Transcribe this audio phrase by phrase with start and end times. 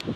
[0.00, 0.08] สวั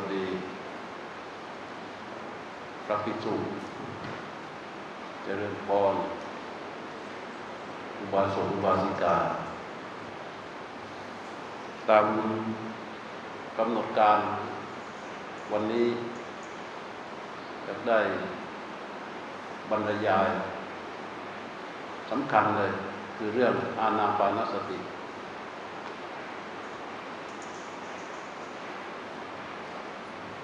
[0.00, 0.24] สดี
[2.84, 3.34] พระภิกษุ
[5.24, 5.94] เจริญพร
[7.98, 9.16] อุบาสกอุบาสิกา
[11.88, 12.06] ตาม
[13.58, 14.20] กำหนดการ
[15.52, 15.88] วันนี้
[17.68, 18.00] จะได้
[19.70, 20.28] บรรยาย
[22.10, 22.70] สำคัญเลย
[23.16, 24.78] คือเรื่องอานาปานสติ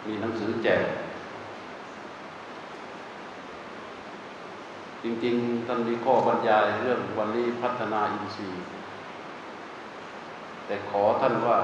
[0.07, 0.85] มีหนังสือแจก
[5.03, 8.65] จริงๆท่านมีข้อบรรยายเรื่องวันนี้พัฒนาอินทรีย์
[10.67, 11.59] แต่ขอท่านว่า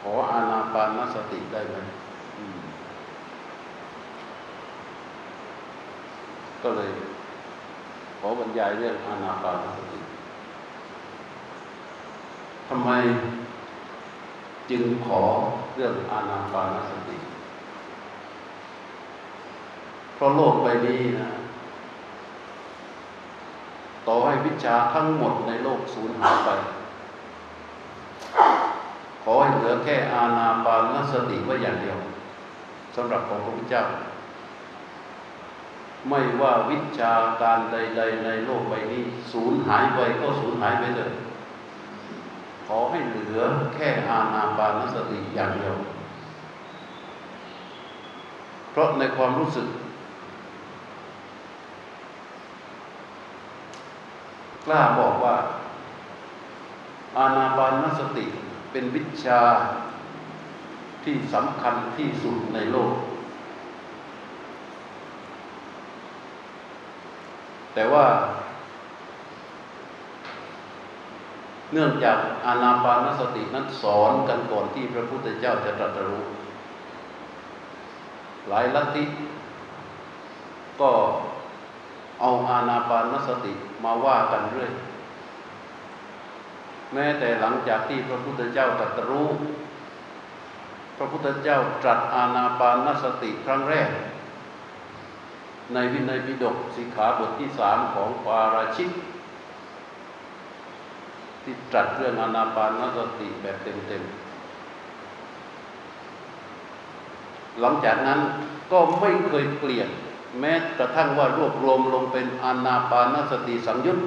[0.00, 1.76] ขออานาปานสติได้ไหม
[2.68, 2.69] ม
[6.62, 6.90] ก็เลย
[8.18, 10.00] ขอบรรยายเรื่องอานาปานสติ
[12.68, 12.90] ทำไม
[14.70, 15.22] จึงขอ
[15.74, 17.16] เรื่องอานาปานสติ
[20.14, 21.30] เพราะโลกใบนี้นะ
[24.06, 26.50] ต่อให้วิชาทั้งหมดในโลกสูญหายไป
[29.24, 31.98] ขอให้เหลือแค่อาณาปานสติไว้อย่างเดียว
[32.96, 33.82] สำหรับของพระพุทธเจ้า
[36.08, 37.12] ไม่ว่าวิชา
[37.42, 41.12] การใด ๆ ในโลกใบนี้ สูญหายไปก็สูญหายไปเลย
[42.66, 43.42] ขอให้เหลือ
[43.74, 45.74] แค่อาณาปานสติอย่างเดียว
[48.70, 49.68] เพราะในความรู้สึก
[54.66, 55.36] กล้าบอกว่า
[57.18, 58.24] อาณาปานสติ
[58.70, 59.40] เป็นวิชา
[61.04, 62.92] ที่สำคัญที่สุดในโลก
[67.74, 68.06] แต่ว่า
[71.72, 76.24] เนื่องจากอานาปานสตินั้นสอนกันก่อนที่พระพุทธเจ้าจะตรัสรู้
[78.48, 79.04] หลายลัทธิ
[80.80, 80.90] ก็
[82.20, 83.52] เอาอานาปานสติ
[83.84, 84.70] มาว่ากันเรื่อย
[86.94, 89.28] แม้แต่หลังจากที่พระพุทธเจ้าตรัสรู้
[90.96, 93.88] พระพุทธเจ้าตรัสอานาปานสติครั้งแรก
[95.74, 98.90] ในวินัยปิฎกสิกขาบทที่สามของปาราชิก
[101.42, 104.30] ที่ตรัสเรื่องอนาปานสติแบบเต็มๆ
[107.60, 108.20] หลังจากนั้น
[108.72, 109.88] ก็ไม่เคยเปลี่ยน
[110.40, 113.98] แม้กระทั่งว่ารวบรวมลงเป็นอนาปานสติสังยุต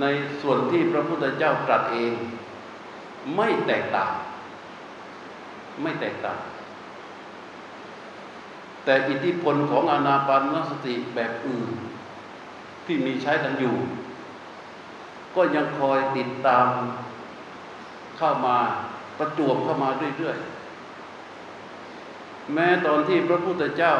[0.00, 0.04] ใน
[0.40, 2.12] ส่วนที่พระพุทธเจ้าตรัสเอง
[3.36, 4.10] ไม่แตกต่าง
[5.82, 6.38] ไม่แตกต่าง
[8.84, 11.68] แต่อิทธิพลของอานาปานสติแบบอื่น
[12.86, 13.76] ที่มีใช้กันอยู่
[15.34, 16.68] ก็ยังคอยติดตาม
[18.18, 18.56] เข้ามา
[19.18, 19.88] ประจวบเข้ามา
[20.18, 23.94] เรื่อยๆ แม้ตอนที่พระพุทธเจ้า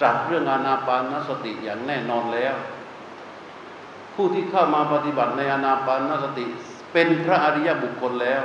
[0.00, 2.54] ตรัสเรื่องอานาปานสติอย่างแน่นอนแล้ว
[4.14, 6.44] ผู้ที่เข้ามาปฏิบัติในอานาปานสติ
[6.92, 8.42] เป็นพระอริยบุคคลแล้ว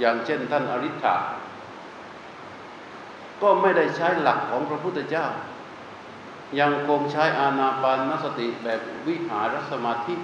[0.00, 1.16] อย่างเช่นท่านอริ t า
[3.42, 5.26] ก็ไม่ได้ใช้หลักของพระพุทธเจ้า
[6.60, 10.14] ยังคงใช้อานาปานสติแบบวิหารสมาธิ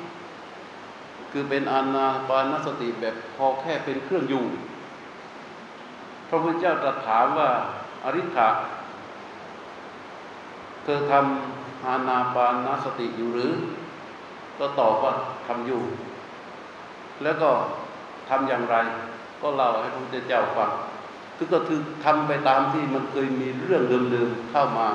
[1.33, 4.45] คือเป็นอานาปานสติแบบพอแค่เป็นเครื่องอยู่
[6.29, 7.51] พระพุทธเจ้าตรัสถามว่า
[8.05, 8.49] อริ t า
[10.85, 13.53] เธอทำอานาปานสติอยู่หรือ
[14.59, 15.13] ก็ตอบว่า
[15.47, 15.83] ทำอยู่
[17.23, 17.51] แล้วก็
[18.29, 18.77] ทำอย่างไร
[19.43, 20.71] ก็เล่าให้พระพุทธเจ้าฟัง
[21.37, 23.83] คือก็คือทำไปตามที่มันเคยมีเรื่อง
[24.13, 24.89] เดิมๆเข้ามา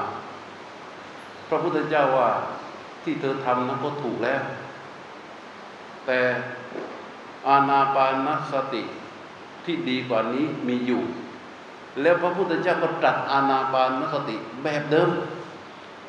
[1.49, 2.29] พระพุทธเจ้าว่า
[3.03, 4.41] ที่เธอทำนั้นก็ถูกแล้ว
[6.05, 6.19] แต่
[7.47, 8.81] อาณาปานสติ
[9.65, 11.03] ที่ดีกว่านี้มีอยู่
[12.01, 15.09] แล้วพระพุทธเจ้าก็ตรัสอาณาปานสติแบบเดิม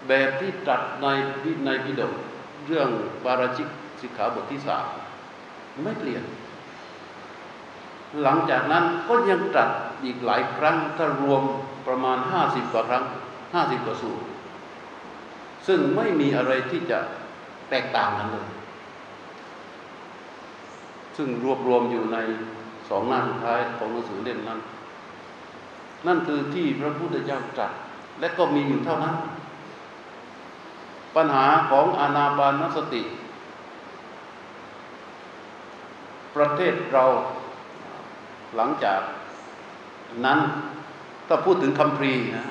[0.09, 1.07] แบบที่ตรัสใน
[1.45, 2.13] วินัยปิฎก
[2.67, 2.89] เรื่อง
[3.25, 3.69] ปาราชิก
[4.01, 4.87] สิกขาบทที่สาม
[5.83, 6.23] ไม่เปลี่ยน
[8.23, 9.71] หลังจากนั้นก็ยังตรัส
[10.05, 11.43] อีกหลายครั้งถ้ารวม
[11.87, 13.05] ประมาณห้าสิบกว่าครั้ง
[13.55, 14.25] ห้าสิบกว่าสูตร
[15.67, 16.99] ซึ่งไม่มีอะไรที่จะ
[17.71, 18.47] แตกต่างกันเลย
[21.17, 22.19] ซึ่งรวบรวมอยู่ใน
[22.89, 24.61] สองหน้าสุดท้ายของหนังสือเล่มนั้น
[26.07, 27.73] นั่นคือที่พระพุทธเจ้าตรัส
[28.21, 29.15] และก็มีอยู่เท่านั้น
[31.17, 33.03] ปัญหาของอานาปานสติ
[36.37, 37.05] ประเทศเรา
[38.57, 39.01] หลังจาก
[40.25, 40.39] นั้น
[41.29, 42.47] ถ้าพูดถึงคำพรีนะ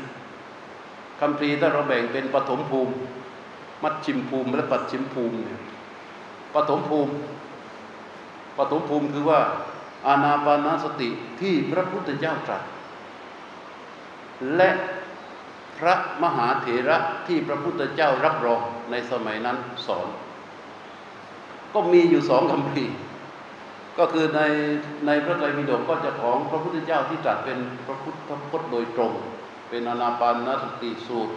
[1.19, 2.93] คำพรีถ้าเราแบ่งเป็นปฐมภูมิ
[3.83, 5.61] มัดชิมภูมิและปัดชิมภูมิเนี่ย
[6.53, 7.11] ปฐมภูมิ
[8.57, 9.41] ปฐมภูมิคือว่า
[10.07, 11.09] อานาปานาสติ
[11.41, 12.63] ที่พระพุทธเจ้าตรัส
[14.55, 14.69] และ
[15.77, 16.97] พระมหาเถระ
[17.27, 18.61] ที่พระพุทธเจ้ารับรอง
[18.91, 20.07] ในสมัยนั้นสอน
[21.73, 22.83] ก็มีอยู่สองคำพี
[23.97, 24.41] ก็คือใน
[25.07, 28.15] ในพระไตรปิฎกก็จะของพระพุทธเจ้าที่ตรัสเป็นพระพุทธ
[28.49, 29.11] พจน์โดยตรง
[29.69, 31.33] เป็นอนาปานสติสูตร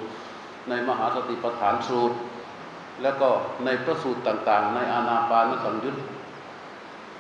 [0.69, 2.17] ในมหาสติปัฏฐานสูตร
[3.03, 3.29] แล้วก็
[3.65, 5.97] ในพระสูตรต่างๆ ในอานาปานสังยุต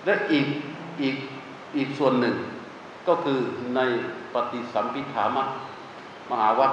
[0.05, 0.47] และอีก
[1.03, 1.17] อีก
[1.77, 2.35] อีกส่วนหนึ่ง
[3.09, 3.39] ก็คือ
[3.77, 3.81] ใน
[4.35, 5.45] ปฏิสัมพิธามะ
[6.31, 6.73] มหาวัค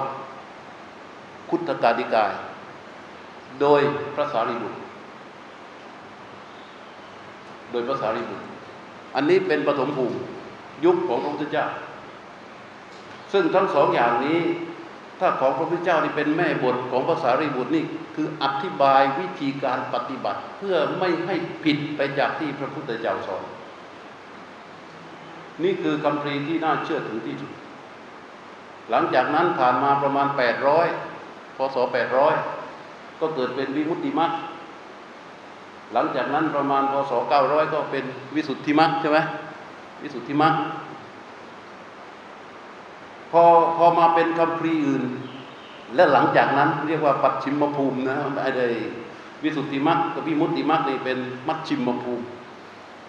[1.49, 2.31] คุตกาดิกาย
[3.61, 3.81] โดย
[4.15, 4.77] พระสารีบุตร
[7.71, 8.45] โดยพระสารีบุตร
[9.15, 10.17] อันนี้เป็นปฐมภูมิ
[10.85, 11.67] ยุคของพระพุทธเจ้า
[13.33, 14.39] ซึ่งทั้งสองอย่างนี้
[15.19, 17.83] ถ้าของพระพุทธเจ้านี่เป็นแม่บทของภาษารีบุตรนี่
[18.15, 23.43] คืออธิบายวิธีการปฏิบัติเพื่อไม่ให้ผิดไปจากที่พระพุทธเจ้าสอน
[25.63, 27.51] นี่คือคำพรีที่น่าเชื่อถือที่สุด
[28.89, 30.27] หลังจากนั้นผ่านมาประมาณ
[30.93, 31.77] 800พศ
[32.49, 34.31] 800 ก็เกิดเป็นวิมุตติมัค
[35.93, 37.11] หลังจากนั้นประมาณพศ
[37.43, 38.03] 900 ก็เป็น
[38.35, 39.19] วิสุทธิมัคใช่ไหม
[40.03, 40.53] วิสุทธิมัค
[43.31, 43.43] พอ
[43.77, 45.03] พอมาเป็นคำพรีอื่น
[45.95, 48.67] และหลังจากนั้นเรียกว่าปัจฉิมภูมินะไอ้
[49.43, 51.17] วิสุทธิมัคกับวิมุตติมัคนี่เป็น
[51.47, 52.23] มัชชิมภูมิ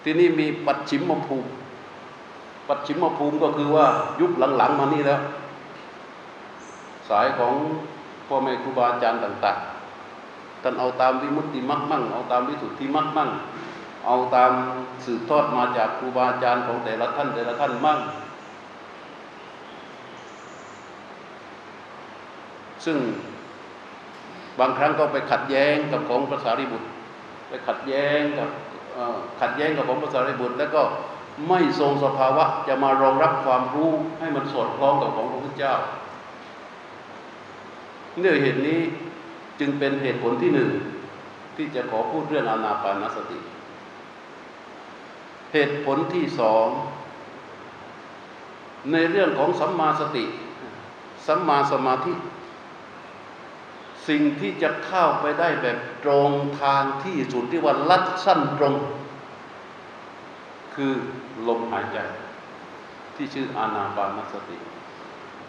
[0.02, 1.48] ที่นี่มีปัจฉิมภูมิ
[2.68, 3.86] ปัจฉิมภูมิก็คือว่า
[4.20, 5.20] ยุคหลังๆมานี่แล้ว
[7.08, 7.54] สายของ
[8.26, 9.71] พ่อแม่ครูบาอาจารย์ต่าง ๆ
[10.62, 13.30] ท่านเอาตามวิมุตติมัคมั่ง เอาตามวิสุทธิมัคมั่ง
[14.06, 14.52] เอาตาม
[15.04, 17.98] สืบทอดมาจากครูบาอาจารย์ของแต่ละท่านแต่ละท่านมั่ง
[22.84, 22.98] ซึ่ง
[24.58, 26.86] บางครั้งก็ไปขัดแย้งกับของภาษาริบุตร
[27.48, 28.48] ไปขัดแย้งกับ
[29.40, 30.82] ขัดแย้งกับของภาษาริบุตร แล้วก็
[31.48, 35.74] ไม่ทรงสภาวะจะมารองรับความรู้ให้มันสอดคล้องกับของพระพุทธเจ้า
[38.20, 38.80] เนื่อเหตุนี้
[39.60, 40.70] จึงเป็นเหตุผลที่หนึ่ง
[41.56, 43.38] ที่จะขอพูดเรื่องอานาปานสติ
[45.52, 46.66] เหตุผลที่สอง
[48.92, 50.24] ในเรื่องของสัมมาสติ
[51.26, 52.12] สัมมาสมาธิ
[54.08, 56.30] สิ่งที่จะเข้าไปได้แบบตรง
[56.62, 58.74] ทางที่สุดที่ว่าลัดสั้นตรง
[60.74, 60.92] คือ
[61.46, 61.98] ลมหายใจ
[63.16, 64.56] ที่ชื่ออานาปานสติ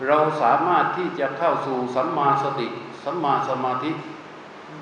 [0.08, 2.68] เราสามารถที่จะเข้าสู่สัมมาสติ
[3.04, 3.92] สัมมาสมาธิ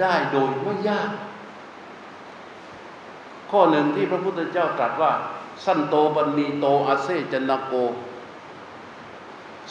[0.01, 1.09] ได้โดยไม่ยาก
[3.51, 5.11] ข้อหนึ่งที่พระพุทธเจ้าตรัสว่า
[5.65, 7.73] สันโตปณีโตอาเซจนโก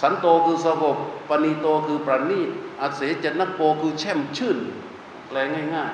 [0.00, 0.97] สันโตคือสงบ
[1.29, 2.49] ปณีโตคือประณีต
[2.81, 4.58] อาเสจนโกคือแช่มชื่น
[5.29, 5.37] แปล
[5.75, 5.93] ง่าย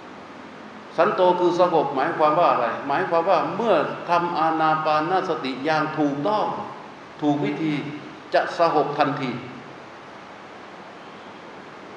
[0.00, 3.74] ๆ สันโตคือสงบหมายความว่าอะไร หมายความว่าเมื่อ
[4.08, 6.46] ทำอานาปานสติอย่างถูกต้อง
[7.20, 7.74] ถูกวิธี
[8.34, 9.30] จะสหบทันที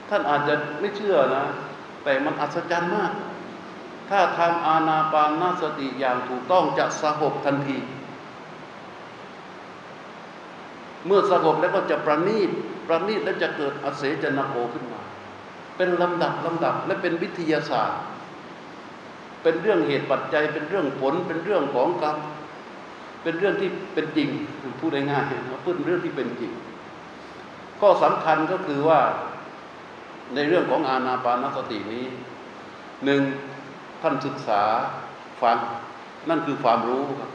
[0.10, 1.46] ท่านอาจจะไม่เชื่อนะ
[2.04, 3.12] แต่มันอัศจรรย์มาก
[4.10, 7.78] ถ้าทำอาณาปานนาสติอย่างถูกต้องจะสหบทันที
[11.06, 12.50] เมื่อสงบแล้วก็จะประณีต
[12.88, 15.02] ประณีตแล้วจะเกิดอเสจนโกขึ้นมา
[15.78, 18.00] เป็นลำดับลำดับและเป็นวิทยาศาสตร์
[19.44, 22.18] เป็นเรื่องเหตุปัจจัย เป็นเรื่องผล เป็นเรื่องของกรรม
[23.24, 24.30] เป็นเรื่องที่เป็นจริง
[24.80, 26.52] พูดง่ายๆพูดเรื่องที่เป็นจริง
[27.80, 29.00] ข้อสำคัญก็คือว่า
[30.34, 32.06] ในเรื่องของอาณาปานสตินี้
[33.06, 33.22] หนึ่ง
[34.02, 34.62] ท่านศึกษา
[35.42, 35.58] ฟัง
[36.30, 37.32] นั่นคือความรู้ครับ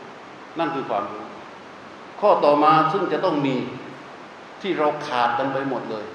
[0.58, 1.24] นั่นคือความรู้
[2.20, 3.56] ข้อต่อมาซึ่งจะต้องมี
[4.62, 6.06] ที่เราขาดกันไปหมดเลย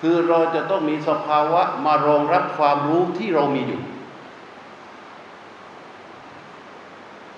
[0.00, 3.82] คือเราจะต้องมีสภาวะมารองรับความรู้ที่เรามีอยู่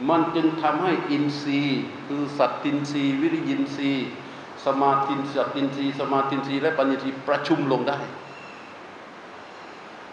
[0.09, 4.07] มันจึงทำให้อินทรีย์คือสัตตินทรีย์วิริยินทรีย์
[4.67, 7.99] สมาธินสัตตินทรีย์สมาธินทรีย์และปัญญาทรีย์ประชุมลงได้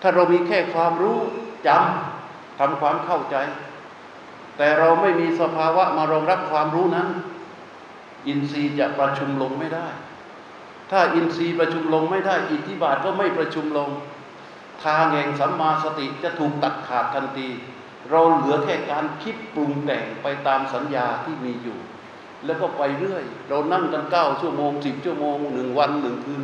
[0.01, 1.19] ถ้าเรามีแค่ความรู้
[1.67, 3.35] จำทำความเข้าใจ
[4.57, 7.07] แต่เราไม่มีสภาวะมารองรับความรู้นั้น
[8.27, 9.87] อินทรีย์จะประชุมลงไม่ได้
[10.91, 13.89] ถ้าอินทรีย์ประชุมลงไม่ได้ อิทธิบาทก็ไม่ประชุมลง
[14.83, 17.49] ทางแห่งสัมมาสติจะถูกตัดขาดทันที
[18.09, 21.79] เราเหลือแค่การคิดปรุงแต่งไปตามสัญญาที่มีอยู่
[22.45, 26.41] แล้วก็ไปเรื่อย เรานั่งกันเก้าชั่วโมงสิบชั่วโมงหนึ่งวันหนึ่งคืน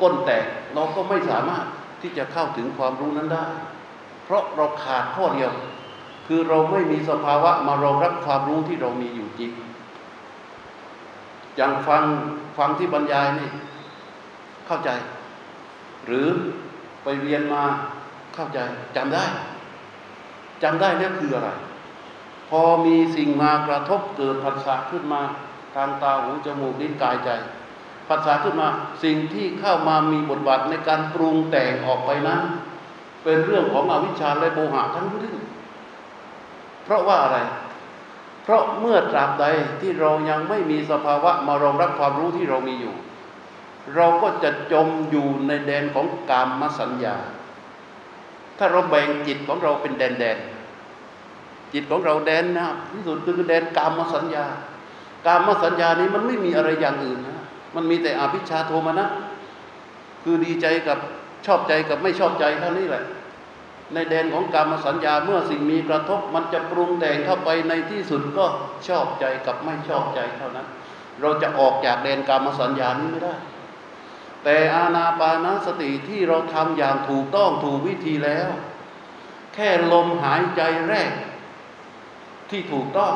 [0.00, 1.64] ก้นแตกเราก็ไม่สามารถ
[2.00, 3.46] ที่จะเข้าถึงความรู้นั้นได้
[4.24, 5.52] เพราะเราขาดข้อเดียว
[6.26, 9.52] คือเราไม่มีสภาวะมารองรับความรู้ที่เรามีอยู่จริง
[11.56, 12.04] อย่างฟัง
[12.58, 13.48] ฟังที่บรรยายนี่
[14.66, 14.90] เข้าใจ
[16.06, 16.28] หรือ
[17.02, 17.62] ไปเรียนมา
[18.34, 18.58] เข้าใจ
[18.96, 19.24] จำได้
[20.62, 21.50] จำได้นี่คืออะไร
[22.48, 25.22] พอมีสิ่งมากระทบเกิดผัสสะขึ้นมา
[25.74, 27.30] ทางตาหูจมูกลิ้นกายใจ
[28.10, 28.68] ผัสสะขึ้นมา
[29.04, 32.40] สิ่งที่เข้ามามีบทบาทในการปรุงแต่งออกไปนั้น
[33.24, 35.36] เป็นเรื่องของอวิชชาและโมหะทั้งสิ้น
[36.84, 37.38] เพราะว่าอะไร
[38.42, 39.44] เพราะเมื่อตราบใด
[39.80, 42.94] ที่เรายังไม่มีสภาวะมารองรับความรู้ที่เรามีอยู่
[43.96, 47.16] เราก็จะจมอยู่ในแดนของกามมสัญญา
[48.58, 50.38] ถ้าเราแบ่งจิตของเราเป็นแดนแดน
[51.72, 54.44] จิตของเราแดนนะที่สุดคือแดนกามมสัญญา
[55.26, 57.39] กามมสัญญานี้มันไม่มีอะไรอย่างอื่นนะ
[57.74, 59.06] มันมีแต่อภิชาโทมานะ
[60.22, 60.98] คือดีใจกับ
[61.46, 63.04] ชอบใจกับไม่ชอบใจเท่านี้แหละ
[63.94, 68.46] ในแดนของกรรมสัญญาเมื่อสิ่งมีกระทบ มันจะปรุงแต่งเข้าไปในที่สุดก็
[68.88, 70.66] ชอบใจกับไม่ชอบใจเท่านั้น
[71.20, 73.34] เราจะออกจากแดนกรรมสัญญานี้ไม่ได้
[74.44, 78.48] แต่อาณาปานาสติที่เราทำอย่างถูกต้องถูกวิธีแล้ว
[79.54, 81.12] แค่ลมหายใจแรก
[82.50, 83.14] ที่ถูกต้อง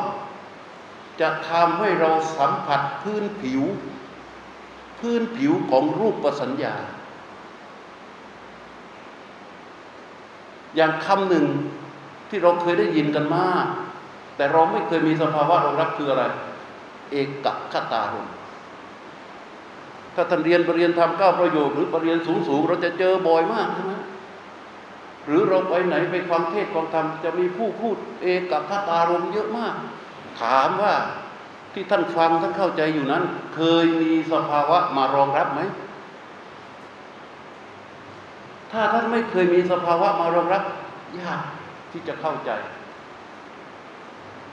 [1.21, 3.63] จะทำให้เราสัมผัสพื้นผิว
[4.99, 6.75] พื้นผิวของรูปประสัญญา
[10.75, 11.45] อย่างคำหนึ่ง
[12.29, 13.65] ที่เราเคยได้ยินกันมาก
[14.35, 16.23] แต่เราไม่เคยมีสภาวะรองรับคืออะไร
[17.11, 18.27] เอกคตารม
[20.15, 23.93] ถ้าท่านเรียนปรริญญาธรรมเก้าประโยคหรือปรริญญาสูงสูงเราจะเจอบ่อยมากใช่ไหม
[25.25, 29.75] หรือเราไปไหนไปฟังเทศฟังธรรมจะมีผู้พูดเอกคตารมเยอะมาก
[30.41, 30.93] ถามว่า
[31.75, 33.23] ที่ท่านฟังท่านเข้าใจอยู่นั้น
[33.55, 35.61] เคยมีสภาวะมารองรับไหม
[38.71, 40.63] ถ้าท่านไม่เคยมีสภาวะมารองรับ
[41.21, 41.41] ยาก
[41.91, 42.51] ที่จะเข้าใจ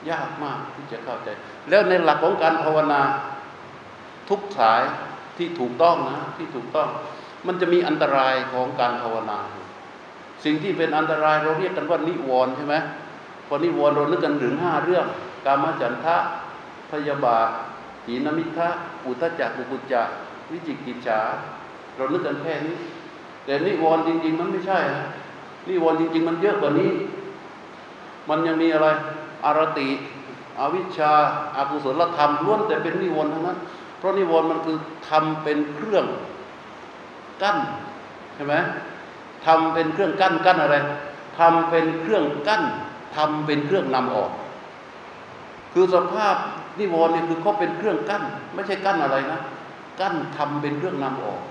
[0.09, 1.29] ยากมากที่จะเข้าใจ
[1.69, 3.01] แล้วในหลักของการภาวนา
[4.29, 4.81] ทุกสาย
[5.37, 6.87] ที่ถูกต้องนะที่ถูกต้อง
[7.47, 9.39] มันจะมีอันตรายของการภาวนา
[10.43, 12.75] สิ่งที่เป็นอันตรายเราเรียกกันว่านิวรณ์ใช่ไหม
[13.47, 15.05] พอนิวรณ์เรานึกกันถึงห้าเรื่อง
[15.45, 16.15] กามจันทะ
[16.93, 17.49] พยาบาท
[18.07, 18.69] หีนมิทะ
[19.05, 20.01] อุทจักกุกุจจะ
[20.51, 21.19] วิจิกิจฉา
[21.95, 22.75] เรานึกกันแค่นี้
[23.45, 25.03] แต่นิวรณ์จริง ๆ มันไม่ใช่นะ
[25.67, 26.91] นิวรณ์จริง ๆ มันเยอะกว่านี้
[28.29, 28.87] มันยังมีอะไร
[29.45, 29.87] อารติ
[30.59, 31.11] อวิชชา
[31.57, 33.57] อากุศลธรรมล้วนแต่เป็นนิวรณ์ทั้งนั้น
[33.97, 34.77] เพราะนิวรณ์มันคือ
[35.09, 36.05] ทำเป็นเครื่อง
[37.41, 37.57] กั้น
[38.35, 38.55] ใช่ไหม
[39.45, 40.77] ทำเป็นเครื่องกั้นกั้นอะไร
[41.39, 42.63] ทำเป็นเครื่องกั้น
[43.15, 44.31] ทำเป็นเครื่องนำออก
[45.73, 46.35] คือสภาพ
[46.79, 49.39] นิวรณ์นี่ยคือเขาเป็นเครื่องกั้น ไม่ใช่กั้นอะไรนะ
[49.99, 51.41] กั้นทำเป็นเครื่องนำออก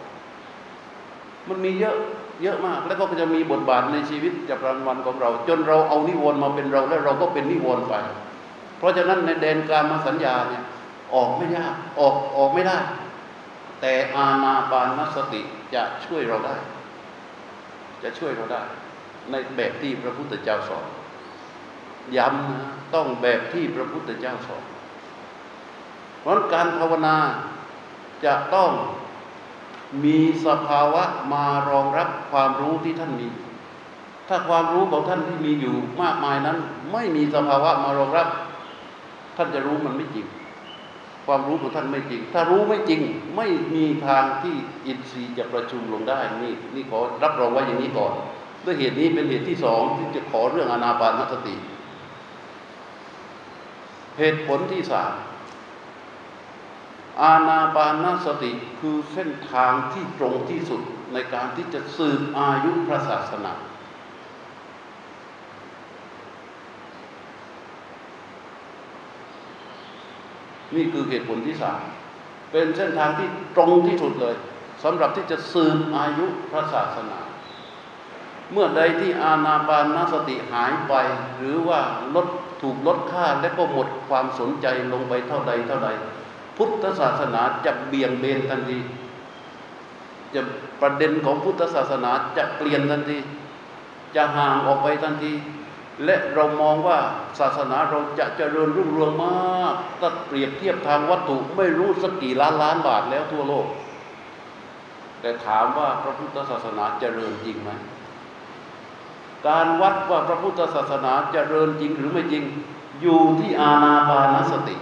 [1.49, 1.97] มันมีเยอะ
[2.43, 7.95] เยอะมาก แล้วก็จะมีบทบาทในชีวิตจับรันวันของเรา จนเราเอานิวรณ์มาเป็นเราแล้วเราก็เป็นนิวรณ์ไป
[8.79, 10.63] เพราะฉะนั้นในแดนการมาสัญญาเนี่ย
[11.15, 12.79] ออกไม่ยากออกออกไม่ได้
[13.81, 15.41] แต่อาณาปานสติ
[15.75, 16.55] จะช่วยเราได้
[18.03, 18.63] จะช่วยเราได้
[19.31, 20.87] ในแบบที่พระพุทธเจ้าสอน
[22.17, 22.63] ย้ำนะ
[22.95, 24.65] ต้องแบบที่พระพุทธเจ้าสอน
[26.23, 27.17] เพราะการภาวนา
[28.25, 28.71] จะต้อง
[30.05, 33.29] มีสภาวะมารองรับความรู้ที่ท่านมี
[34.29, 36.57] ถ้าความรู้ของท่านที่มีอยู่มากมายนั้น
[36.93, 38.29] ไม่มีสภาวะมารองรับ
[39.37, 40.27] ท่านจะรู้มันไม่จริง
[41.27, 43.01] ความรู้ของท่านไม่จริง ถ้ารู้ไม่จริง
[43.37, 44.55] ไม่มีทางที่
[44.87, 48.13] อินทรีย์จะประชุมลงได้นี่นี่ขอรับรองไว้อย่างนี้ก่อน
[48.65, 51.55] ด้วยเหตุนี้เป็นเหตุที่สองที่จะขอเรื่องอนาปานสติ
[54.19, 55.13] เหตุผลที่สาม
[57.21, 60.81] อาณาปานสติคือเส้นทางที่ตรงที่สุด
[61.13, 63.53] ในการที่จะสืบอายุพระศาสนา
[70.75, 71.81] นี่คือเหตุผลที่สาม
[72.53, 74.35] เป็นเส้นทางที่ตรงที่สุดเลย
[74.85, 77.19] สำหรับที่จะสืบอายุพระศาสนา
[78.53, 80.95] เมื่อใดที่อาณาปานสติหายไป
[81.37, 81.81] หรือว่า
[82.15, 82.27] ลด
[82.63, 85.89] ถูกลดค่าและก็หมดความสนใจลงไปเท่าใดเท่าใด
[86.57, 88.79] พุทธศาสนาจะเบี่ยงเบนทันที
[90.35, 90.41] จะ
[90.81, 93.19] ประเด็นของพุทธศาสนาจะเปลี่ยนทันที
[94.17, 95.33] จะห่างออกไปทันที
[96.05, 96.99] และเรามองว่า
[97.41, 103.67] ศาสนาเราจะเจริญรุ่งเรืองมากถ้าเปรียบเทียบทางวัตถุไม่รู้สักกี่ล้านล้านบาทแล้วทั่วโลก
[105.21, 107.71] แต่ถามว่าพระพุทธศาสนาเจริญจริงไหม
[109.49, 112.45] การวัดว่าพระพุทธศาสนาเจริญจริงหรือไม่จริง
[113.03, 114.77] อยู่ที่อาณาปานสติ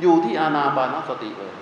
[0.00, 1.54] อยู่ที่อาณาบานสติเลย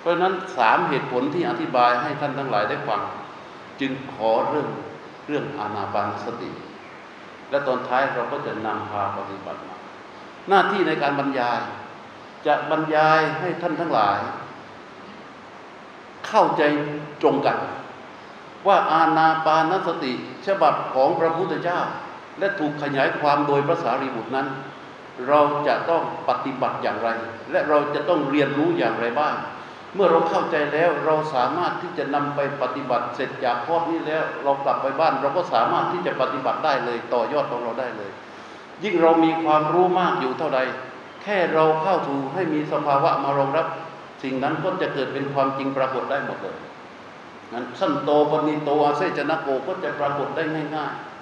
[0.00, 3.00] เพราะนั้นสามเหตุผลที่อธิบายให้ท่านทั้งหลายได้ฟัง
[3.80, 4.68] จึงขอเรื่อง
[5.26, 6.50] เรื่องอาณาบานสติ
[7.50, 9.76] และตอนท้ายเราก็จะนำพาปฏิบัติมา
[10.48, 11.60] หน้าที่ในการบรรยาย
[12.46, 14.18] จะบรรยายให้ท่านทั้งหลาย
[16.26, 16.62] เข้าใจ
[17.22, 17.58] ตรงกัน
[18.66, 20.12] ว่าอาณาปานสติ
[20.46, 21.80] ฉบับของพระพุทธเจ้า
[22.38, 24.46] และถูกขยายความโดยพระสารีบุตรนั้น
[25.28, 27.08] เราจะต้องปฏิบัติอย่างไร
[27.50, 29.34] และเราจะต้องเรียนรู้อย่างไรบ้าง
[29.94, 38.10] เมื่อเราเข้าใจแล้วเราสามารถที่จะนำไปปฏิบัติเสร็จจากข้อนี้แล้วเรากลับไปบ้าน เราก็สามารถที่จะปฏิบัติได้เลยต่อยอดของเราได้เลย
[38.84, 40.60] ยิ่งเรามีความรู้มากอยู่เท่าใด
[41.22, 43.66] แค่เราเข้าถูให้มีสภาวะมารองรับ
[44.22, 46.56] สิ่งนั้นก็จะเกิดเป็นความจริงปรากฏได้หมดเลย
[47.52, 50.42] นั้นสั้นโตปณิโตอาเซจนะโกก็จะปรากฏได้
[50.74, 51.13] ง่ายๆ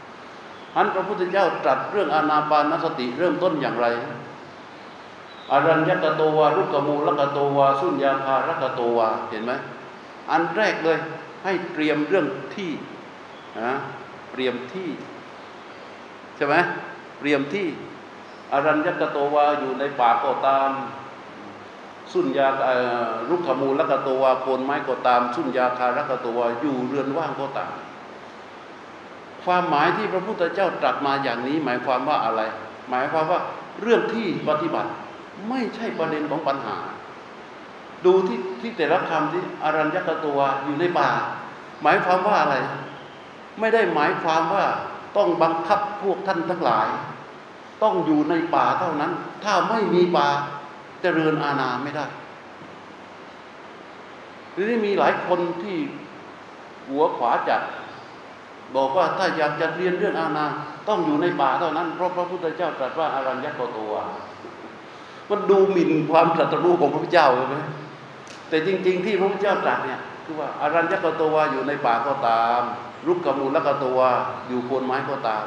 [0.76, 3.87] ฮันพระพุทธเจ้าตรัสเรื่องอานาปานสติเริ่มต้นอย่างไร
[5.52, 9.52] อารัญญกโตวารุกมูลกโตวาสุญญาภารกโตวาเห็นไหม
[10.31, 10.99] อันแรกเลย
[11.45, 12.71] ให้เตรียมเรื่องที่
[13.61, 13.73] นะ
[14.33, 14.88] เตรียมที่
[16.37, 16.55] ใช่ไหม
[17.19, 17.67] เตรียมที่
[18.52, 20.71] อารัญญกโตวาอยู่ในป่าก็ตาม
[22.12, 22.49] สุญญา
[23.29, 27.73] รุกขมูลกโตวาโคนไม้ก็ตาม สุญญาคารกโตวาอยู่เรือนว่างก็ตาม
[29.44, 32.40] ความหมายที่พระพุทธเจ้าตรัสมาอย่างนี้ หมายความว่าอะไร
[32.90, 33.40] หมายความว่า
[33.80, 34.90] เรื่องที่ปฏิบัติ
[35.49, 36.76] ไม่ใช่ประเด็นของปัญหา
[38.04, 41.11] ดูที่ที่แต่ละคำที่อารัญญกตัวอยู่ในป่า
[41.82, 42.56] หมายความว่าอะไร
[43.61, 44.64] ไม่ได้หมายความว่า
[45.16, 46.88] ต้องบังคับพวกท่านทั้งหลาย
[47.82, 49.12] ต้องอยู่ในป่าเท่านั้น
[49.44, 50.28] ถ้าไม่มีป่า
[51.02, 52.06] จะเริญอาณาไม่ได้
[54.54, 55.76] ทีนี้มีหลายคนที่
[56.88, 57.61] หัวขวาจัด
[58.76, 60.47] บอกว่าถ้าอยากจะเรียนเรื่องอาณา
[60.88, 63.93] ต้องอยู่ในป่าเท่านั้น เพราะพระพุทธเจ้าตรัสว่าอารัญญกตัว
[65.31, 67.57] มันดูหมิ่นความตรัสรู้ของพระพุทธเจ้าใช่ไหม
[68.49, 72.62] แต่จริง ๆ ที่พระพุทธเจ้าตรัสเนี่ยคือว่าอารัญญกตัวอยู่ในป่าก็ตาม
[73.07, 73.99] รุกขมูลกตัว
[74.49, 75.45] อยู่โคนไม้ก็ตาม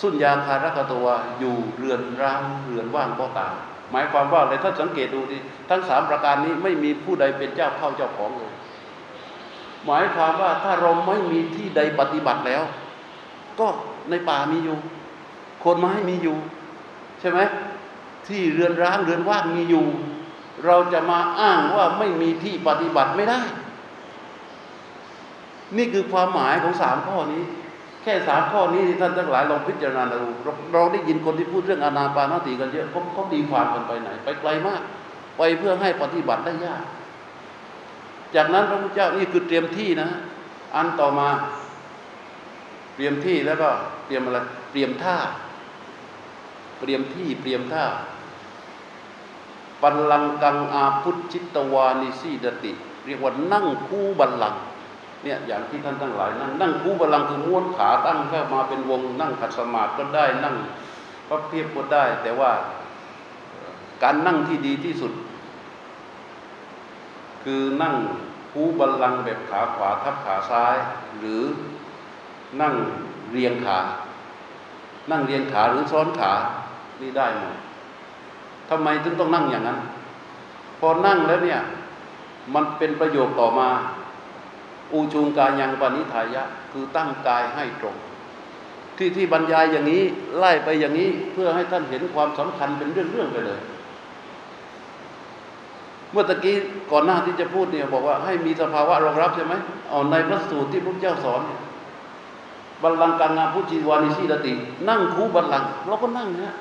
[0.00, 1.06] สุญญาคารกตัว
[1.38, 3.54] อยู่เรือนร้างเรือนว่างก็ตาม
[3.92, 5.38] หมายความว่าอะไรถ้าสังเกตดูดิ
[5.70, 8.52] ทั้งสามประการนี้ไม่มีผู้ใดเป็นเจ้าเข้าเจ้าของเลย
[9.86, 12.62] หมายความว่าถ้าเราไม่มีที่ใดปฏิบัติแล้ว
[13.60, 13.66] ก็
[14.10, 14.78] ในป่ามีอยู่
[15.64, 16.36] คนไม้มีอยู่
[17.20, 17.38] ใช่ไหม
[18.28, 19.86] ที่เรือนร้างเรือนว่างมีอยู่
[20.66, 23.40] เราจะมาอ้างว่าไม่มีที่ปฏิบัติไม่ได้
[25.76, 27.42] นี่คือความหมายของสามข้อนี้
[28.02, 30.30] แค่สามข้อนี้ที่ท่านทั้งหลายลองพิจารณาดู
[30.72, 34.80] เราได้ยินคนที่พูดเรื่องอนาปานสติกันเยอะเขาเขาตีความกันไปไหน ไปไกลมาก
[35.36, 36.84] ไปเพื่อให้ปฏิบัติได้ยาก
[38.34, 40.08] จากนั้นพระพุทธเจ้านี่คือเตรียมที่นะ
[40.76, 41.28] อันต่อมา
[42.96, 43.68] เตรียมที่แล้วก็
[44.06, 44.38] เตรียมอะไร
[44.72, 45.16] เตรียมท่า
[46.80, 47.84] เตรียมที่เตรียมท่า
[49.82, 52.72] ปัลลังกังอาพุทชิตวานิสีดติ
[53.06, 54.54] เรียกว่านั่งคู่บัลลัง
[55.22, 60.54] เนี่ยอย่างที่ท่านทั้งหลาย นั่งนั่งคู่บัลลังคือม้วนขาตั้งเข้ามาเป็นวงนั่งขัดสมาธิก็ได้นั่ง
[61.28, 62.50] พระเพียบก็ได้ แต่ว่า
[64.02, 65.12] การนั่งที่ดีที่สุด
[67.48, 67.94] คือนั่ง
[68.52, 70.76] คู่บัลลังแบบขาขวาทับขาซ้าย
[71.18, 71.42] หรือ
[72.60, 72.74] นั่ง
[73.32, 73.78] เรียงขา
[75.10, 76.32] นั่งเรียงขาหรือซ้อนขา
[77.00, 77.56] นี่ได้หมด
[78.70, 79.78] ทำไมถึงต้องนั่งอย่างนั้น
[80.80, 81.60] พอนั่งแล้วเนี่ย
[82.54, 83.68] มันเป็นประโยคต่อมา
[84.92, 87.96] อูจูงกายังปณิทายะ คือตั้งกายให้ตรง
[88.96, 90.02] ที่ที่บรรยายอย่างนี้
[90.38, 93.60] ไล่ไปอย่างนี้เพื่อให้ท่านเห็นความสำคัญเป็นเรื่องๆไปเลย
[96.16, 96.56] มื่อตะกี้
[96.92, 99.54] ก่อนหน้าที่จะพูดเนี่ยบอกว่าให้มีสภาวะรองรับใช่ไหม
[99.90, 101.60] เอาในพระสูตรที่พระเจ้าสอนเนี่ย
[102.82, 104.52] บัลลังกังงาพุจิวานิชีรติ
[104.88, 106.54] นั่งคูบัลลังเราก็นั่งนี่ย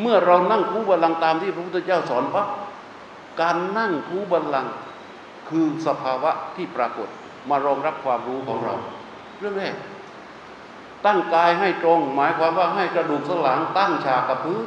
[0.00, 2.46] เมื่อเรานั่งคูบัลลังตามที่พระพุทธเจ้าสอนปั๊บ
[3.40, 4.66] การนั่งคูบัลลัง
[5.48, 7.08] คือสภาวะที่ปรากฏ
[7.48, 8.74] มารองรับความรู้ของเรา
[9.38, 9.74] เรื่องแรก
[11.06, 14.64] ตั้งกายให้ตรง หมายความว่าให้กระดูกสันหลังตั้งฉากกับพื้น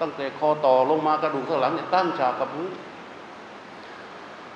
[0.00, 2.72] ตั้งแต่คอต่อลงมากระดูกสันหลังเนี่ยตั้งฉากกับพื้น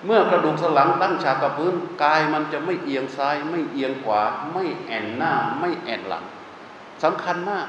[0.06, 4.22] เมื่อกระดูกสันหลังตั้งฉากกับพื้นกายมันจะไม่เอียงซ้าย ไม่เอียงขวา
[4.52, 6.24] ไม่แอนหน้า ไม่แอนหลัง
[7.02, 7.66] สำคัญมาก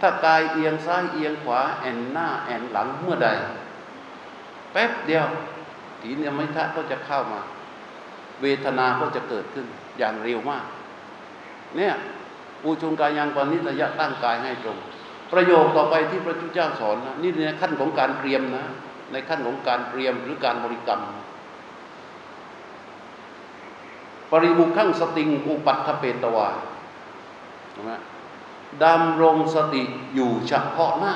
[0.00, 3.28] ถ้ากายเอียงซ้ายเอียงขวา แอนหน้า แอนหลังเมื่อใด
[4.72, 5.26] แป๊บเดียว
[6.00, 7.40] ถีนยมิทะก็จะเข้ามา
[8.42, 9.66] เวทนาก็จะเกิดขึ้น
[9.98, 10.64] อย่างเร็วมาก
[11.76, 11.94] เนี่ย
[12.62, 14.78] ปูชงกายยังปณิสยะตั้งกายให้ตรง
[15.34, 18.64] ประโยคต่อไปที่พระจุทธเจ้าสอนนะนี่ในขั้นของการเตรียมนะ
[19.12, 21.00] ในขั้นของการเตรียมหรือการบริกรรม
[24.30, 26.48] ปริมุขังสติงอุปัตถเปตวา
[27.72, 27.92] ใช่ไหม
[28.84, 29.82] ดำรงสติ
[30.14, 31.14] อยู่เฉพาะหน้า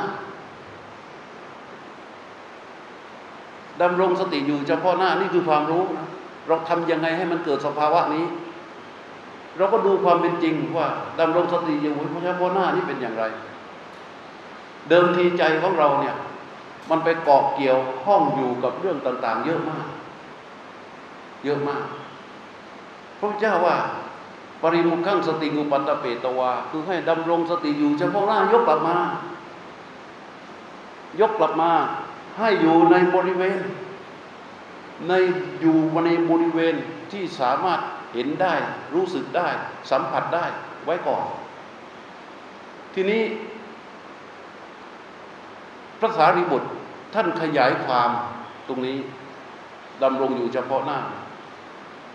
[3.82, 6.06] ดำรงสติอยู่เฉพาะหน้านี่คือความรู้นะ
[6.46, 8.24] เราทำยังไงให้มันเกิดสภาวะนี้
[9.56, 10.88] เราก็ดูความเป็นจริงว่า
[11.20, 13.24] ดำรงสติอยู่เฉพาะหน้านี่เป็นอย่างไร
[14.88, 16.16] เดิมทีใจของเราเนี่ย
[16.90, 19.86] มันไปเกาะเกี่ยวข้องอยู่กับเรื่องต่าง ๆ เยอะมาก
[21.44, 21.84] เยอะมาก
[23.18, 23.76] พระเจ้าว่า
[24.62, 28.96] ปริมุขังสติงูปัตตเปตวา คือให้ดำรงสติอยู่เฉพาะหน้ายกกลับมา
[31.20, 31.70] ยกกลับมา
[32.38, 33.60] ให้อยู่ในบริเวณ
[35.08, 35.12] ใน
[35.60, 36.74] อยู่ในบริเวณ
[37.12, 37.80] ที่สามารถ
[38.14, 38.54] เห็นได้
[38.94, 39.48] รู้สึกได้
[39.90, 40.44] สัมผัสได้
[40.84, 41.24] ไว้ก่อน
[42.94, 43.22] ทีนี้
[46.00, 46.68] พระสารีบุตร
[47.14, 48.10] ท่านขยายความ
[48.68, 48.96] ตรงนี้
[50.02, 50.98] ดำรงอยู่เฉพาะหน้า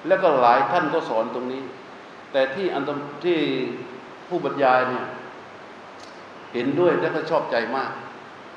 [0.08, 1.62] แล้วก็หลายท่านก็สอนตรงนี้
[2.32, 2.84] แต่ที่อัน
[3.26, 3.38] ที่
[4.28, 5.06] ผู้บรรยายเนี่ย
[6.54, 7.92] เห็นด้วยและก็ชอบใจมาก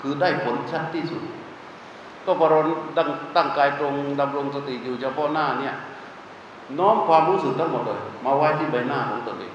[0.00, 1.22] คือได้ผลชัดที่สุด
[2.24, 2.58] ก็พอเรา
[2.96, 5.74] ตั้งตั้งกายตรงดำรงสติอยู่เฉพาะหน้าเนี่ย
[6.78, 9.54] น้อมความรู้สึกทั้งหมดเลย มาไว้ที่ใบหน้าของตนเอง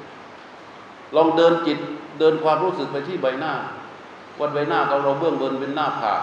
[1.16, 1.78] ลองเดินจิต
[2.20, 3.54] เดินความรู้สึกไปที่ใบหน้า
[4.42, 6.22] วันใบหน้าเราเราเบื้องบนเป็นหน้าผาก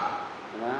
[0.67, 0.75] นะ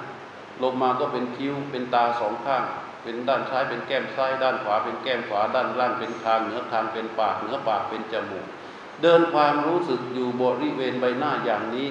[0.64, 2.64] ลงมาก็เป็นคิ้วเป็นตาสองข้าง
[3.04, 8.46] เป็นด้านซ้ายเป็นแก้มซ้าย ด้านขวาเป็นแก้มขวา ด้านล่างเป็นคางเหนือคางเป็นปากเหนือปากเป็นจมูก
[9.02, 11.88] เดินความรู้สึกอยู่บริเวณใบหน้าอย่างนี้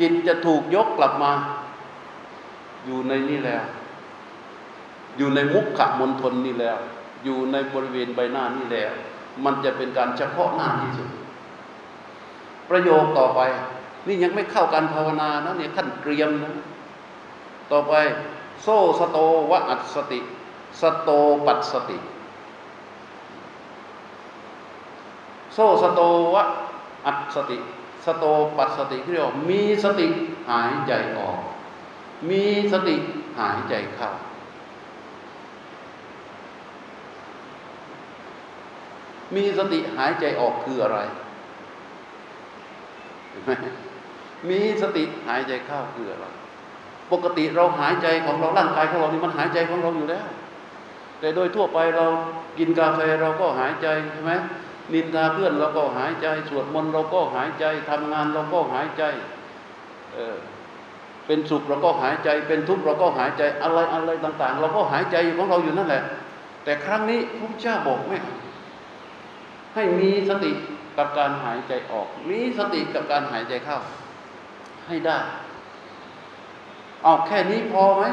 [0.00, 1.32] จิตจะถูกยกกลับมา
[2.86, 3.64] อยู่ในนี่แล้ว
[5.16, 6.78] อยู่ในมุขขมณฑลนี่แล้ว
[7.24, 8.92] อยู่ในบริเวณใบหน้านี่แล้ว
[9.44, 11.08] มันจะเป็นการเฉพาะหน้าที่สุด
[12.70, 13.40] ประโยคต่อไป
[14.06, 16.52] นี่ยังไม่เข้าการภาวนานะเนี่ยขั้นเตรียมนะ
[17.72, 17.92] ต่อไป
[18.62, 18.66] โซ
[18.98, 19.18] สโต
[19.50, 20.20] วะอัตสติ
[20.80, 21.10] สโต
[21.46, 21.98] ปัสสติ
[25.54, 26.00] โซสโต
[26.34, 26.44] วะ
[27.06, 27.58] อัตสติ
[28.04, 28.24] สโต
[28.56, 30.06] ปัสสติเรียกว่ามีสติ
[30.50, 31.38] หายใจออก
[32.30, 32.96] มีสติ
[33.38, 34.10] หายใจเข้า
[39.34, 40.98] มีสติหายใจออกคืออะไร
[44.48, 46.26] มีสติหายใจเข้าคืออะไร
[47.12, 50.26] ปกติเราหายใจของเราร่างกายของเรานี่มันหายใจของเราอยู่แล้ว
[51.20, 52.06] แต่โดยทั่วไปเรา
[52.58, 54.32] กินกาแฟเราก็หายใจใช่ไหม
[54.92, 59.02] นินทาเพื่อนเราก็หายใจ สวดมนต์เราก็หายใจทำงานเราก็หายใจ
[60.14, 60.36] เออ
[61.26, 66.02] เป็นสุขเราก็หายใจ เป็นทุกข์เราก็หายใจอะไรอะไรต่าง ๆ เราก็หายใจของเราอยู่นั่นแหละ
[66.64, 68.18] แต่ครั้งนี้พระเจ้าบอกไม่
[69.74, 70.52] ให้มีสติ
[71.00, 73.78] กับการหายใจออก มีสติกับการหายใจเข้า
[74.88, 75.18] ให้ได้
[77.02, 78.04] เอาแค่นี้พอไหม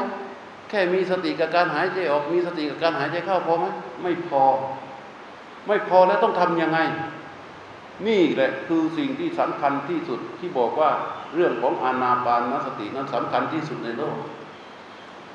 [0.70, 3.66] แค่มีสติกับการหายใจออก มีสติกับการหายใจเข้าพอไหม
[4.02, 4.44] ไม่พอ
[5.66, 6.78] ไม่พอแล้วต้องทำยังไง
[8.06, 10.90] นี่แหละคือสิ่งที่สำคัญที่สุดที่บอกว่า
[11.34, 14.16] เรื่องของอานาปานสตินั้นสำคัญที่สุดในโลก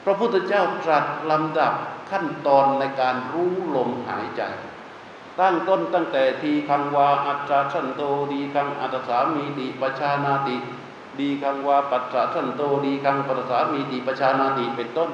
[0.03, 1.73] พระพุทธเจ้าตรัสลำดับ
[2.11, 4.41] ขั้นตอนในการรู้ลมหายใจ
[5.39, 10.57] ตั้งต้นตั้งแต่ทีคังวาอัจฉชันโตดีคังอัตสามีติปชานาติ
[11.19, 15.09] ดีคังวาปัจฉชันโตดีคังปัตสามีติปชานาติเป็นต้น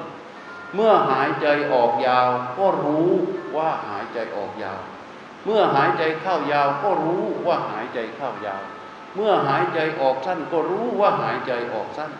[0.74, 2.28] เมื่อหายใจออกยาว
[2.58, 3.10] ก็รู้
[3.56, 4.78] ว่าหายใจออกยาว
[5.44, 8.62] เมื่อหายใจเข้ายาวก็รู้ว่าหายใจเข้ายาว
[9.16, 12.10] เมื่อหายใจออกสั้นก็รู้ว่าหายใจออกสั้น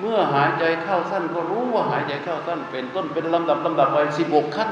[0.00, 4.70] เมื่อหายใจเข้าสั้นก็รู้ว่าหายใจเข้าสั้น เป็นต้นเป็นลำดับลำดับไปสิบหกขั้น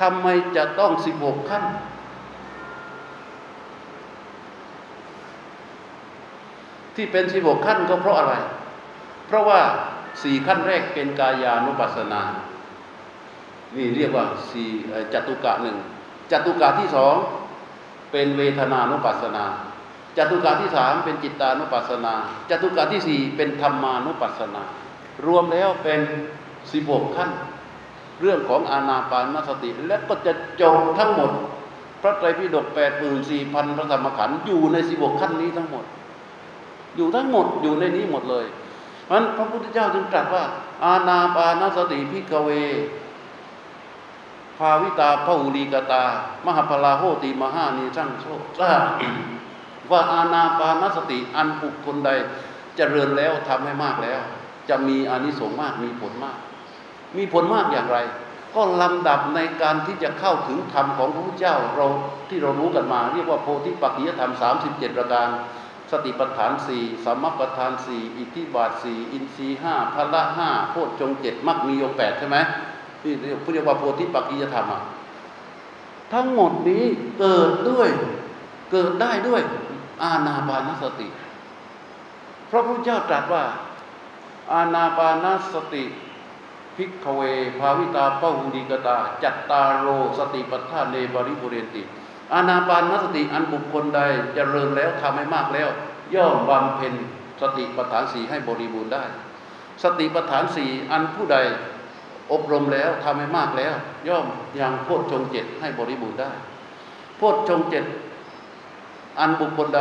[0.00, 1.64] ทำไมจะต้องสิบหกขั้น
[6.96, 8.34] ที่เป็นสิบหกขั้นก็เพราะอะไร
[9.26, 9.60] เพราะว่า
[10.22, 12.22] สี่ขั้นแรกเป็นกายานุปัสสนา
[13.76, 14.68] นี่เรียกว่าสี่
[15.12, 15.76] จตุกะหนึ่ง
[16.30, 17.16] จตุกะที่สอง
[18.12, 19.44] เป็นเวทนานุปัสสนา
[20.16, 22.14] จตุกะที่สามเป็นจิตานุปัสสนา
[22.50, 24.62] จตุกะที่สี่เป็นธรรมานุปัสสนา
[25.26, 26.00] รวมแล้วเป็น
[26.72, 27.30] สิบหกขั้น
[28.20, 31.30] เรื่องของอาณาปานสติ และก็จะจบทั้งหมด
[32.02, 35.84] พระไตรปิฎกแปดหมื่นสี่พันพระธรรมขันธ์อยู่ในสิบกขั้นนี้ทั้งหมด
[36.96, 38.46] อยู่ทั้งหมดอยู่ในนี้หมดเลย
[39.06, 40.44] เพราะพระพุทธเจ้าจึงตรัสว่า
[40.84, 42.50] อาณาปานสติพิกเว
[44.58, 46.04] ภาวิตาพหุลีกตา
[46.46, 48.24] มหาพลาโหติมหานิจังโช
[48.58, 48.72] ทรา
[49.90, 52.20] ว่าอาณาปานสติอันบุคคลใดจ
[52.76, 54.20] เจริญแล้วทำให้มากแล้ว
[54.68, 56.38] จะมีอานิสงส์มากมีผลมาก
[57.16, 57.98] มีผลมากอย่างไร
[58.54, 61.86] ก็ลำดับในการที่จะเข้าถึงธรรมของพระพุทธเจ้าเรา
[62.28, 64.32] ที่เรารู้กันมา เรียกว่าโพธิปักขิยธรรม
[64.64, 65.28] 37 ประการ
[65.90, 72.36] สติปัฏฐานสี่สัมมาปัฏฐานสี่อิทธิบาทสี่อินทรีห้าพละห้าโพชฌงเจ็ดมรรคมีองแปดใช่ไหม
[73.04, 73.14] นี่
[73.52, 74.72] เรียกว่าโพธิปักขิยธรรม
[76.12, 76.84] ทั้งหมดนี้
[77.18, 77.88] เกิดด้วย
[78.70, 79.42] เกิดได้ด้วย
[80.02, 81.08] อาณาปานสติ
[82.50, 83.44] พระพุทธเจ้าตรัสว่า
[84.52, 85.84] อาณาปานสติ
[86.76, 87.20] พิกเว
[87.58, 89.86] ภาวิตาเป้าหุดีกตา จัตตาโร
[90.18, 91.82] สติปัฏฐานเลบริบุเรนติ
[92.32, 95.68] อานาปานสติอันบุคคลใดเจริญแล้วทำให้มากแล้ว
[96.14, 96.94] ย่อมบำเพ็ญ
[97.40, 99.04] สติปัฏฐานสี่ให้บริบูรณ์ได้
[99.82, 101.38] สติปัฏฐานสี่อันผู้ใด
[102.32, 103.74] อบรมแล้วทำให้มากแล้ว
[104.08, 104.26] ย่อม
[104.60, 106.30] ยังโพชฌงค์เจ็ดให้บริบูรณ์ได้
[107.16, 107.84] โพชฌงค์เจ็ด
[109.18, 109.80] อันบุคคลใด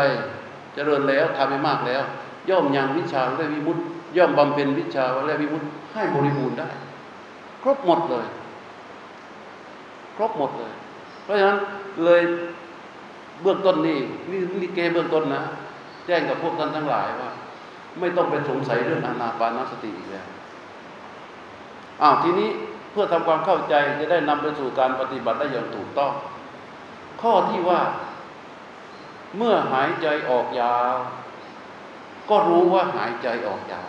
[0.75, 2.03] เจริญแล้วทำให้มากแล้ว
[2.49, 3.83] ย่อมยังวิชาและวิมุตติ
[4.17, 6.69] ย่อมบำเพ็ญวิชาและวิมุตติให้บริบูรณ์ได้
[7.63, 8.25] ครบหมดเลย
[10.15, 10.71] ครบหมดเลย
[11.23, 11.57] เพราะฉะนั้น
[12.05, 12.21] เลย
[13.41, 13.99] เบื้องต้นนี่
[14.31, 15.41] นี่นี่เกเบื้องต้นนะ
[16.05, 17.29] แจ้งกับพวกท่านทั้งหลายว่า
[17.99, 20.27] ไม่ต้องไปสงสัยเรื่องอานาปานสติอีกแล้ว
[22.01, 22.49] อ้าวทีนี้
[22.91, 26.11] เพื่อทำความเข้าใจจะได้นำไปสู่การปฏิบัติได้อย่างถูกต้อง
[27.21, 27.81] ข้อที่ว่า
[29.37, 30.93] เมื่อหายใจออกยาว
[32.29, 33.87] ก็รู้ว่าหายใจออกยาว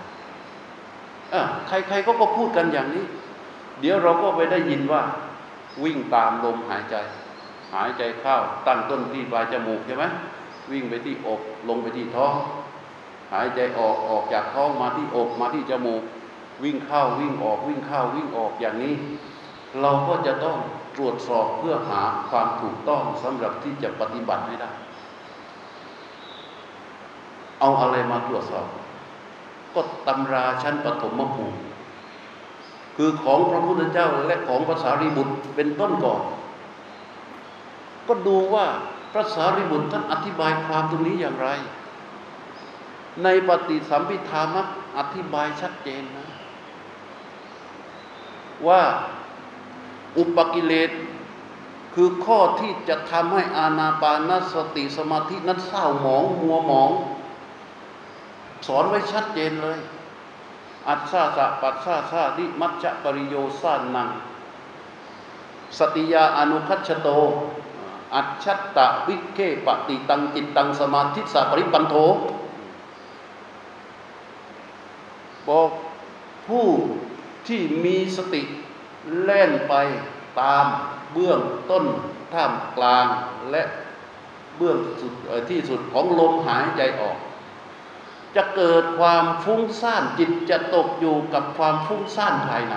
[1.68, 3.04] ใครๆก็ก็พูดกันอย่างนี้
[3.80, 5.02] เดี๋ยวเราก็ไปได้ยินว่า
[5.84, 6.96] วิ่งตามลมหายใจ
[7.74, 10.04] หายใจเข้าตั้งต้นที่ปลายจมูกใช่ไหม
[10.70, 12.34] วิ่งไปที่อกลงไปที่ท้อง
[13.32, 16.02] หายใจออกออกจากท้องมาที่อกมาที่จมูก
[16.64, 18.94] วิ่งเข้าวิ่งออกวิ่งเข้าวิ่งออกอย่างนี้
[19.80, 20.58] เราก็จะต้อง
[20.96, 24.70] ตรวจสอบเพื่อหาความถูกต้องสำหรับที่จะปฏิบัติให้ได้
[27.60, 28.66] เอาอะไรมาตรวจสอบ
[29.74, 31.58] ก็ตำราชั้นปฐมภูมิ
[32.96, 36.22] คือของพระพุทธเจ้าและของภาษารีบุตรเป็นต้นก่อน
[38.06, 38.66] ก็ดูว่า
[39.12, 41.48] พระสารีบุตรท่านอธิบายความตรงนี้อย่างไร
[43.22, 44.66] ในปฏิสัมพิธามัก
[44.98, 46.28] อธิบายชัดเจนนะ
[48.68, 48.82] ว่า
[50.18, 50.90] อุปกิเลส
[51.94, 56.90] คือข้อที่จะทำให้อาณาปานสติสมาธินั้นเศร้าหมองมัวหมอง
[58.66, 59.78] สอนไว้ชัดเจนเลย
[60.88, 64.08] อัศาสะปัสสาสาดิมัจจปริโยสานัง
[65.78, 67.08] สติยาอนุคัชโต
[68.14, 68.46] อัจฉ
[68.76, 71.94] ตะวิเคปติตังจิตตังสมาธิสัปริปันโท
[75.48, 75.70] บอก
[76.46, 76.66] ผู้
[77.48, 78.42] ที่มีสติ
[79.22, 79.74] แล่นไป
[80.40, 80.66] ตาม
[81.12, 81.84] เบื้องต้น
[82.32, 83.06] ท่ามกลาง
[83.50, 83.62] และ
[84.56, 85.14] เบื้องสุด
[85.50, 87.16] ที่สุดของลมหายใจออก
[88.36, 92.74] จะเกิดความฟุ้งซ่านจิตจะตกอยู่กับความฟุ้งซ่านภายใน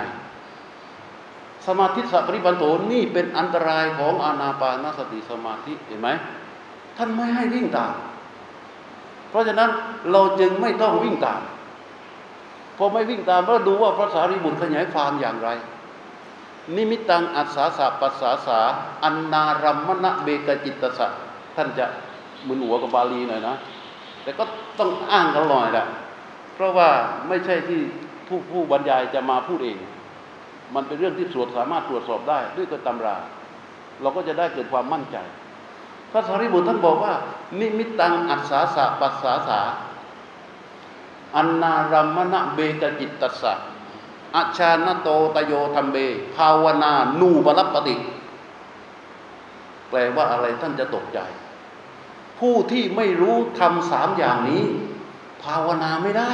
[1.66, 6.08] สมาธิสัพริปันโตนี่เป็นอันตรายของอานาปานสติสมาธิเห็นไหม
[6.96, 7.92] ท่านไม่ให้วิ่งตาม
[9.30, 9.70] เพราะฉะนั้น
[10.12, 11.40] เราจึงไม่ต้องวิ่งตาม
[12.76, 15.48] พอไม่วิ่งตามก็ดูว่าพระสารีบุตรขยายความอย่างไร
[16.74, 18.60] นิมิตังอัศสาสะปัสสาสา
[19.04, 21.06] อันนารัมมณะเบกจิตตสะ
[21.56, 21.86] ท่านจะ
[22.46, 23.54] มึนหัวกับบาลีหน่อยนะ
[24.24, 24.44] แต่ก็
[24.78, 25.86] ต้องอ้างกันหน่อยแหละ
[26.54, 26.88] เพราะว่า
[27.28, 27.80] ไม่ใช่ที่
[28.28, 29.78] ผู้ผู้บรรยายจะมาพูดเอง
[30.74, 33.16] มันเป็นเรื่องที่สวดสามารถตรวจสอบได้ด้วยตัวตำรา
[34.00, 35.16] เราก็จะได้เกิดความมั่นใจ
[36.10, 37.14] พระสารีบุตรท่านบอกว่า
[37.60, 39.60] นิมิตังอัศสาสะปัสสาสา
[41.36, 43.52] อันนารัมมณะเบกจิตตสะ
[44.36, 45.96] อาชานโตตโยธรรมเบ
[46.36, 47.96] ภาวนานูบรับปฏิ
[49.90, 51.18] แปลว่าอะไรท่านจะตกใจ
[52.44, 54.62] ผู้ที่ไม่รู้ทำสามอย่างนี้
[55.42, 56.30] ภาวนาไม่ได้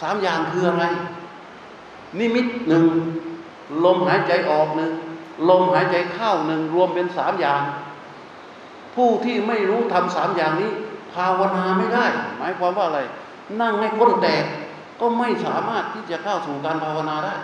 [0.00, 0.84] สามอย่างคืออะไร
[2.18, 2.84] นิมิตหนึ่ง
[3.84, 4.92] ลมหายใจออกหนึ่ง
[5.48, 7.62] ลมหายใจเข้าหนึ่งรวมเป็นสามอย่าง
[8.94, 10.70] ผู้ที่ไม่รู้ทำสามอย่างนี้
[11.14, 12.06] ภาวนาไม่ได้
[12.38, 13.00] หมายความว่าอะไร
[13.60, 14.44] นั่งให้ก้นแตก
[15.00, 17.34] ก็ไม่สามารถที่จะเข้าสู่การภาวนาได้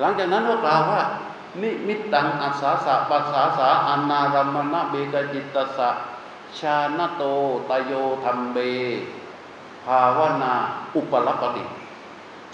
[0.00, 1.02] หลังจากนั้นก็กล่าวว่า
[1.60, 5.90] นิมิตตังอัสสาสะปัสสาสาอันนารัมมณะเบกจิตตสะ
[6.58, 7.22] ชาณโต
[7.68, 7.92] ตโย
[8.24, 8.58] ธรรมเบ
[9.84, 10.52] ภาวนา
[10.96, 11.64] อุปรัปติ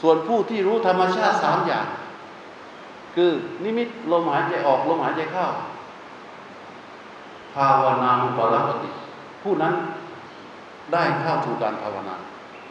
[0.01, 1.87] ส่วนผู้ที่รู้ธรรมชาติสามอย่าง
[3.15, 3.31] คือ
[3.65, 5.47] นิมิตลมหายใจออกลมหายใจเข้า
[7.55, 8.91] ภาวนาอุปรัปติ
[9.43, 9.75] ผู้นั้น
[10.93, 12.15] ได้เข้าสู่การภาวนา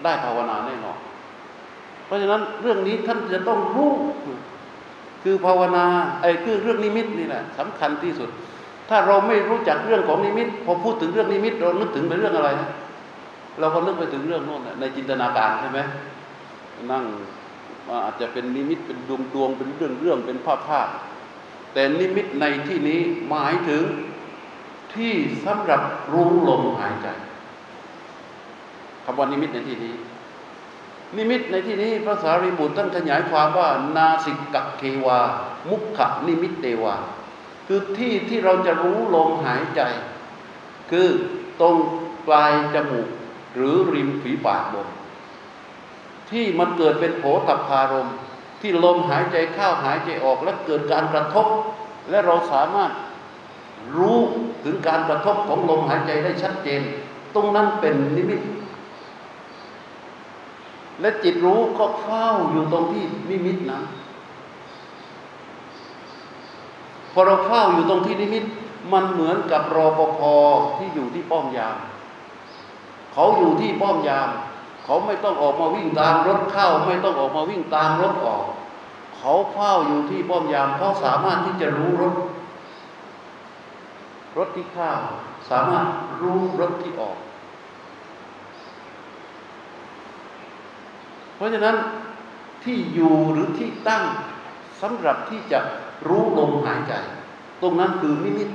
[0.04, 0.98] ได้ภาวนาแน่นอน
[2.06, 3.92] เพราะฉะนั้นเรื่องนี้ท่านจะต้องรู้
[5.30, 5.86] คือภาวนา
[6.22, 8.30] ไอ้คือเรื่องนิมิตนี่แหละสำคัญที่สุด
[8.90, 12.50] ถ้าเราไม่รู้จักเรื่องของนิมิต พอพูดถึงเรื่องนิมิต เรานึกถึงเป็นเรื่องอะไร
[13.60, 15.80] เราก็นึกไปถึงเรื่องโน้นในจินตนาการใช่ไหม
[16.92, 17.04] นั่ง
[18.06, 20.88] อาจจะเป็นนิมิตเป็นดวงดวงเป็นเรื่องเรื่องเป็นภาพภาพ
[21.74, 23.84] แต่นิมิตในที่นี้หมายถึง
[24.94, 25.13] ที่
[25.46, 25.82] สำหรับ
[26.13, 27.08] รู้ลมหายใจ
[29.04, 29.94] คำว่านิมิตในที่นี้
[31.15, 35.20] นิมิตในที่นี้พระสารีบุตรท่านขยายความว่านาสิกัคเควา
[35.70, 36.96] มุขนิมิตเตวา
[37.67, 39.82] คือที่ที่เราจะรู้ลมหายใจ
[40.91, 41.08] คือ
[41.62, 41.76] ตรง
[42.28, 43.08] ปลายจมูก
[43.56, 44.88] หรือริมฝีปากบน
[46.30, 48.10] ที่มันเกิดเป็นโผฏฐารม
[48.62, 51.48] ที่ลมหายใจเข้าหายใจออกและเกิดการกระทบ
[52.10, 52.91] และเราสามารถ
[53.98, 54.20] รู้
[54.63, 56.82] ถึงการกระทบของลมหายใจได้ชัดเจน
[57.36, 58.41] ตรงนั้นเป็นนิมิต
[61.02, 63.84] และจิตรู้ก็เฝ้าอยู่ตรงที่นิมิตนั้น
[67.14, 68.44] พอเราเฝ้าอยู่ตรงที่นิมิต
[68.94, 70.20] มันเหมือนกับรอปภ
[70.78, 71.78] ที่อยู่ที่ป้อมยาม
[73.14, 74.30] เขาอยู่ที่ป้อมยาม
[74.84, 78.44] เขาไม่ต้องออกมาวิ่งตามรถเข้า ไม่ต้องออกมาวิ่งตามรถออก
[79.18, 82.16] เขาเฝ้าอยู่ที่ป้อมยามเขาสามารถที่จะรู้รถ
[84.38, 84.94] รถที่เข้า
[85.50, 85.86] สามารถ
[86.22, 87.18] รู้รถที่ออก
[91.38, 91.76] เพราะฉะนั้น
[92.63, 94.04] ที่อยู่หรือที่ตั้ง
[94.82, 95.60] สำหรับที่จะ
[96.08, 96.93] รู้ลมหายใจ
[97.62, 98.50] ตรงนั้นคือนิมิต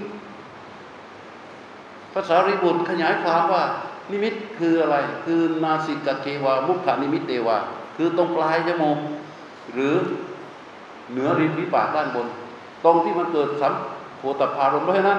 [2.14, 3.62] ภาษาริบุตรขยายความว่า
[4.10, 7.56] นิมิตคืออะไร คือนาสิกเกวา มุขานิมิตเตวา
[7.96, 8.98] คือตรงปลายจมูก
[9.72, 9.94] หรือ
[11.10, 12.26] เหนือริมฝีปากด้านบน
[12.84, 13.74] ตรงที่มันเกิดสัม
[14.18, 15.18] โพธพารมเพราะฉะนั้น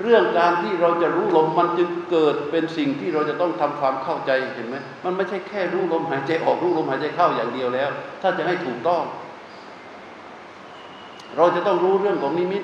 [0.00, 7.90] เรื่องการที่เราจะรู้ลมมันจึงเกิดเป็นสิ่งที่เราจะต้องทำความเข้าใจเห็นไหมมันไม่ใช่แค่รู้ลมหายใจออกรู้ลมหายใจเข้าอย่างเดียวแล้ว
[8.22, 9.02] ถ้าจะให้ถูกต้อง
[11.36, 12.62] เราจะต้องรู้เรื่องของนิมิต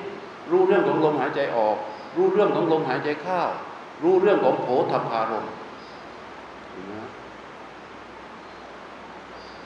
[0.51, 1.77] รู้เรื่องของลมหายใจออก
[2.17, 3.41] รู้เรื่องของลมหายใจเข้า
[4.03, 5.45] รู้เรื่องของโผฏฐารม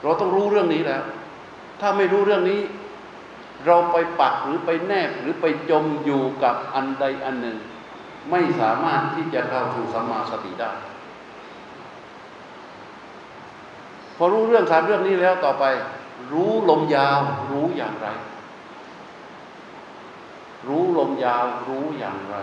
[0.01, 1.03] เราต้องรู้เรื่องนี้แล้ว
[1.81, 2.59] ถ้าไม่รู้เรื่องนี้
[3.65, 7.57] เราไปปักหรือไปแนบหรือไปจมอยู่กับอันใดอันหนึ่ง
[8.31, 10.71] ไม่สามารถที่จะเข้าสู่สัมมาสติได้
[14.15, 15.65] พอรู้เรื่องสามเรื่องนี้แล้วต่อไป
[16.31, 17.19] รู้ลมยาว
[17.51, 18.07] รู้อย่างไร
[20.67, 22.35] รู้ลมยาวรู้อย่างไร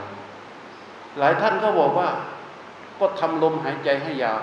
[1.18, 2.08] หลายท่านก็บอกว่า
[3.00, 4.40] ก็ทำลมหายใจให้ยาว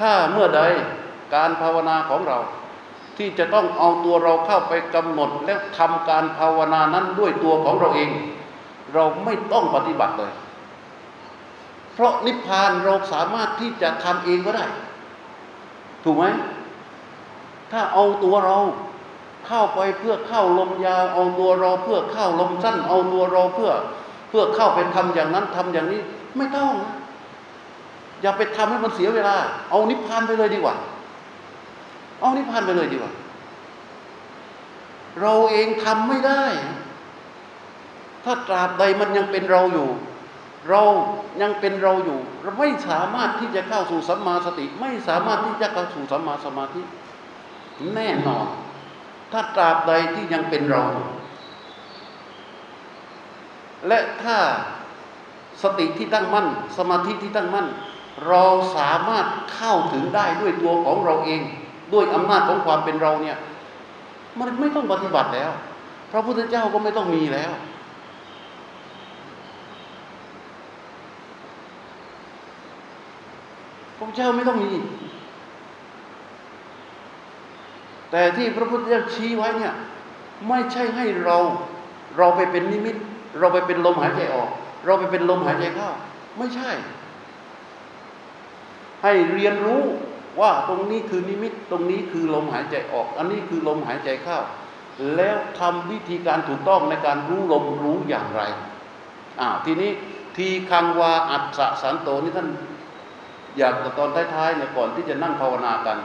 [0.00, 0.62] ถ้าเมื่อใด
[1.34, 2.38] การภาวนาของเรา
[3.18, 8.10] ที่จะต้องเอาตัวเราเข้าไปกำหนดและทำการภาวนานั้นด้วยตัวของเราเอง
[8.94, 10.32] เราไม่ต้องปฏิบัติเลย
[11.94, 14.64] เพราะนิพพานเราสามารถที่จะทำเองก็ได้
[16.04, 16.24] ถูกไหม
[17.72, 18.58] ถ้าเอาตัวเรา
[19.46, 23.72] เข้าไปเพื่อเข้าลมยาวเอาตัวเราเพื่อเข้าลมสั้น เอาตัวเราเพื่อ
[24.28, 26.00] เพื่อเข้าไปทำอย่างนั้นทำอย่างนี้
[26.36, 26.72] ไม่ต้อง
[28.22, 29.36] อย่าไปทำให้มันเสียเวลา
[29.70, 30.74] เอานิพพานไปเลยดีกว่า
[32.24, 33.12] เอานิพพานไปเลยดีกว่า
[35.20, 36.44] เราเองทำไม่ได้
[38.24, 39.88] ถ้าตราบใดมันยังเป็นเราอยู่
[40.70, 40.82] เรา
[41.42, 46.82] ยังเป็นเราอยู่ เราไม่สามารถที่จะเข้าสู่สัมมาสติ ไม่สามารถที่จะเข้าสู่สัมมาสมาธิ
[47.94, 48.46] แน่นอน
[49.32, 50.84] ถ้าตราบใดที่ยังเป็นเรา
[53.86, 54.36] และถ้า
[55.62, 56.46] สติที่ตั้งมั่น
[56.78, 57.66] สมาธิที่ตั้งมั่น
[58.28, 58.44] เรา
[58.76, 61.42] สามารถเข้าถึงได้ด้วยตัวของเราเอง
[61.94, 63.36] ด้วยอำนาจของความเป็นเราเนี่ย
[64.38, 65.50] มันไม่ต้องปฏิบัติแล้ว
[66.12, 67.52] พระพุทธเจ้าก็ไม่ต้องมีแล้ว
[73.98, 74.72] พระเจ้าไม่ต้องมี
[78.10, 79.74] แต่ที่พระพุทธเจ้าชี้ไว้เนี่ย
[80.48, 81.36] ไม่ใช่ให้เรา
[82.18, 82.96] เราไปเป็นนิมิต
[83.38, 84.48] เราไปเป็นลมหายใจออก
[84.86, 85.88] เราไปเป็นลมหายใจเข้า
[86.38, 86.70] ไม่ใช่
[89.02, 89.82] ให้เรียนรู้
[90.40, 94.38] ว่าตรงนี้คือนิมิตตรงนี้คือลมหายใจออก อันนี้คือลมหายใจเข้า
[95.16, 98.42] แล้วทำวิธีการถูกต้องในการรู้ลมรู้อย่างไร
[99.40, 99.90] อ่าทีนี้
[100.36, 102.48] ทีคังวาอัศสันโตนี่ท่าน
[103.58, 105.98] อยากตอนท้ายๆเนี่ยก่อนที่จะนั่งภาวนากัน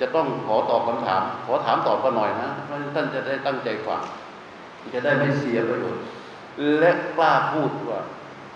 [0.00, 4.00] จะต้องขอตอบคำถาม ขอถามตอบกันหน่อยนะเพราะท่านจะได้ตั้งใจฟัง
[4.94, 6.02] จะได้ไม่เสียประโยชน์
[6.78, 8.00] และกล้าพูดว่า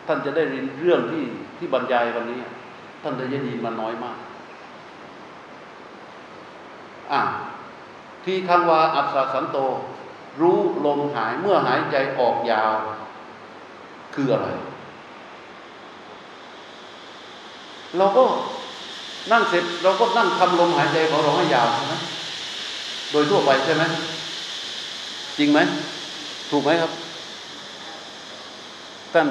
[0.06, 1.24] ท่านจะได้เรียนเรื่องที่
[1.58, 2.38] ที่บรรยายวันนี้
[3.02, 4.16] ท่านจะยินมาน้อยมาก
[7.12, 7.22] อะ
[8.24, 9.58] ทีคังวาอัศสันโต
[10.40, 12.72] รู้ลมหายเมื่อหายใจออกยาว
[14.14, 14.48] คืออะไร
[17.96, 18.24] เราก็
[19.32, 21.94] นั่งเสร็จเราก็นั่งทำลมหายใจของเราให้ยาวใช่ไหม
[23.10, 23.82] โดยทั่วไปใช่ไหม
[25.38, 25.58] จริงไหม
[26.50, 26.92] ถูกไหมครับ
[29.12, 29.26] ท่าน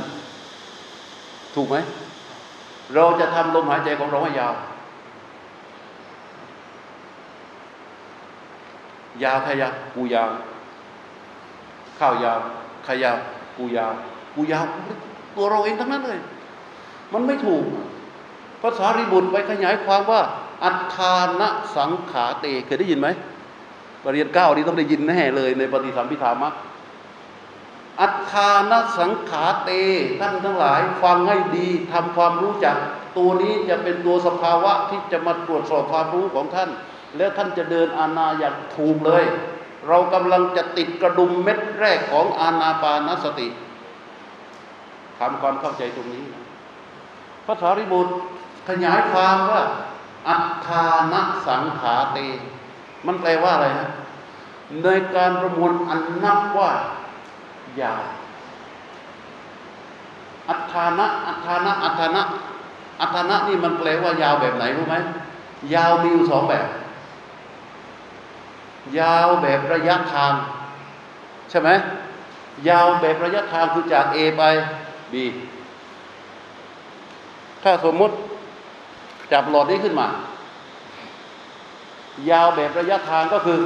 [1.56, 1.76] ถูกไหม
[2.96, 4.54] เราจะทำลมหายใจของเราให้ยาว
[9.24, 10.30] ยาวขยาวกูยาว
[12.00, 12.40] ข้าวยาว
[12.88, 13.18] ขยาว
[13.58, 13.94] กูยาว
[14.36, 14.66] กูยาว
[15.36, 16.20] ตัวเราเองทั้งนั้นเลย
[17.14, 17.64] มันไม่ถูก
[18.62, 20.22] ภาษาริบุตรไปขยายความว่า
[20.64, 23.08] อัฏฐานะสังขาเตเคยได้ยินไหม
[24.04, 26.54] ปรริญญาเก้านี้ต้องได้ยินแน่เลย ในปฏิสัมพิธามัก
[28.02, 29.72] อัฏฐานะสังขาเต
[30.20, 32.76] ท่านทั้งหลาย ฟังให้ดีทำความรู้จัก
[33.18, 36.70] ตัวนี้จะเป็นตัวสภาวะที่จะมาตรวจสอบความรู้ของท่าน
[37.18, 39.24] แล้วท่านจะเดินอาณาอย่างถูกเลย
[39.88, 43.48] เรากำลังจะติดกระดุมเม็ดแรกของอาณาปานสติ
[45.20, 46.26] ทำความเข้าใจตรงนี้
[47.46, 48.14] พระสารีบุตร
[48.70, 49.62] ขยายความว่า
[50.30, 52.18] อัฏฐานะสังขาเต
[53.06, 53.90] มันแปลว่าอะไรฮะ
[54.84, 56.72] ในการประมวลอันนับว่า
[57.82, 58.04] ยาว
[60.50, 62.22] อัฏฐานะอัฏฐานะอัฏฐานะ
[63.02, 64.96] อัฏฐานะนี่มันแปลว่ายาวแบบไหนรู้ไหม
[65.74, 66.66] ยาวมีอยู่สองแบบ
[69.00, 70.34] ยาวแบบระยะทาง
[71.50, 71.70] ใช่ไหม
[72.70, 74.44] ยาวแบบระยะทางคือจาก A ไป
[75.12, 75.14] B
[77.64, 78.16] ถ้าสมมติ
[79.32, 80.08] จับหลอดนี้ขึ้นมา
[82.30, 83.58] ยาวแบบระยะทางก็คือ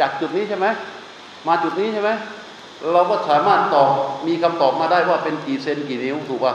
[0.00, 0.66] จากจุดนี้ใช่ไหม
[1.46, 2.10] มาจุดนี้ใช่ไหม
[2.92, 3.90] เราก็สามารถตอบ
[4.26, 6.54] มีคำตอบมาได้ว่าเป็นกี่เซนกี่นิ้วถูกป่ะ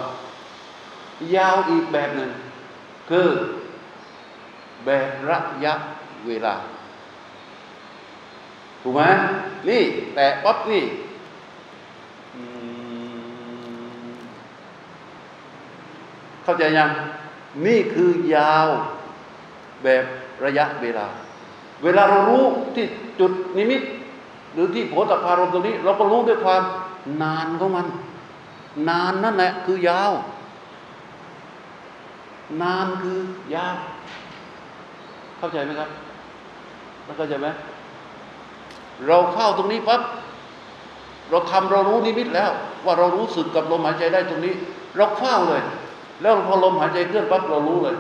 [1.36, 2.30] ยาวอีกแบบหนึ่ง
[3.10, 3.28] คือ
[4.86, 5.74] แบบระยะ
[6.28, 6.56] เวลา
[8.82, 9.02] ถูกไหม
[9.70, 9.82] นี่
[10.16, 10.84] แต่ป๊อปนี่
[16.44, 16.90] เข้าใจยัง
[17.66, 18.68] นี่คือยาว
[19.84, 20.04] แบบ
[20.46, 21.08] ระยะเวลา
[21.84, 22.44] เวลาเรารู้
[22.76, 22.86] ที่
[23.20, 23.82] จุดนิมิต
[24.54, 26.64] หรือที่โผฏฐารมตรงนี้ เราก็รู้ด้วยความ
[27.22, 27.86] นานของมัน
[28.90, 30.12] นานนั่นแหละคือยาว
[32.62, 33.18] นานคือ
[33.56, 33.76] ยาว
[35.38, 35.90] เข้าใจไหมครับ
[37.18, 37.48] เข้าใจไหม
[39.08, 40.02] เราเข้าตรงนี้ปั๊บ
[41.30, 42.52] เราทำเรารู้นิมิตแล้ว
[42.86, 44.54] ว่าเรารู้สึกกับลมหายใจได้ตรงนี้
[44.96, 45.62] เราเฝ้าเลย
[46.22, 47.98] แล้วพอลมหายใจเคลื่อนปั๊บเรารู้เลย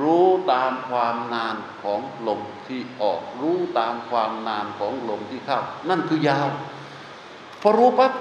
[0.00, 6.48] รู้ตามความนานของลมที่ออก รู้ตามความนานของลมที่เข้า นั่นคือยาว
[7.62, 8.12] พอรู้ปั๊บ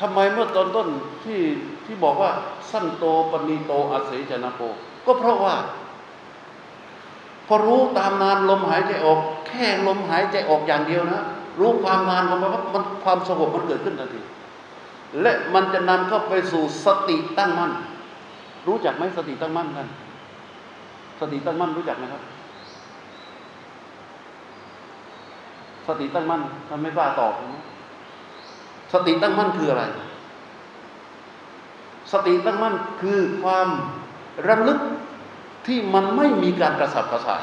[0.00, 0.88] ทำไมเมื่อตอนต้น
[1.24, 1.40] ที่
[1.84, 2.30] ที่บอกว่า
[2.70, 4.60] สั้นโตปณีโตอาศัยจนะโป
[5.06, 5.56] ก็เพราะว่า
[7.46, 11.22] พอรู้ตามนานลมหายใจออก แค่ลมหายใจออกอย่างเดียวนะ
[11.60, 14.20] รู้ความนานของมันมันความสงบมันเกิดขึ้นทันที
[15.22, 17.72] และมันจะนำเข้าไปสู่สติตั้งมั่น
[18.66, 19.86] รู้จักไหมสติตั้งมั่นกัน
[21.20, 22.22] สติตั้งมั่นรู้จักไหมครับ
[25.86, 27.62] สติตั้งมั่นทำไม่บ้าตอบนะ
[28.92, 29.84] สติตั้งมั่นคืออะไร
[32.12, 33.68] สติตั้งมั่นคือความ
[34.48, 34.80] ระลึก
[35.66, 37.42] ที่มันไม่มีการกระสับกระส่าย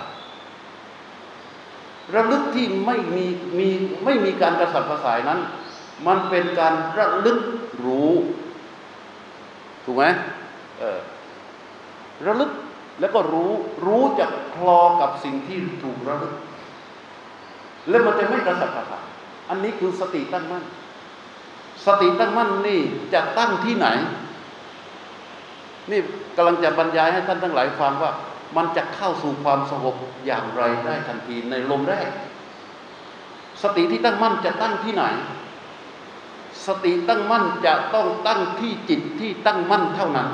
[2.16, 3.26] ระลึกที่ไม่มี
[3.58, 3.70] มี
[4.06, 5.40] ไม่มีการกระสับกระส่ายนั้น
[6.08, 7.40] มันเป็นการระลึก
[7.86, 8.12] รู้
[9.84, 10.04] ถูกไหม
[10.80, 11.00] เออ
[12.26, 12.52] ระลึก
[13.00, 13.52] แล้วก็รู้
[13.86, 16.34] รู้จักคลอกับสิ่งที่ถูกระลึก
[17.90, 19.06] แล้วมันจะไม่กระสับกระส่าย
[19.50, 20.64] อันนี้คือสติตั้งมั่น
[21.86, 22.80] สติตั้งมั่นนี่
[23.14, 23.88] จะตั้งที่ไหน
[25.92, 26.00] นี่
[26.36, 28.12] กำลังจะบรรยายให้ท่านทั้งหลายฟังว่า
[28.56, 32.10] มันจะเข้าสู่ความสงบอย่างไรได้ทันทีในลมแรก
[33.62, 35.04] สติที่ตั้งมั่นจะตั้งที่ไหน
[36.68, 40.30] สติตั้งมั่นจะต้องตั้งที่จิตที่ตั้งมั่นเท่านั้น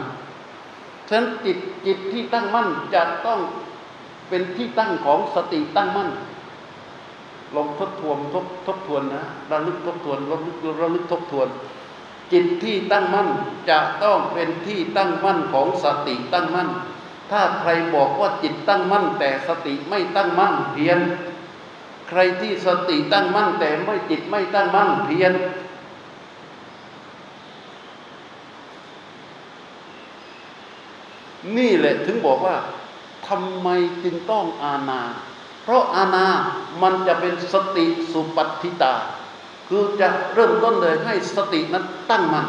[1.08, 3.39] ฉะนั้นจิตจิตที่ตั้งมั่นจะต้อง
[4.30, 6.10] เป็นที่ตั้งของสติตั้งมั่น
[7.56, 11.47] ลองทบทวนทบทบทวนนะระลึกทบทวนระลึกระลึกทบทวน
[12.34, 13.29] จิตที่ตั้งมั่น
[13.69, 16.69] จะต้องเป็นที่ตั้งมั่นของสติตั้งมั่น
[17.31, 20.99] ถ้าใครบอกว่าจิตตั้งมั่น แต่สติไม่ตั้งมั่นเพียน
[22.09, 25.34] ใครที่สติตั้งมั่น แต่ไม่จิตไม่ตั้งมั่นเพียน
[31.57, 32.55] นี่แหละถึงบอกว่า
[33.27, 33.67] ทำไม
[34.03, 35.01] จึงต้องอาณา
[35.63, 36.27] เพราะอาณา
[36.81, 38.93] มันจะเป็นสติสุปัติตา
[39.68, 42.47] คือจะเริ่มต้นเลยให้สตินั้นตั้งมั่น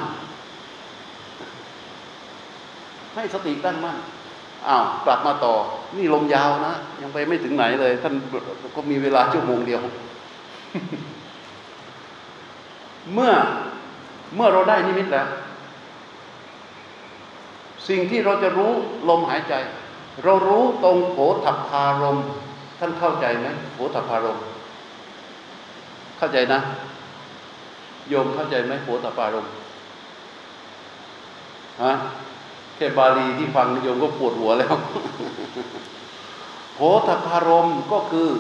[3.15, 3.97] ให้สติตั้งมั่น
[4.69, 5.55] อ้าวกลับมาต่อ
[5.97, 8.15] นี่ลมยาวนะ ยังไปไม่ถึงไหนเลย ท่าน
[8.77, 9.81] ก็มีเวลาชั่วโมงเดียว
[13.13, 13.33] เมื่อ
[14.37, 15.27] เมื่อเราได้นิมิตแล้ว
[17.89, 18.73] สิ่งที่เราจะรู้
[19.09, 19.55] ลมหายใจ
[20.25, 22.19] เรารู้ตรงโผฏฐพารม
[22.79, 24.39] ท่านเข้าใจไหมโผฏฐพารม
[26.19, 26.61] เข้าใจนะ
[28.09, 29.47] โยมเข้าใจไหมโผตปารม
[31.83, 31.93] ฮะ
[32.77, 34.75] แค่บาลีที่ฟังโยมก็ปวดหัวแล้ว
[36.75, 38.31] โผตปารมก็คือ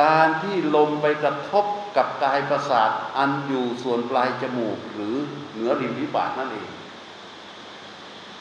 [0.00, 1.64] การที่ลมไปกระทบ
[1.96, 5.14] กับกายประสาทอันอยู่ส่วนปลายจมูก หรือ
[5.52, 6.68] เหนือริมฝีปากนั่นเอง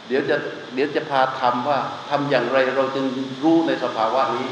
[0.08, 0.36] เดี๋ยวจะ
[0.74, 1.80] เดี๋ยวจะพาทำว่า
[2.10, 3.05] ทำอย่างไรเราจึง
[3.43, 4.49] รู้ในสภาวะนี้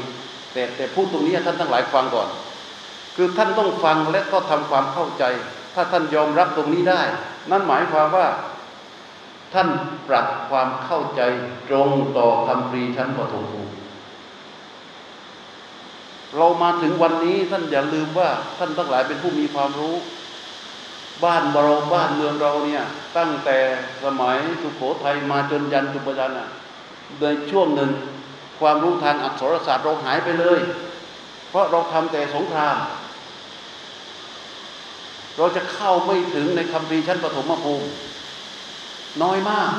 [0.52, 2.28] แต่แต่พูดตรงนี้ท่านทั้งหลายฟังก่อน
[3.16, 5.24] คือท่านต้องฟังและก็ทำความเข้าใจ
[5.74, 7.02] ถ้าท่านยอมรับตรงนี้ได้
[7.50, 8.26] นั่นหมายความว่า
[9.54, 9.68] ท่าน
[10.08, 11.20] ปรับความเข้าใจ
[11.68, 13.72] ตรงต่อคำปรีชั้นปฐมภูมิ
[16.36, 19.94] เรามาถึงวันนี้ท่านอย่าลืมว่า ท่านทั้งหลายเป็นผู้มีความรู้
[21.24, 22.84] บ้านเราบ้านเมืองเราเนี่ย
[23.16, 23.58] ตั้งแต่
[24.04, 26.48] สมัยสุโขทัยมาจนยันจุบยันอะ
[27.20, 27.90] ในช่วงหนึ่ง
[28.60, 30.60] ความรู้ทางอักษรศาสตร์เราหายไปเลย
[31.50, 32.76] เพราะเราทำแต่สงคราม
[35.36, 37.86] เราจะเข้าไม่ถึงในคำพีชั้นปฐมภูมิ
[39.22, 39.70] น้อยมาก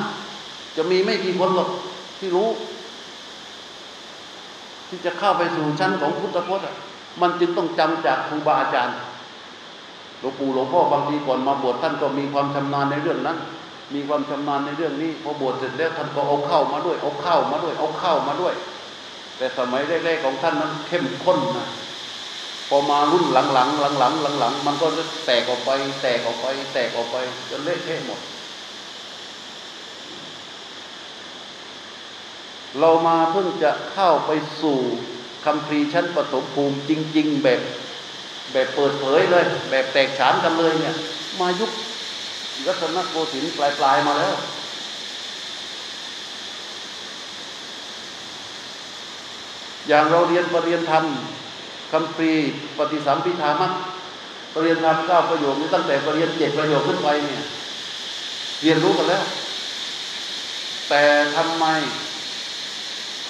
[0.76, 1.70] จะมีไม่กี่คนหรอก
[2.18, 2.48] ที่รู้
[4.88, 6.64] ที่จะเข้าไปสู่ชั้นของพุทธพจน์
[7.20, 8.96] มันจึงต้องจำจากครูบาอาจารย์
[10.20, 13.38] หลวงปู่หลวงพ่อบางทีก่อนมาบวชท่านก็มีความชำนาญในเรื่องนั้น
[13.94, 18.54] มีความชำนาญในเรื่องนี้พอบวชเสร็จแล้วท่านก็เอาเข้ามาด้วยเอาเข้ามาด้วยเอาเข้ามาด้วย
[19.36, 21.66] แต่สมัยแรกๆของท่านนั้นเข้มข้นนะ
[22.68, 25.70] พอมารุ่นหลังๆหลังๆหลังๆมันก็จะแตกออกไป
[26.02, 27.16] แตกออกไป แตกออกไป
[27.50, 28.20] จนเละเทะหมด
[32.80, 34.30] เรามาเพิ่งจะเข้าไป
[34.62, 34.78] สู่
[35.44, 37.60] คำพรีชั้นปฐมภูมิจริง ๆ แบบ
[38.52, 40.96] แบบเปิดเผยเลย แบบแตกฉานกันเลยเนี่ย
[41.40, 41.72] มายุค
[42.66, 44.34] รัตนโกสินทร์ปลาย ๆ มาแล้ว
[49.88, 51.04] อย่างเราเรียนปรริยนธรรม
[51.92, 52.32] คำพรี
[52.78, 53.72] ปฏิสัมพิธามัก
[54.52, 57.44] ปรริยนธรรมเก้าประโยคนี้ตั้งแต่ปรริยนเจ็ดประโยคขึ้นไปเนี่ย
[58.62, 59.24] เรียนรู้กันแล้ว
[60.88, 61.02] แต่
[61.36, 61.64] ทำไม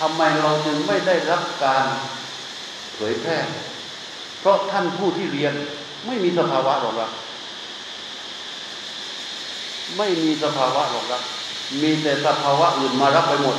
[0.01, 1.85] ทำไมเราจึงไม่ได้รับการ
[2.95, 3.39] เผยแพร่
[4.41, 5.55] เพราะท่านผู้ที่เรียน
[6.07, 7.11] ไม่มีสภาวะหรอกครับ
[9.97, 11.23] ไม่มีสภาวะหรอกครับ
[11.83, 13.57] มีแต่สภาวะอื่นมารับไปหมด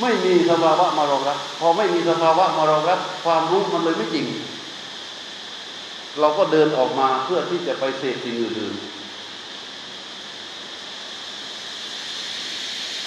[0.00, 4.26] ไม่มีสภาวะมารองรับ พอไม่มีสภาวะมารองรับ ความรู้มันเลยไม่จริง
[6.20, 8.74] เราก็เดินออกมาเพื่อที่จะไปเสพสิ่งอื่น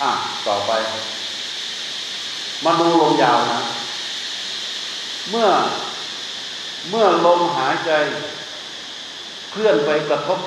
[0.01, 0.11] อะ
[0.47, 0.71] ต่อไป
[2.65, 3.59] มาดูลมยาวนะ
[5.29, 5.49] เมื่อ
[6.89, 7.91] เมื่อลมหายใจ
[9.51, 10.39] เคลื่อนไปกระทบ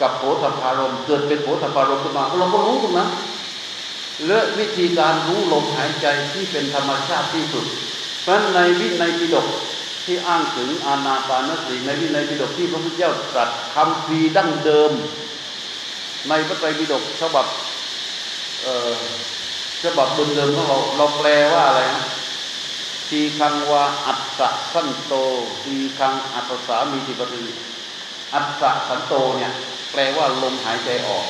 [0.00, 3.08] กับโผฏฐารมเกิดเป็นโผฏฐารมขึ้นมาเราก็รู้ตรงนั้น
[4.26, 7.66] และวิธีการรู้ลมหายใจที่เป็นธรรมชาติที่สุด
[8.22, 9.46] เพราะในวิในปิฎก
[10.04, 14.92] ที่อ้างถึงอานาปานสติในวิในปิฎกที่พระพุทธเจ้าตรัสคำพีดั้งเดิม
[16.28, 17.46] ในพระไตรปิฎกฉบับ
[19.84, 22.04] ฉบับเดิมๆของเราเราแปลว่าอะไรนะ
[23.08, 25.12] ทีคังว่าอัตตะสันโต
[25.62, 27.40] ทีคังอัตสามีติปฏิ
[28.34, 29.52] อัตตะสันโตเนี่ย
[29.92, 31.26] แปลว่าลมหายใจออก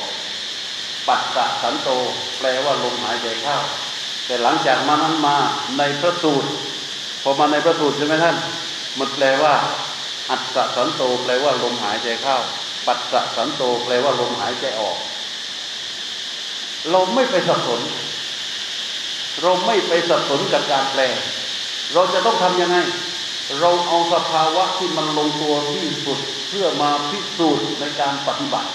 [1.07, 1.89] ปัตตะสันโต
[2.37, 3.57] แปลว่าลมหายใจเข้า
[4.25, 5.35] แต่หลังจากมานั้นมา
[5.77, 6.49] ในพระสูตร
[7.23, 8.37] พอมาในพระสูตรใช่ไหมท่าน
[8.99, 9.53] มันแปลว่า
[10.31, 12.37] อัตตะสันโต แปลว่าลมหายใจเข้า
[12.87, 14.97] ปัตตะสันโต แปลว่าลมหายใจออก
[16.89, 17.81] เราไม่ไปสับสน
[19.41, 21.01] เราไม่ไปสับสนกับการแปล
[21.93, 22.77] เราจะต้องทำยังไง
[23.59, 28.69] เราเอาสภาวะที่มันลงตัวที่สุดเพื่อมาพิสูจน์ในการปฏิบัติ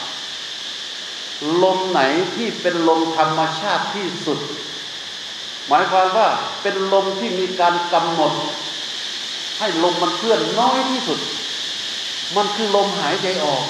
[1.62, 2.00] ลมไหน
[2.36, 4.40] ที่เป็นลมธรรมชาติที่สุด
[5.68, 6.28] หมายความว่า
[6.62, 8.32] เป็นลมที่มีการกำหนด
[9.58, 11.18] ให้ลมมันเคลื่อนน้อยที่สุด
[12.36, 13.64] มันคือลมหายใจออก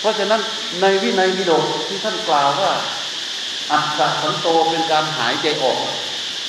[0.00, 0.42] เพราะฉะนั้น
[0.80, 1.52] ในวินัยวิโด
[1.88, 2.72] ที่ท่านกล่าวว่า
[3.72, 5.78] อัตตะสันโตเป็นการหายใจออก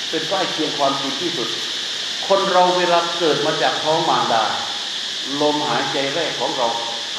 [0.10, 1.50] เป็นใกล้เคียงความจริงที่สุด
[2.28, 4.44] คนเราเวลาเกิดมาจากท้องมารดา
[5.42, 6.68] ลมหายใจแรกของเรา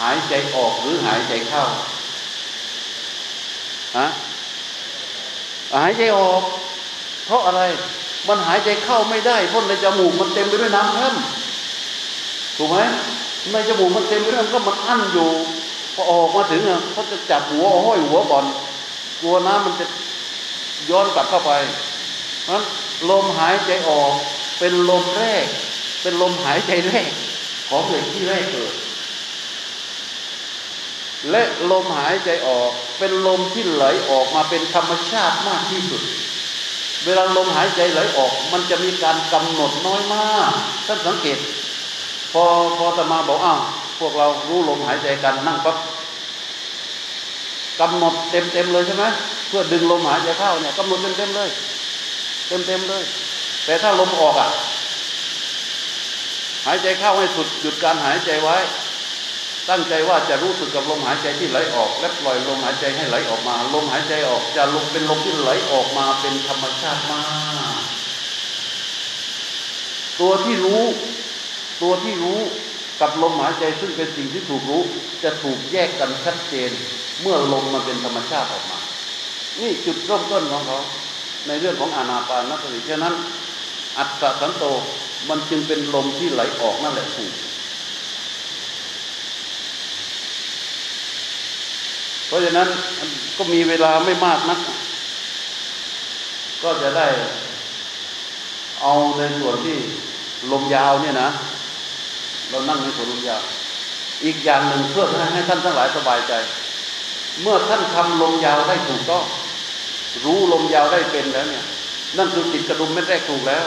[0.01, 1.65] หายใจออกหรือหายใจเข้า
[3.99, 4.07] ฮะ
[5.77, 6.43] หายใจออก
[7.27, 7.63] เพราะอะไร
[8.29, 11.15] มันหายใจเข้าไม่ได้เพราะในจมูกมันเต็มไปด้วยน้ำท่าน
[12.57, 12.77] ถูกไหม
[13.53, 15.29] ในจมูกมันเต็มไปด้วยก็มันอั้นอยู่
[15.95, 18.45] พอออกมาถึงอะเขาจะจับหัวห้อยหัวก่อน
[19.21, 19.87] กลัวน้ำมันจะ
[20.91, 21.53] ย้อนกลับเข้าไป
[22.45, 22.63] เพราะ
[23.11, 24.13] ลมหายใจออก
[24.59, 25.47] เป็นลมแรก
[26.03, 27.11] เป็นลมหายใจแรก
[27.69, 28.73] ของเด็กที่แรกเกิด
[31.31, 36.03] และลมหายใจออกเป็นลมที่ไหลออกมาเป็นธรรมชาติมากที่สุด
[37.05, 40.51] เวลาลมหายใจไหลออก มันจะมีการกำหนดน้อยมาก
[40.87, 41.39] ท่านสังเกต
[42.33, 42.43] พอ
[42.79, 43.61] พอตมาบอกอ้าว
[43.99, 45.77] พวกเรารู้ลมหายใจกันนั่งปั๊บ
[47.81, 49.05] กำหนดเต็มเต็มเลยใช่ไหม
[49.49, 51.49] เพื่อดึงลมหายใจเข้าเนี่ยกำหนดเต็มเต็มเลย
[52.49, 53.03] เต็มเต็มเลย
[53.65, 54.51] แต่ถ้าลมออกอะ
[56.67, 58.57] หายใจเข้าให้สุดหยุดการหายใจไว้
[59.71, 67.21] ตั้งใจว่าจะรู้สึกกับลมหายใจที่ไหลออก และปล่อยลมหายใจให้ไหลออกมา ลมหายใจออกจะลมเป็นลมที่ไหลออกมาเป็นธรรมชาติมา
[67.79, 67.81] ก
[70.21, 70.83] ตัวที่รู้
[71.83, 72.41] ตัวที่รู้
[73.01, 74.83] กับลมหายใจซึ่งเป็นสิ่งที่ถูกรู้
[75.25, 76.71] จะถูกแยกกันชัดเจน
[77.23, 78.79] เมื่อลมมันเป็นธรรมชาติออกมา
[79.61, 80.81] นี่จุดเริ่มต้นของเขา
[81.47, 83.15] ในเรื่องของอานาปานสติฉะนั้น
[83.99, 84.65] อัตตสันโต
[85.29, 87.33] มันจึงเป็นลมที่ไหลออกนั่นแหละถูก
[92.27, 92.69] เพราะฉะนั้น
[93.37, 94.61] ก็มีเวลาไม่มากนัก
[96.63, 97.09] ก็จะได้
[98.83, 99.77] เอาในส่วนที่
[100.53, 101.29] ลมยาวเนี่ยนะ
[102.51, 103.43] เรานั่งในส่วนลมยาว
[104.25, 106.33] อีกอย่างหนึ่งเพื่อให้ท่านทั้งหลายสบายใจ
[107.43, 109.25] เมื่อท่านทำลมยาวได้ถูกต้อง
[110.25, 111.65] รู้ลมยาวได้เป็นแล้วเนี่ย
[112.17, 113.65] นั่นคือจิตกระดุมเม็ดแรกถูกแล้ว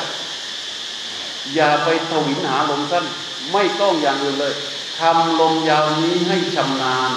[1.56, 3.06] อย่าไปทวินหาลมสั้น
[3.54, 4.54] ไม่ต้องอย่างอื่นเลย
[5.00, 7.12] ทำลมยาวนี้ให้ชำนาญ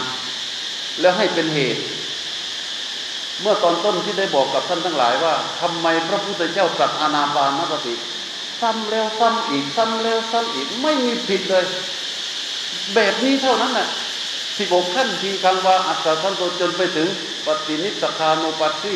[1.00, 1.82] แล้วให้เป็นเหตุ
[3.40, 7.94] เมื่อตอนต้นที่ได้บอกกับท่านทั้งหลายว่าทำไมพระพุทธเจ้าตรัสอานาปานสติ
[8.60, 11.64] ซ้ำแล้วซ้ำอีกซ้ำแล้วซ้ำอีกไม่มีผิดเลย
[12.94, 13.88] แบบนี้เท่านั้นแหละ
[14.56, 17.08] สิบกขั้นทีคำว่าอัตตาท่านโตจนไปถึง
[17.46, 18.94] ปฏินิสคานุปัสสี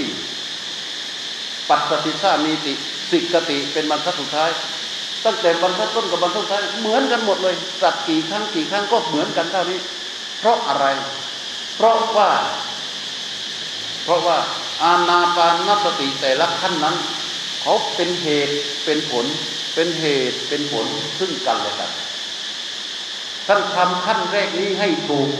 [1.68, 2.72] ปัตติสามีติ
[3.11, 4.51] สิกติเป็นบรรทัดสุดท้าย
[5.24, 9.78] ตั้งแต่บรรทัดต้นกับบรรทัดสุดท้ายเหมือนกันหมดเลยตัดกี่ครั้งกี่ครั้งก็เหมือนกันเท่านี้
[10.38, 10.86] เพราะอะไร
[11.77, 12.31] เพราะว่า
[14.05, 14.39] เพราะว่า
[14.83, 16.97] อาณาปานสติแต่ละขั้นนั้น
[17.61, 18.55] เขาเป็นเหตุ
[18.85, 19.27] เป็นผล
[19.74, 20.87] เป็นเหตุเป็นผล
[21.18, 21.91] ซึ่งกันและกัน
[23.47, 25.31] ท่านทำขั้นแรกนี้ให้ถูก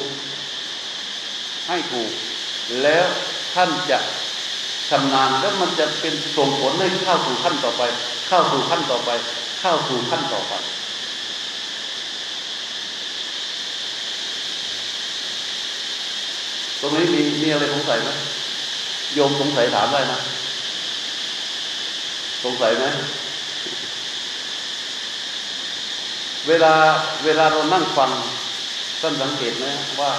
[1.69, 2.11] ให้ถูก
[2.83, 3.07] แล้ว
[3.55, 3.99] ท่านจะ
[4.89, 7.83] ชำนาญแล้วมันจะเป็นส่งผลให้เข้าสู่ขั้นต่อไป
[8.29, 9.11] เข้าสู่ขั้นต่อไป
[9.61, 10.55] เข้าสู่ขั้นต่อไป
[16.81, 18.11] ตรงนี้มีมีอะไรสงสัยไหม
[19.15, 20.21] โยมสงสัยถามได้นะ
[22.45, 22.85] สงสัยไหม
[26.49, 26.75] เวลา
[27.25, 28.11] เวลาเรานั่งฟัง
[29.01, 29.67] ท่านสังเกตไหม
[30.01, 30.13] ว่า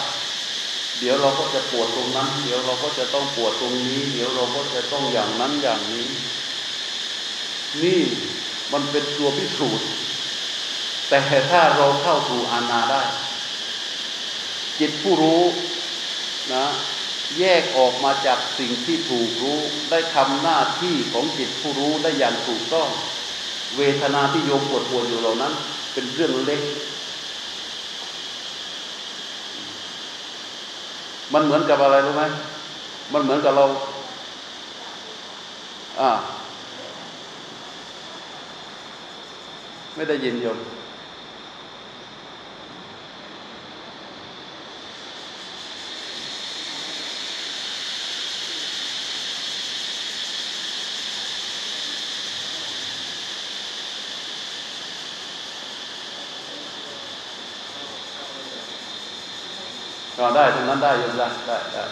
[0.99, 6.07] เดี๋ยวเราก็จะปวดตรงนั้น เดี๋ยวเราก็จะต้องปวดตรงนี้ เดี๋ยวเราก็จะต้องอย่างนั้นอย่างนี้
[7.83, 8.01] นี่
[8.73, 9.87] มันเป็นตัวพิสูจน์
[11.09, 11.17] แต่
[11.51, 13.03] ถ้าเราเข้าสู่อานาได้
[14.79, 15.41] จิตผู้รู้
[16.53, 16.65] นะ
[17.39, 19.59] แยกออกมาจากสิ่งที่ถูกรู้
[19.91, 22.89] ได้ทำหน้าที่ของจิตผู้รู้ได้อย่างถูกต้อง
[23.77, 25.53] เวทนาที่โยมปวดปวดอยู่เหล่านั้น
[25.93, 26.61] เป็นเรื่องเล็ก
[31.33, 32.23] มันเหมือนกับอะไรรู้ไหม
[33.13, 33.65] มันเหมือนกับเรา
[35.99, 36.11] อ่า
[39.95, 40.57] ไม่ได้ยินโยม
[60.17, 61.83] ก็ได้ตรงนั้นได้ยังได้ได้ได้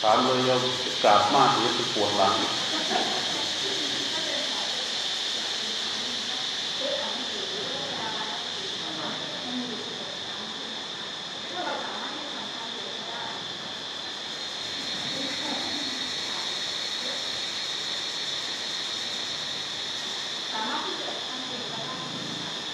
[0.00, 0.62] ถามเลยโยม
[1.04, 2.34] กราบมากหรือจะปวดหลัง
[11.93, 11.93] เ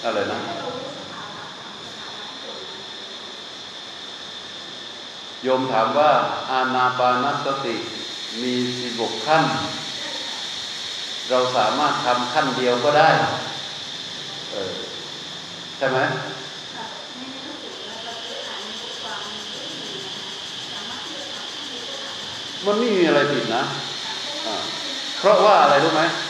[0.05, 0.39] อะไรนะ
[5.43, 6.11] โยมถามว่า
[6.51, 7.77] อาณาปานสติ
[8.43, 9.45] มีสิบกขั้น
[11.31, 13.09] เราสามารถทำขั้นเดียวก็ได้
[14.53, 14.73] เออ
[15.79, 15.99] ใช่ไหม
[22.67, 24.57] มันไม่มีอะไรผิดนะะ
[25.19, 26.03] เพราะว่าอะไรรู้ไหม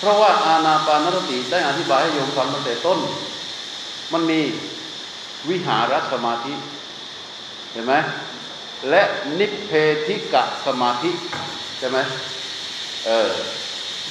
[0.00, 2.98] พราะว่าอาณาปานสติได้อธิบายให้โยมฟังตั้งแต่ต้น
[4.12, 4.40] มันมี
[5.48, 6.54] วิหารสมาธิ
[7.72, 7.94] เห็นไหม
[8.90, 9.02] และ
[9.38, 9.70] นิพเพ
[10.06, 11.10] ธิกะสมาธิ
[11.78, 11.98] ใช่ไหม
[13.06, 13.30] เออ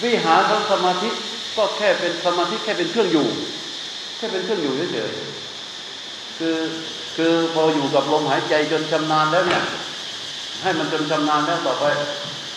[0.03, 1.09] วิหารสมาธิ
[1.57, 3.27] ก็แค่เป็นสมาธิแค่เป็นเครื่องอยู่
[4.17, 6.57] แค่เป็นเครื่องอยู่เฉยๆคือ
[7.17, 9.63] คือพออยู่กับลมหายใจจนชำนาญแล้วเนี่ย
[10.61, 11.85] ให้มันจนชำนาญแล้วต่อไป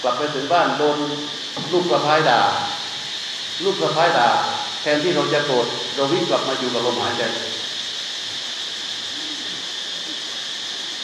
[0.03, 0.97] กลับไปถึงบ้านโดน
[1.73, 2.41] ลูกสะพายด่า
[3.65, 4.29] ลูกสะพ้ายด่า
[4.83, 7.23] แทนที่เราจะโกรธเราวิ่งกลับมาอยู่กับลมหายใจ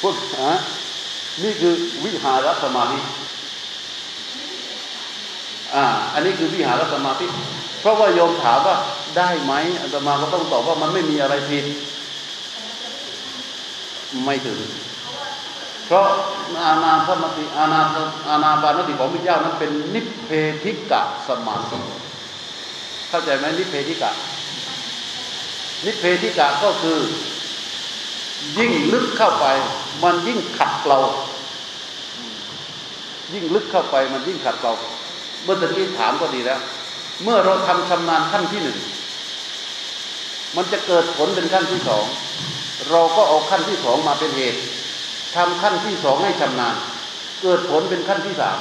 [0.01, 0.53] พูดฮะ
[1.43, 2.99] นี่คือวิหารสมาธิ
[5.75, 5.85] อ่า
[6.15, 7.27] อันนี้คือวิหารสมาธิ
[7.81, 8.77] เพราะว่าโยมถามว่า
[9.17, 11.65] ได้ไหมอาตมาก็ต้องตอบว่ามันไม่มีอะไรผิด
[14.25, 14.59] ไม่ถึง
[15.87, 16.07] เพราะ
[16.65, 17.81] อาณาสมาธิอาณา
[18.31, 20.31] อาณาปานสติของพระเจ้านั้นเป็นนิพเพ
[20.65, 21.79] ธิกะสมาธิ
[23.09, 24.11] เข้าใจไหมนิเพธิกะ
[25.85, 26.99] นิเพธิกะก็คือ
[28.59, 29.47] ยิ่งลึกเข้าไป
[30.03, 30.99] มันยิ่งขัดเกลา
[33.33, 34.73] ยิ่งลึกเข้าไปมันยิ่งขัดเกลา
[35.43, 36.61] เมื่อตะกี้ถามก็ดีแล้ว
[37.23, 38.79] เมื่อเราทำชำนาญขั้นที่หนึ่ง
[40.57, 42.05] มันจะเกิดผลเป็นขั้นที่สอง
[42.91, 44.61] เราก็เอาขั้นที่สองมาเป็นเหตุ
[45.37, 46.75] ทำขั้นที่สองให้ชำนาญ
[47.43, 48.59] เกิดผลเป็นขั้นที่สาม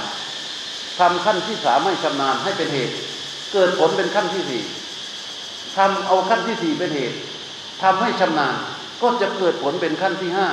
[0.99, 2.95] ทำขั้นที่สามให้ชำนาญให้เป็นเหตุ
[3.55, 4.63] เกิดผลเป็นขั้นที่สี่
[5.77, 7.17] ทำเอาขั้นที่สี่เป็นเหตุ
[7.83, 8.55] ทำให้ชำนาญ
[9.01, 10.47] ก็จะเกิดผลเป็นขั้นที่ห้า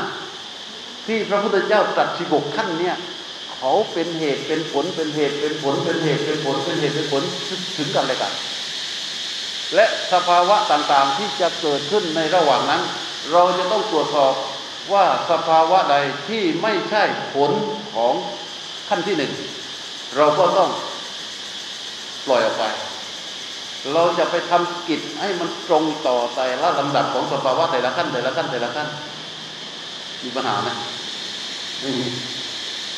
[1.06, 2.96] ที่พระพุทธเจ้าตรัสสิบกขั้นเนี่ย
[3.54, 7.22] เขาเป็นเหตุเป็นผลเป็นเหตุเป็นผลเป็นเหตุเป็นผลเป็นเหตุเป็นผล
[7.76, 8.32] ถึงกันเลยกัน
[9.74, 12.82] และสภาวะต่างๆที่จะเกิดขึ้นในระหว่างนั้น
[13.32, 14.34] เราจะต้องตรวจสอบ
[14.92, 15.96] ว่าสภาวะใด
[16.28, 17.02] ที่ไม่ใช่
[17.34, 17.50] ผล
[17.94, 18.14] ของ
[18.88, 19.32] ขั้นที่หนึ่ง
[20.16, 20.70] เราก็ต้อง
[22.26, 22.64] ปล่อยออกไป
[23.94, 28.88] เราจะไปทำกิจให้มันตรงต่อแต่ละลำดับของสภาวะแต่ละขั้นแต่ละขั้นแต่ละขั้น
[30.22, 30.68] มีปัญหาไหม
[31.80, 32.06] ไม่มี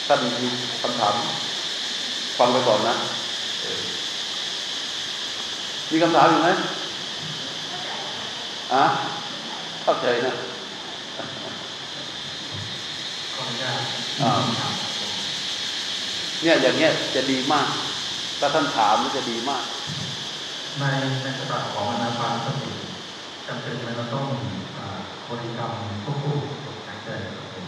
[0.07, 0.49] ท่านมี
[0.83, 1.15] คำถาม
[2.39, 2.95] ฟังไปก่อนนะ
[5.91, 6.51] มีคำถามอยู่ไหม
[8.73, 8.85] อะ
[9.83, 10.33] เข้าใจนะ
[13.35, 13.81] ขออนุญาต
[14.23, 14.31] อ่า
[16.43, 17.69] เนี่ยอย่างเงี้ยจะดีมาก
[18.41, 19.65] ถ้าท่านถามมันจะดีมาก
[20.81, 20.85] ใน
[21.23, 22.73] ในฉบับของอนาปานสติ
[23.47, 24.27] จำเป็นไหมเราต้อง
[25.29, 25.71] บริกรรม
[26.05, 27.65] ควบคู่กับหายใจครับผม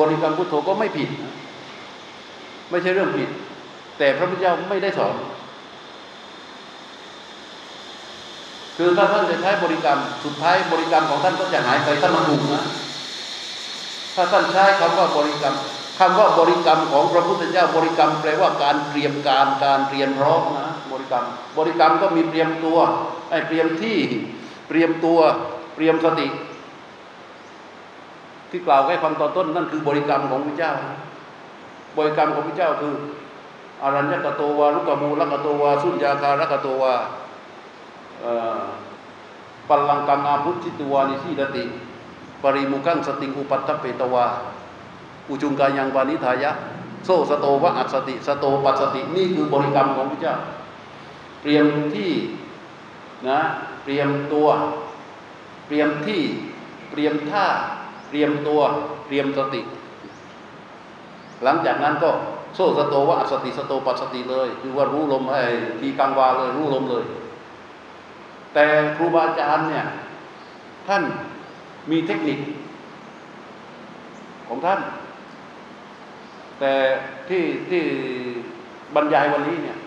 [0.00, 1.10] บริกรรมพุทโธก็ไม่ผิด
[2.70, 3.28] ไม่ใช่เรื่องผิด
[3.98, 5.14] แต่พระพุทธเจ้าไม่ได้สอน
[8.76, 12.64] คือถ้าท่านจะใช้บริกรรมสุดท้ายบริกรรมของท่านก็จะหายไปถ้ามันถูกนะ
[14.14, 15.54] ถ้าท่านใช้คำว่าบริกรรม
[15.98, 21.24] คำว่าบริกรรมของพระพุทธเจ้าบริกรรมแปลว่าการเตรียมการการเตรียมพร้อมนะบริกรรม
[21.58, 22.78] บริกรรมก็มีเตรียมตัว
[23.30, 23.96] ไอ้เตรียมที่
[24.68, 25.18] เตรียมตัว
[25.74, 26.26] เตรียมสติ
[28.50, 30.72] ที่กล่าวไว้ฟังตอนต้นนั่นคือบริกรรมของพระเจ้า
[31.96, 32.94] บริกรรมของพระเจ้าคือ
[33.82, 36.94] อารัญญกโตวาลุกมูลกโตวาสุญญาคารกโตวา
[39.68, 41.64] ปัลลังกังอาพุทธิตวานิสีดติ
[42.42, 44.26] ปริมุขังสติงอุปัตตเปตวา
[45.28, 46.50] อุจุงกายังปานิทายะ
[47.04, 50.34] โซสโตวะอัสติ สโตปัสติ นี่คือบริกรรมของพระเจ้า
[51.42, 52.12] เตรียมที่
[53.28, 53.40] นะ
[53.84, 54.48] เตรียมตัว
[55.66, 56.22] เตรียมที่
[56.90, 57.46] เตรียมท่า
[58.10, 58.60] เตรียมตัว
[59.06, 59.60] เตรียมสติ
[61.44, 62.10] หลังจากนั้นก็
[62.54, 65.42] โซสโตวะอัสติสโตปัสสติเลย คือว่ารู้ลมไอ้
[65.80, 67.04] ทีกังวาเลยรู้ลมเลย
[68.54, 68.66] แต่
[68.96, 69.84] ครูบาอาจารย์เนี่ย
[70.88, 71.02] ท่าน
[71.90, 72.38] มีเทคนิค
[74.48, 74.80] ของท่าน
[76.60, 76.72] แต่
[77.28, 77.82] ที่ที่
[78.94, 79.78] บรรยายวันนี้เนี่ย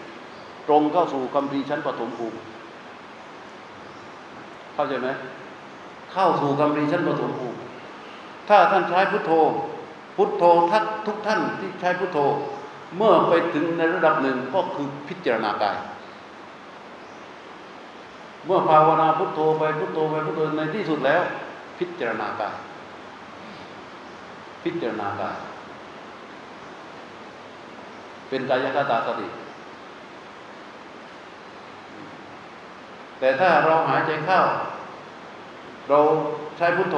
[0.67, 2.37] ตรงเข้าสู่คำพีชั้นปฐมภูมิ
[4.73, 5.09] เข้าใจไหม
[6.13, 7.57] เข้าสู่คำพีชั้นปฐมภูมิ
[8.49, 9.31] ถ้าท่านใช้พุทโธ
[10.15, 12.19] พุทโธทักทุกท่านที่ใช้พุทโธ
[12.97, 15.77] เมื่อไปถึงในระดับหนึ่งก็คือพิจารณากาย
[18.45, 21.21] เมื่อภาวนาพุทโธไปพุทโธไปพุทโธในที่สุดแล้ว
[21.79, 22.55] พิจารณากาย
[24.63, 25.35] พิจารณากาย
[28.31, 29.27] เป็นกายคตาสติ
[33.19, 34.39] แต่ถ้าเราหายใจเข้า
[35.89, 35.99] เรา
[36.57, 36.97] ใช้พุทโธ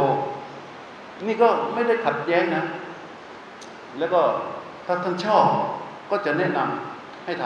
[1.27, 2.63] นี่ก็ไม่ได้ขัดแย้งนะ
[3.99, 4.21] แล้วก็
[4.85, 5.45] ถ้าท่านชอบ
[6.09, 7.43] ก็จะแนะนำให้ท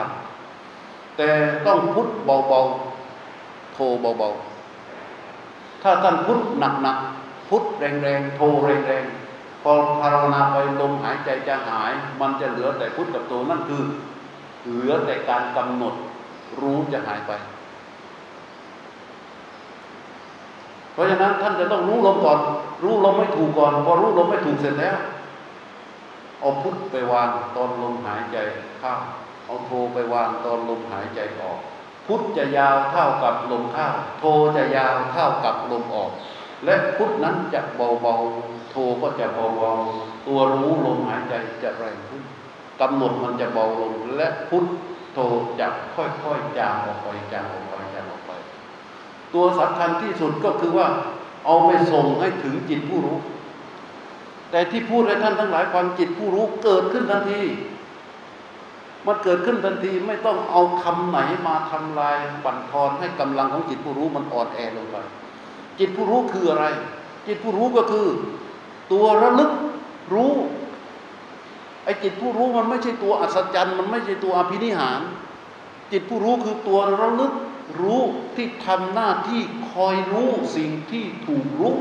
[0.57, 1.29] ำแต่
[1.67, 9.26] ต้องพุทเบาๆ โทเบาๆ ถ้าท่านพุทหนักๆ พุทแรงๆ โทแรงๆ
[9.71, 11.91] อภาวนาไปลมหายใจจะหาย
[12.21, 13.83] มันจะเหลือแต่พุทธกับโทนั่นคือ
[14.65, 15.93] เหลือแต่การกำหนด
[16.61, 17.31] รู้จะหายไป
[20.93, 22.39] เพราะฉะนั้นท่านจะต้องรู้ลมก่อน
[22.83, 24.97] รู้ลมไม่ถูกก่อน พอรู้ลมไม่ถูกเสร็จแล้ว
[26.39, 28.37] เอาพุทธไปวางตอนลมหายใจ
[28.79, 28.93] เข้า
[29.45, 31.59] เอาโทไปวางตอนลมหายใจออก
[32.07, 33.87] พุทธจะยาวเท่ากับลมเข้า
[34.19, 34.23] โท
[34.55, 36.11] จะยาวเท่ากับลมออก
[36.65, 42.23] และพุทธนั้นจะเบาๆ โทก็จะเบาๆตัวรู้ลมหายใจจะแรงขึ้น
[42.81, 44.65] กำหนดมันจะเบาลงและพุท
[45.13, 45.19] โท
[45.59, 48.31] จะค่อยๆจางออกไปจางออกไปจางออกไป
[49.33, 50.87] ตัวสำคัญที่สุดก็คือว่า
[51.45, 53.17] เอาไปส่งให้ถึงจิตผู้รู้
[54.51, 57.41] แต่ที่พูดให้ท่านทั้งหลายฟังจิตผู้รู้เกิดขึ้นทันที
[59.05, 64.97] มันเกิดขึ้นทันทีไม่ต้องเอาคำไหนมาทำลายบั่นทอนให้กำลังของจิตผู้รู้มันอ่อนแอลงไป
[65.79, 66.65] จิตผู้รู้คืออะไร
[67.27, 68.07] จิตผู้รู้ก็คือ
[68.91, 69.51] ตัวระลึก
[70.13, 70.33] รู้
[71.83, 75.01] ไอ้จิตผู้รู้มันไม่ใช่ตัวอัศจรรย์ มันไม่ใช่ตัวอภินิหาร
[75.91, 77.33] จิตผู้รู้คือตัวระลึก
[77.81, 78.01] รู้
[78.35, 81.75] ที่ทำหน้าที่คอยรู้สิ่งที่ถูกรู้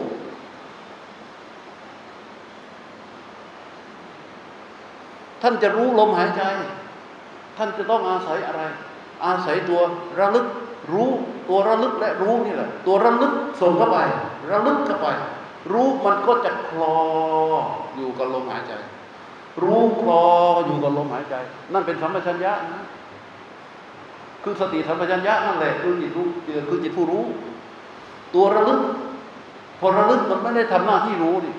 [5.42, 6.42] ท่านจะรู้ลมหายใจ
[7.56, 8.62] ท่านจะต้องอาศัยอะไร
[9.24, 9.80] อาศัยตัว
[10.20, 10.46] ระลึก
[10.92, 11.08] รู้
[11.48, 13.98] ตัวระลึกและรู้นี่แหละ ตัวระลึกส่งเข้าไป
[14.50, 15.08] ระลึกเข้าไป
[15.72, 16.96] รู้มันก็จะคลอ
[17.96, 18.72] อยู่กับลมหายใจ
[19.62, 20.22] รู้คลอ
[20.66, 21.34] อยู่กับลมหายใจ
[21.72, 22.84] นั่นเป็นสัมปชัญญะนะ
[24.42, 26.26] คือสติสัมปชัญญะนั่นแหละคือจิตรู้
[26.68, 27.24] คือจิตผู้รู้
[28.34, 28.80] ตัวระลึก
[29.80, 31.50] พอระลึกมันไม่ได้ทำหน้าที่รู้ดิ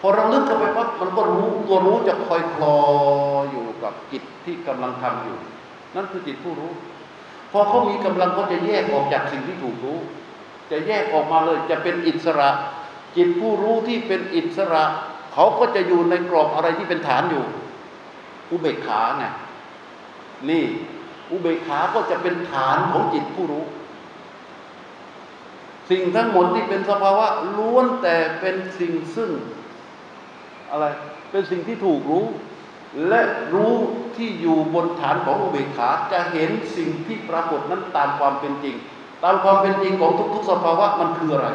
[0.00, 2.76] พอระลึกเข้าไปปั๊บมันก็รู้ ตัวรู้จะคอยคลอ
[3.50, 5.36] อยู่กับจิตที่กำลังทำอยู่
[5.94, 6.72] นั่นคือจิตผู้รู้
[7.52, 9.98] พอเขามีกำลังก็จะแยกออกจากสิ่งที่ถูกรู้
[10.70, 12.50] จะแยกออกมาเลยจะเป็นอิสระ
[13.16, 14.84] จิตผู้รู้ที่เป็นอิสระ
[15.32, 17.44] เขาก็จะอยู่ในกรอบอะไรที่เป็นฐานอยู่
[18.50, 19.24] อุเบกขาไง
[20.48, 20.64] นี่
[21.30, 23.64] อุเบกขาก็จะเป็นฐานของจิตผู้รู้
[25.90, 29.30] สิ่งทั้งหมดที่เป็นสภาวะล้วนแต่เป็นสิ่งซึ่ง
[30.70, 30.86] อะไร
[31.30, 32.26] เป็นสิ่งที่ถูกรู้
[33.08, 33.22] และ
[33.54, 33.74] รู้
[34.16, 38.76] ที่อยู่บนฐานของอุเบกขาจะเห็นสิ่งที่ปรากฏนั้นตามความเป็นจริง
[39.24, 41.48] ตามความเป็นจริงของทุก ๆ สภาวะมันคืออะไร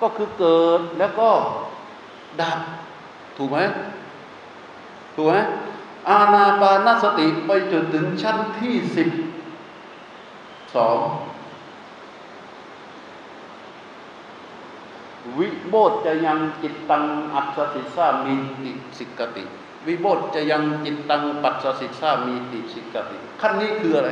[0.00, 1.28] ก็คือเกิดแล้วก็
[2.40, 2.58] ดับ
[3.36, 3.58] ถูกไหม
[5.14, 5.34] ถูกไหม
[6.08, 9.08] อาณาปานสติไปจนถึงชั้นที่สิบ
[10.74, 10.98] สอง
[15.38, 18.34] วิโบธจะยังจิตตังอัศสิสามี
[18.64, 19.44] ติสิกติ
[19.86, 24.10] วิโบธจะยังจิตตังปัสสสิสามีติสิกติ ขั้นนี้คืออะไร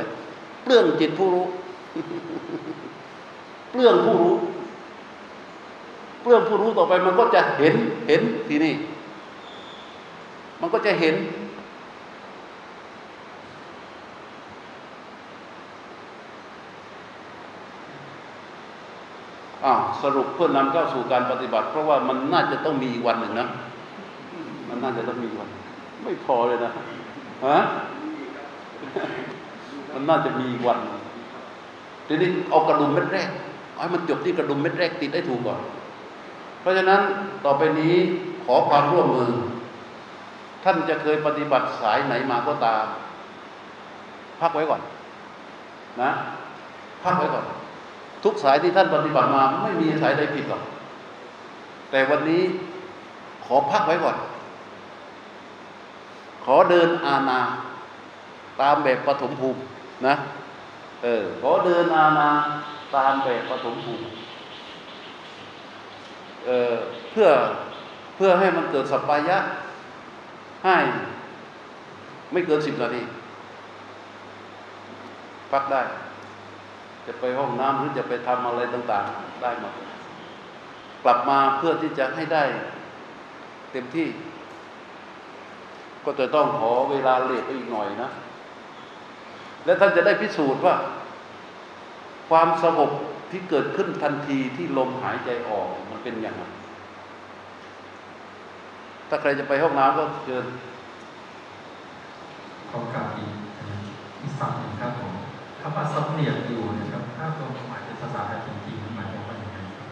[0.63, 1.45] เปลื้องจิตผู้รู้
[3.71, 4.35] เปลื้องผู้รู้
[6.27, 7.75] เปลื้องผู้รู้ต่อไปมันก็จะเห็น
[8.07, 8.73] เห็นทีนี้
[10.61, 11.15] มันก็จะเห็น
[19.65, 19.73] อ่า
[20.03, 23.47] สรุปเพื่อนำเข้าสู่การปฏิบัติ เพราะว่ามันน่าจะต้องมีอีกวันหนึ่งนะ
[24.69, 25.47] มันน่าจะต้องมีวัน
[26.03, 26.71] ไม่พอเลยนะ
[27.45, 27.59] ฮะ
[29.93, 30.79] มันน่าจะมีอีกวัน
[32.07, 33.29] ทีนี้เอากระดุมเม็ดแรก
[33.77, 35.59] ให้มันจบที่กระดุมเม็ดแรกติดได้ถูกก่อน
[36.61, 37.01] เพราะฉะนั้น
[37.45, 37.95] ต่อไปนี้
[38.45, 39.31] ขอความร่วมมือ
[40.63, 42.85] ท่านจะเคยปฏิบัติสายไหนมาก็ตาม
[44.41, 44.81] พักไว้ก่อน
[46.01, 46.11] นะ
[47.03, 47.45] พักไว้ก่อน
[48.23, 50.63] ทุกสายที่ท่านปฏิบัติมา ไม่มีสายใดผิดหรอก
[51.91, 52.43] แต่วันนี้
[53.45, 54.17] ขอพักไว้ก่อน
[56.45, 57.41] ขอเดินอาณา
[58.61, 59.59] ตามแบบปฐมภูมิ
[60.07, 60.15] นะ
[61.03, 62.29] เออ ขอเดินอาณา
[62.95, 64.03] ตามแบบปฐมภูมิ
[66.47, 67.29] เเพื่อ
[68.15, 69.37] เพื่อให้มันเกิดสัปปายะ
[70.65, 70.77] ให้
[72.31, 73.03] ไม่เกินสิบนาที
[75.51, 75.81] พักได้
[77.05, 79.73] จะไปห้องน้ำหรือจะไปทำอะไรต่าง ๆ ได้หมด
[81.03, 82.43] กลับมาเพื่อที่จะให้ได้
[83.71, 84.07] เต็มที่
[86.05, 88.09] ก็จะต้องขอเวลาเลทไปอีกหน่อยนะ
[89.65, 90.75] และท่านจะได้พิสูจน์ว่า
[92.29, 92.91] ความสงบ
[93.31, 96.43] ที่เกิดขึ้นทันทีที่ลมหายใจออกมันเป็นอย่างไร
[99.09, 100.45] ถ้าใครจะไปห้องน้ำก็เชิญ
[102.69, 103.31] ขอกลับอีก
[104.21, 105.11] อีกสับหนึ่งครับผม
[105.61, 109.89] คำว่าสับเนียกอยู่นะครับ ถ้าตัวหมายเป็นภาษาไทยจริงๆมันหมายความว่าอย่างไรครับ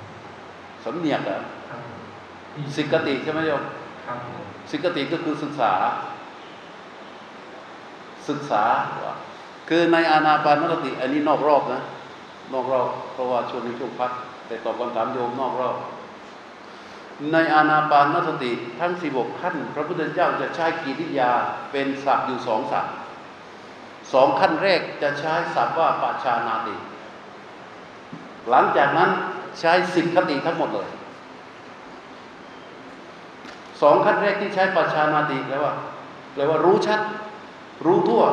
[0.83, 1.99] สำเนียกอะครับผม
[2.53, 3.63] ที่สิกติใช่ไหมโยม
[4.05, 5.73] ครับผมสิกติก็คือศึกษา
[8.29, 8.63] ศึกษา
[9.05, 9.15] ว่า
[9.69, 11.81] คือในอานาปานสติ อันนี้นอกรอบนะ
[12.54, 14.12] นอกรอบเพราะว่าช่วงนี้ช่วงพัก
[14.48, 15.76] แต่ตอบคำถามโยมนอกรอบ
[17.32, 21.32] ในอานาปานสติทั้งสิบกขั้น พระพุทธเจ้าจะใช้กิริยา
[21.72, 22.93] เป็นศัพท์อยู่สองศัพท์
[24.14, 26.76] สองขั้นแรกจะใช้ศัพท์ว่าปัจชานาติ
[28.50, 29.10] หลังจากนั้น
[29.60, 30.88] ใช้สิกขติทั้งหมดเลย
[33.82, 35.74] สองขั้นแรกที่ใช้ปัจชานาติแปลว่า
[36.34, 37.00] แปลว่ารู้ชัด
[37.86, 38.24] รู้ทั่ว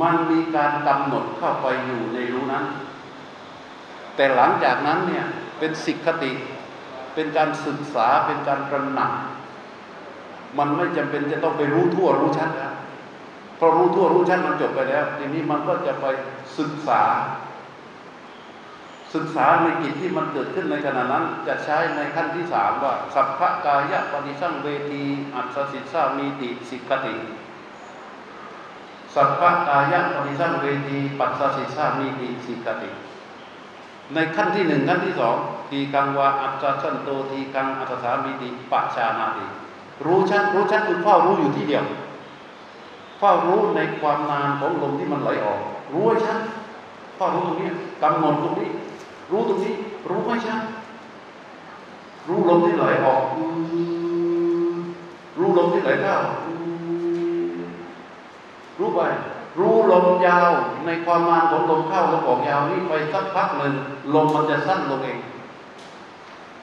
[0.00, 2.64] มันมีการกำหนดเข้าไปอยู่ในรู้นั้น
[4.16, 5.24] แต่หลังจากนั้นเนี่ย
[5.58, 6.32] เป็นสิกขติ
[7.14, 9.12] เป็นการศึกษาเป็นการตระหนัก
[10.58, 12.74] มันไม่จำเป็นจะต้องไปรู้ทั่วรู้ชัดแล้ว
[13.56, 16.06] เพราะรู้ทั่วรู้ชัดมันจบไปแล้ว ทีนี้มันก็จะไป
[16.58, 17.02] ศึกษา
[19.14, 27.14] ศึกษาในกิจที่มันเกิดขึ้นในขณะนั้น จะใช้ในขั้นที่สามว่า สัพพกายะปฏิสังเวที อัศสิสามีติสิกขติ
[29.14, 32.90] สัพพกายะปฏิสังเวทีปัสสสิสามีติสิกติ
[34.14, 35.36] ในขั้นที่หนึ่งขั้นที่สอง
[35.68, 39.46] ทีกังวาอัจจันโตทีกังอัตสามีติปัจชานาติ
[40.04, 41.84] รู้ชัดรู้ชัดคือเฝ้ารู้อยู่ที่เดียว
[43.18, 45.60] เฝ้ารู้ในความนานของลมที่มันไหลออก
[45.92, 46.38] รู้ให้ชัด
[47.16, 47.70] เฝ้ารู้ตรงนี้
[48.02, 48.68] กำหนดตรงนี้
[49.30, 49.74] รู้ตรงนี้
[50.10, 50.60] รู้ให้ชัด
[52.28, 53.22] รู้ลมที่ไหลออก
[55.38, 56.16] รู้ลมที่ไหลเข้า
[58.78, 59.00] รู้ไป
[59.58, 60.50] รู้ลมยาว
[60.86, 63.74] ในความมานของลมเข้าแลมออกยาวนี่ไปสักพักหนึ่ง
[64.14, 65.18] ลมมันจะสั้นลงเอง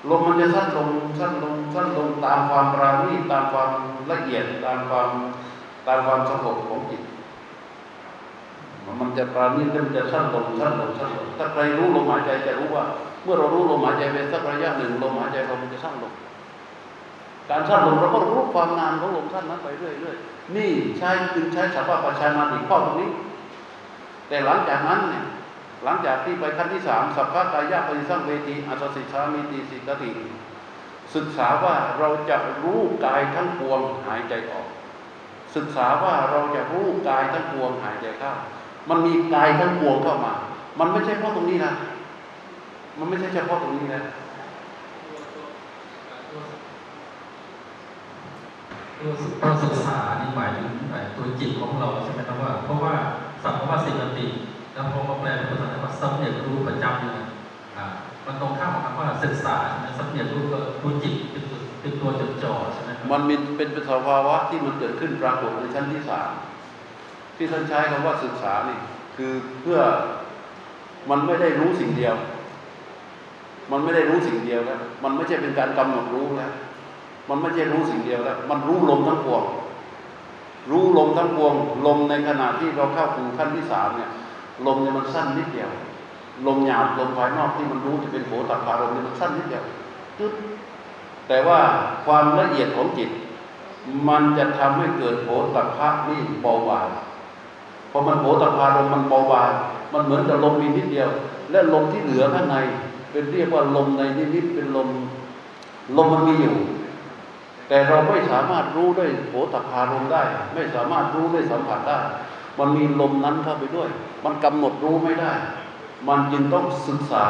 [0.10, 0.89] ลมมันจะสั้นลง
[1.20, 3.70] สั้นลงสั้นลงตามความปราณีตามความ
[4.12, 5.10] ละเอียดตามความ
[5.88, 7.01] ตามความสงบของจิต
[8.99, 12.86] มันจะปราณีตมันจะสั้นลงสั้นลงสั้นลงถ้าใครรู้ลมหายใจจะรู้ว่า
[13.24, 16.14] เมื่อเรารู้ลมหายใจไปสักระยะหนึ่งลมหายใจเรามันจะสั้นลง
[17.49, 23.10] การสั้นลงเราก็รู้ความนานของลมสั้นนั้นไปเรื่อยๆ นี่ใช้จึงใช้สัพพะปัญชานาอีกข้อตรงนี้
[24.28, 25.26] แต่หลังจากนั้นเนี่ย
[25.84, 30.10] หลังจากที่ไปขั้นที่สามสัพพะกายะปฏิสังเวทีอัสสิชามิติสิกติ
[31.16, 34.68] ศึกษาว่าเราจะรู้กายทั้งปวงหายใจออก
[35.56, 38.32] ศึกษาว่าเราจะรู้กายทั้งปวงหายใจเข้า
[38.89, 40.34] มันมีกายทั้งปวงเข้ามา
[40.80, 41.74] มันไม่ใช่เฉพาะตรงนี้นะ
[43.00, 44.02] มันไม่ใช่เฉพาะตรงนี้นะ
[49.00, 52.93] ตัวตัวศึกษานี่หมายถึงไอ้ตัวจิตของเราใช่ไหมครับว่า เพราะว่า
[53.43, 54.26] สัมภาสิกติ
[54.74, 57.28] แล้วพอมาแปลเป็นภาษาไทยว่าสำเนียกรู้ประจำอยู่นะ
[57.78, 57.86] อ่า
[58.26, 66.32] มันตรงข้ามกับคำว่าศึกษาใช่ไหมสำเนียกรู้ก็รู้จิตเป็นตัวเป็นตัวจดจ่อใช่ไหมครับมันมีเป็นสภาวะที่มันเกิดขึ้นปรากฏในชั้นที่สาม
[67.38, 68.80] ที่ท่านใช้คำว่าศึกษานี่
[69.16, 69.32] คือ
[69.62, 69.80] เพื่อ
[71.10, 72.16] มันไม่ได้รู้สิ่งเดียว
[73.72, 76.52] มันไม่ได้รู้สิ่งเดียวแล้วมันไม่ใช่เป็นการกำหนดรู้แล้ว
[77.30, 79.43] มันไม่ใช่รู้สิ่งเดียวแล้ว มันรู้ลมทั้งปวง
[80.71, 81.53] รู้ลมทั้งปวง
[81.86, 84.09] ลมในขณะที่เราเข้าสู่ขั้นที่สามเนี่ย
[84.65, 85.71] ลมเนี่ยมันสั้นนิดเดียว
[86.47, 89.63] ลมหยาบลมภายนอกที่มันรู้จะเป็นโผตัพพารมเนี่ยมันสั้นนิดเดียว
[90.17, 90.34] ตึ๊ด
[91.27, 91.59] แต่ว่า
[92.05, 93.09] ความละเอียดของจิต
[94.09, 96.88] มันจะทำให้เกิดโผตัพพะนี่เบาบาง
[97.91, 99.51] พอมันโผตัพพารมมันเบาบาง
[99.93, 101.09] มันเหมือนกับลมมีนิดเดียว
[101.51, 102.57] และลมที่เหลือข้างใน
[103.11, 104.01] เป็นเรียกว่าลมใน
[104.36, 104.89] นิดๆเป็นลม
[105.97, 106.55] ลมมันมีอยู่
[107.70, 111.99] แต่เราไม่สามารถรู้ด้วยโผฏฐารมได้ ไม่สามารถรู้ด้วยสัมผัสได้
[112.59, 113.89] มันมีลมนั้นเข้าไปด้วย
[114.26, 115.34] มันกำหนดรู้ไม่ได้
[116.07, 117.26] มันจึงต้องศึกษา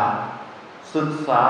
[0.96, 1.44] ศึกษา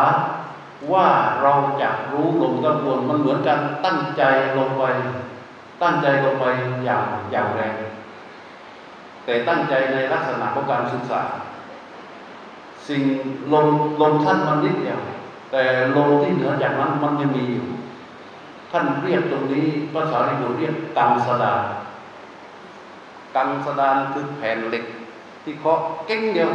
[0.93, 1.07] ว่า
[1.41, 4.23] เราจะรู้ลมทั้งปวงมันเหมือนกันตั้งใจ
[4.57, 4.83] ลงไป
[5.81, 6.45] ตั้งใจลงไป
[6.85, 7.75] อย่างอย่างแรง
[9.25, 11.21] แต่ตั้งใจในลักษณะของการศึกษา
[12.87, 13.01] สิ่ง
[13.53, 13.67] ลม
[14.01, 14.99] ลมท่านมันนิดเดียว
[15.51, 15.63] แต่
[15.97, 17.67] ลมที่เหนือจากนั้นมันยังมีอยู่
[18.71, 21.61] ท่านเรียกตรงนี้ภาษาลิบุตรเรียกกังสดาน
[23.35, 24.85] กังสดานคือแผ่นเหล็ก
[25.43, 26.51] ที่เคาะเก้งเดียว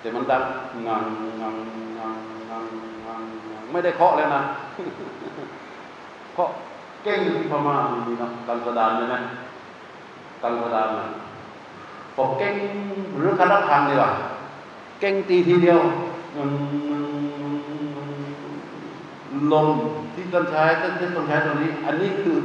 [0.00, 0.42] แต่มันดัง
[0.86, 1.04] งัง
[1.40, 1.54] งัง
[1.98, 2.14] งัง
[2.50, 2.64] งัง
[3.06, 4.42] งังไม่ได้เคาะแล้วนะ
[6.34, 6.50] เคาะ
[7.02, 7.74] เก้งที่พม่า
[8.06, 9.16] มีนะกังสดานใช่ไหม
[10.42, 10.88] กังสดาน
[12.14, 12.54] พอเก้ง
[13.18, 14.10] หรือคันละพังดีกว่า
[15.00, 15.80] เก้งตีทีเดียว
[16.36, 16.50] งัง
[16.90, 17.04] งัง
[19.52, 19.68] ลม
[20.32, 22.36] ที่ต้นใช้ต้นที่ต้นใช้ตรงนี้ อันนี้คือ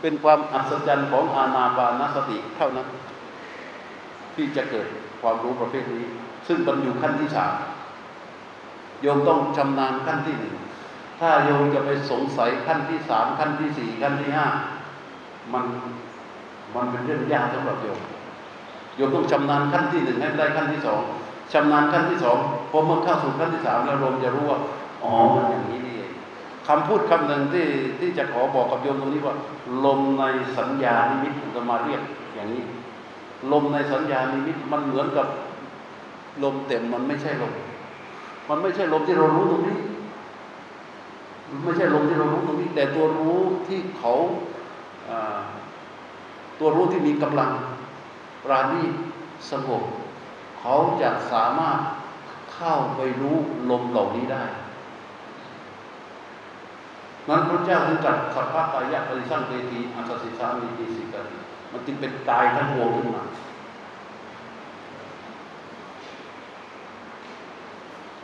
[0.00, 2.86] เป็นความอัศจรรย์ของอาณาปานสติเท่านั้น
[4.34, 4.86] ที่จะเกิด
[5.22, 6.04] ความรู้ประเภทนี้
[6.46, 7.54] ซึ่งมันอยู่ขั้นที่สาม
[9.02, 10.54] โยมต้องชำนาญขั้นที่หนึ่ง
[11.20, 14.46] ถ้าโยมจะไปสงสัยขั้นที่สามขั้นที่สี่ขั้นที่ห้า
[15.52, 15.64] มัน
[16.74, 18.00] มันเป็นเรื่องยากสำหรับโยม
[18.96, 21.00] โยมต้องชำนาญขั้นที่หนึ่งให้ได้ขั้นที่สอง
[21.52, 22.38] ชำนาญขั้นที่สอง
[22.70, 24.58] พอเมื่อเข้าสู่ขั้นที่สามแล้วโยมจะรู้ว่า
[25.02, 25.91] อ๋อมันอย่างนี้นี่
[26.68, 27.66] คำพูดคำหนึ่งที่
[28.00, 29.34] ที่จะขอบอกกับโยมตรงนี้ว่า
[29.84, 30.24] ลมใน
[30.58, 32.02] สัญญานิมิตจะมาเรียก
[32.34, 32.62] อย่างนี้
[33.52, 35.26] ลมในสัญญานิมิตมันเหมือนกับ
[36.42, 37.52] ลมเต็มมันไม่ใช่ลม
[38.48, 39.76] มันไม่ใช่ลมที่เรารู้ตรงนี้
[41.64, 43.38] ไม่ใช่ลมที่เรารู้ตรงนี้ แต่ตัวรู้
[43.68, 44.14] ที่เขา
[46.58, 47.50] ตัวรู้ที่มีกำลัง
[48.44, 48.82] ปราณี
[49.50, 49.82] สงบ
[50.60, 51.78] เขาจะสามารถ
[52.54, 53.36] เข้าไปรู้
[53.70, 54.44] ลมเหล่านี้ได้
[57.28, 61.38] นั้นพระเจ้าถึงจัดสัพพะกายะปริสังเวทีอัสสิสามีติสิกติ
[61.72, 63.24] มันจึงเป็นกายทั้งวงขึ้นมา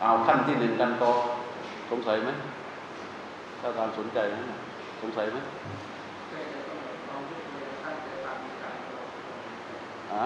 [0.01, 1.11] เอาขั้นที่หนึ่งกันต่อ
[1.91, 2.31] สงสัยไหม
[3.61, 4.59] ถ้าตามสนใจนะ
[5.01, 5.39] สงสัยไหม
[10.13, 10.25] อะ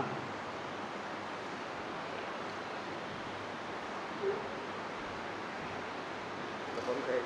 [6.87, 7.20] ผมเคย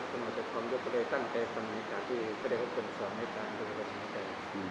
[0.84, 4.16] ก็เลยตั้งใจฟังในการที่ก็ได้พบคนสอนในการดูลมหายใจ
[4.54, 4.70] อืม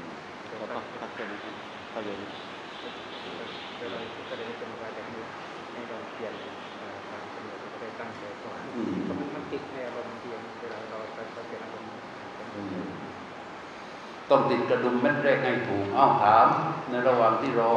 [0.62, 1.56] ก็ต้องพักกันนะครับ
[1.92, 2.30] ถ้าอย่างนี้
[3.80, 5.16] ก็เลยก็เลยเป็นว่าจะให้
[5.74, 6.34] ให้เราเปลี่ยน
[7.12, 8.60] การกำหนดก็ได้ตั้งใจก่อน
[9.04, 11.90] เพราะมันมันติดในอารมณ์เดียวเวลาเราไปเปลี่ยนอารมณ์
[14.30, 16.48] ต้องติดกระดุมเม็ดแรกให้ถูกเอ้าถาม
[16.90, 17.72] ในระหว่างที่รอ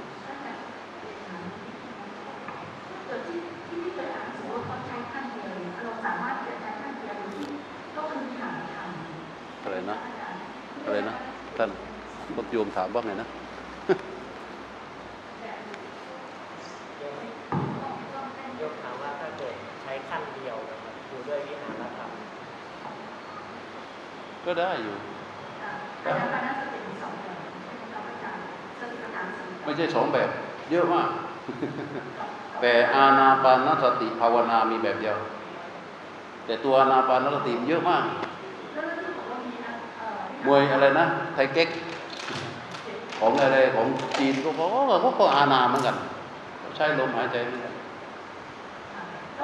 [9.89, 9.97] นะ
[10.85, 11.15] อะไรนะ
[11.57, 11.69] ท่าน
[12.35, 13.27] พวกโยมถามว่าไงนะ
[18.57, 20.57] โยมถามว่าถ้าเกิดใช้ขั้นเดียว
[21.09, 22.09] อยู่ด้วยวิหารธรรม
[24.45, 24.95] ก็ได้อยู่
[29.65, 30.29] ไม่ใช่สองแบบ
[30.71, 31.09] เยอะมาก
[32.61, 35.17] แต่อาณาปานสติภาวนามีแบบเดียว
[36.45, 38.03] แต่ตัวอาณาปานสติเยอะมาก
[40.45, 41.69] มวยอะไรนะ ไทยเก๊ก
[43.19, 43.87] ของอะไรของ
[44.17, 45.95] จีนก็บอกว่าเขาก็อานาเหมือนกัน
[46.75, 47.73] ใช้ลมหายใจเหมือนกัน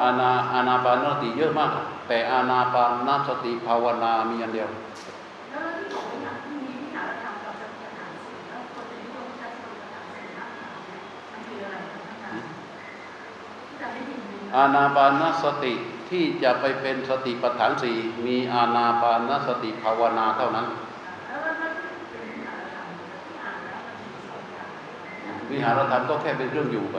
[0.01, 1.69] อานาอานาปานสติเยอะมาก
[2.07, 4.69] แต่อานาปานสติภาวนามีอันเดียว
[5.53, 5.63] อา
[6.21, 6.33] อย่า
[7.33, 10.99] บสติปัฏฐานสี่แล้วคนจะนิยมใช้สติปัฏฐานสี่มากกว่าเนี่ย
[11.31, 15.73] มันคืออะไรคะอาจารย์ที่จะไปานสติ
[16.09, 20.67] ที่จะไปเป็นสติปัฏฐานสี่มีอานาปานสติภาวนาเท่านั้น
[21.27, 21.73] แล้วก็เป็น
[22.33, 24.65] วิหารธรรมที่อ่านแล้วมันมีสองอย่า
[25.35, 26.97] ง วิหารธรรมก็แค่เป็นเครื่องอยู่ไป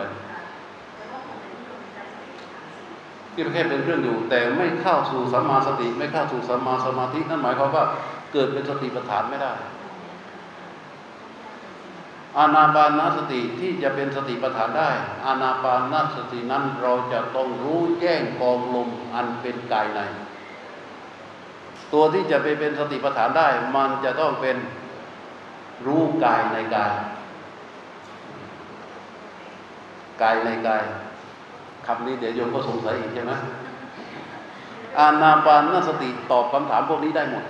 [3.35, 7.85] ที่แค่เป็นเครื่องอยู่ แต่ไม่เข้าสู่สัมมาสติ ไม่เข้าสู่สัมมาสมาธินั่นหมายความว่า
[8.33, 9.53] เกิดเป็นสติปัฏฐานไม่ได้
[12.39, 14.91] อานาปานาสติที่จะเป็นสติปัฏฐานได้
[15.27, 20.01] อานาปานาสตินั้นเราจะต้องรู้แจ้งกองลมอันเป็นกายใน
[21.93, 24.57] ตัวที่จะไปเป็นสติปัฏฐานได้ มันจะต้องเป็น
[25.87, 26.95] รู้กายในกาย
[30.23, 30.83] กายในกาย
[31.87, 33.33] คำนี้เดี๋ยวโยมก็สงสัยอีกใช่ไหม
[34.99, 37.45] อานาปานสติตอบคำถามพวกนี้ได้หมด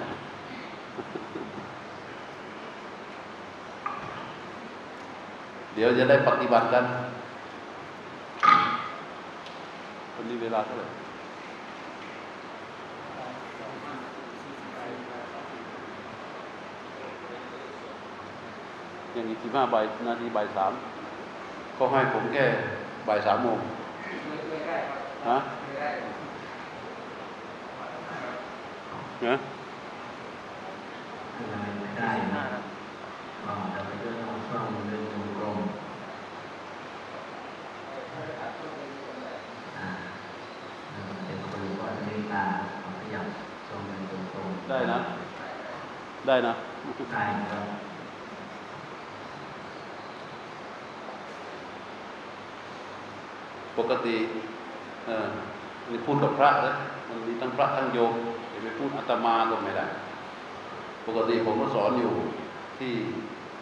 [5.74, 6.84] เดี๋ยวจะได้ปฏิบัติกัน
[10.14, 10.86] วันนี้เวลาเท่าไหร่
[19.14, 19.76] ยังอีกสิบห้าใบ
[20.08, 20.72] นาทีบ่ายสาม
[21.78, 22.44] ก็ให้ผมแค่
[23.06, 23.58] บ่ายสามโมง
[25.28, 25.38] ฮะ
[29.26, 29.34] นะ
[31.34, 32.44] ไม่ได้นะ
[33.44, 35.58] ก็จะไปเดินเอาช่องเดินจงกรม
[39.78, 39.88] อ่า
[41.24, 42.44] เป็นคนรู้ว่าเมตตา
[42.98, 43.26] ขยับ
[43.66, 44.98] ช่องเดินจงกรมได้นะ
[46.26, 46.52] ได้นะ
[47.12, 47.77] ได้ครับ
[53.78, 54.16] ปกติ
[55.06, 55.28] เออ
[55.90, 56.74] นี่พูดกับพระนะ
[57.08, 58.12] มันมีทั้งพระทั้งโยม
[58.52, 59.86] จะไปพูดอาตมาก็ไม่ได้
[61.06, 62.12] ปกติผมก็สอนอยู่
[62.78, 62.92] ที่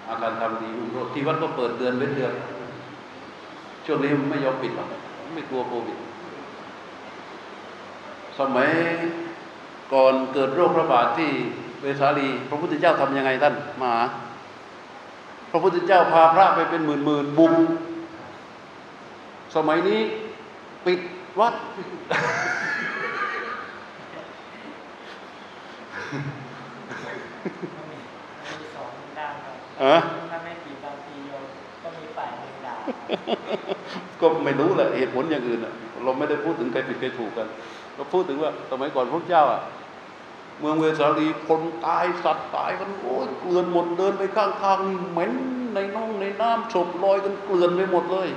[0.09, 2.33] อาการทำดีรุ่งโรจน์ที่วัดก็เปิดเดือนเว้นเดือน
[3.85, 4.89] ช่วงนี้ไม่ยอมปิดหรอก
[5.35, 5.99] ไม่กลัวโควิด
[8.39, 8.71] สมัย
[9.93, 11.31] ก่อนเกิดโรคระบาดที่
[11.81, 13.95] เวสาลี พระพุทธเจ้าทำยังไงท่านมา
[15.51, 17.55] พระพุทธเจ้าพาพระไปเป็นหมื่นหมื่นบุก
[19.57, 20.01] สมัยนี้
[20.87, 21.01] ปิด
[21.39, 21.83] วัด มี
[28.75, 30.01] สองด้านครับเออ
[30.31, 31.45] ถ้าไม่ผิดบางทีโยม
[31.83, 32.75] ก็มีฝ่ายหนึ่งด่า
[34.21, 35.73] ก็ไม่รู้แหละเหตุผลอย่างอื่นอะ
[36.05, 37.49] เราไม่ได้พูดถึงใครผิดใครถูกกัน
[37.97, 39.63] เราพูดถึงว่าสมัยก่อนพระเจ้าอะ
[40.61, 45.33] เมืองเวสาลีคนตายสัตว์ตายกันโอ้ยเกลื่อนหมดเดินไปข้างทางนี่เหม็น
[45.75, 48.29] ในน่องในน้ำศพลอยกันเกลื่อนไปหมดเลย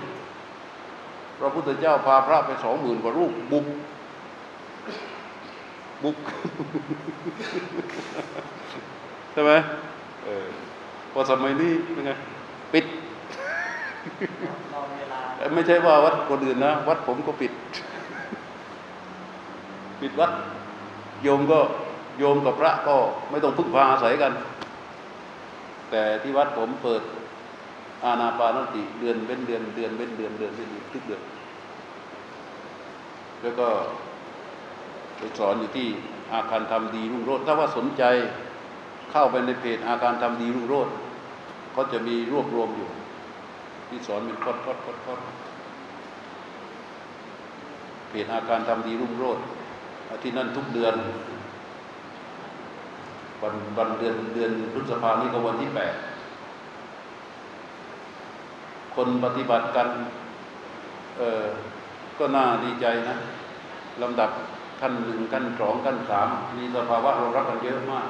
[1.40, 3.66] พระพุทธเจ้าพาพระไปสองหมื่นกว่ารูปบุก
[6.04, 6.18] บุก
[9.32, 9.52] ใช่ไหม
[10.26, 10.48] เออ
[11.12, 12.12] พอสมัยนี้เป็นไง
[12.74, 12.86] ปิด
[14.74, 17.52] รอเวลาเอ้ยไม่ใช่ว่าวัดคนอื่นนะ วัดผมก็ปิด
[20.02, 20.32] ปิดวัด
[21.24, 21.60] โยมก็
[22.20, 22.96] โยมกับพระก็
[23.30, 24.32] ไม่ต้องพึ่งพาอาศัยกัน
[25.92, 27.02] แต่ที่วัดผมเปิด
[28.04, 31.22] อาณาปานสติเดือนเว้นเดือนเดือนเว้นเดือนเดือนเว้นเดือนทุกเดือน
[33.42, 33.68] แล้วก็
[35.18, 35.88] ไปสอนอยู่ที่
[36.34, 38.04] อาคารทำดีรุ่งโรจน์ถ้าว่าสนใจ
[39.12, 40.94] เข้าไปในเพจอาคารทำดีรุ่งโรจน์
[41.74, 42.90] เขาจะมีรวบรวมอยู่
[43.90, 45.20] ที่สอนเป็นคอดคอดคอดคอด
[48.10, 49.44] เพจอาการทำดีรุ่งโรจน์
[50.24, 50.96] ที่นั่นทุกเดือน
[53.42, 55.94] วันวันเดือนเดือนพฤษภานี้ก็วันที่แปด
[58.96, 59.88] คนปฏิบัติกัน
[61.18, 61.46] เออ
[62.20, 63.16] ก็น่าดีใจนะ
[64.02, 64.30] ลำดับ
[64.82, 68.10] ขั้นหนึ่งขั้นสองขั้นสามมีสภาวะรองรับกันเยอะมาก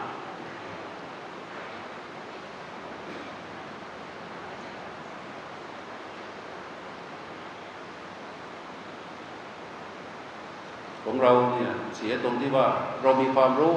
[11.04, 12.68] ของเราเนี่ยเสียตรงที่ว่า
[13.02, 13.76] เรามีความรู้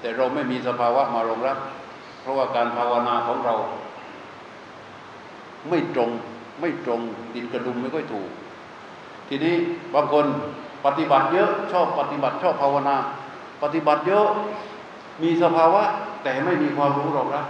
[0.00, 1.58] แต่เราไม่มีสภาวะมารองรับ
[2.20, 3.54] เพราะว่าการภาวนาของเรา
[5.68, 6.10] ไม่ตรง
[6.60, 7.00] ไม่ตรง
[7.34, 8.28] ดินกระดุมไม่ค่อยถูก
[9.28, 9.54] ทีนี้
[9.94, 10.26] บางคน
[10.86, 12.96] ปฏิบัติเยอะชอบปฏิบัติชอบภาวนา
[13.62, 14.26] ปฏิบัติเยอะ
[15.22, 15.82] มีสภาวะ
[16.22, 17.46] แต่ไม่มีความรู้รองรับ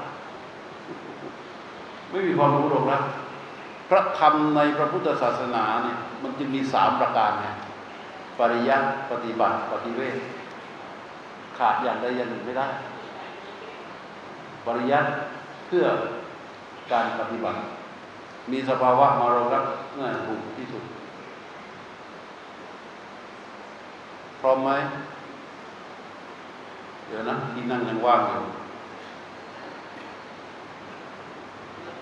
[2.10, 3.02] ไม่มีความรู้รองรับ
[3.90, 7.47] พระธรรมในพระพุทธศาสนาเนี่ยมันจะมีสามประการไง
[8.39, 10.16] ปริยัติปฏิบัติปฏิเวท
[11.59, 12.68] ขาดอย่างใดอย่างหนึ่งไม่ได้
[14.66, 15.09] ปริยัติ
[15.66, 15.85] เพื่อ
[16.93, 17.59] การปฏิบัติ
[18.51, 19.65] มีสภาวะมารองรับ
[19.99, 20.85] ง่ายถูกที่สุด
[24.41, 24.71] พร้อมไหม
[27.07, 28.43] เดี๋ยวนะที่นั่งยังว่างอยู่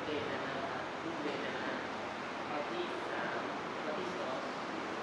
[0.04, 0.54] เวทนา
[1.02, 1.66] รูปเวทนา
[2.46, 3.40] ข้อที่สาม
[3.82, 4.36] ข้อที่สอง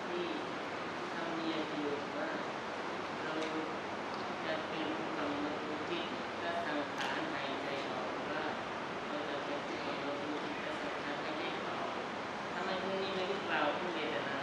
[0.08, 0.26] ที่
[1.14, 2.30] ทำเนียมอยู่ว่า
[3.24, 3.34] เรา
[4.46, 4.88] จะเป็น
[5.18, 6.06] กรรมทุจิต
[6.42, 8.44] และสังขารหายใจออกว่า
[9.08, 9.36] เราจะ
[9.66, 11.88] เป็นกรรมทุจิตและสังขารหายใจออก
[12.54, 14.36] ทำไมพวกนี้ไม่ได้กล่าวถึงเวทนา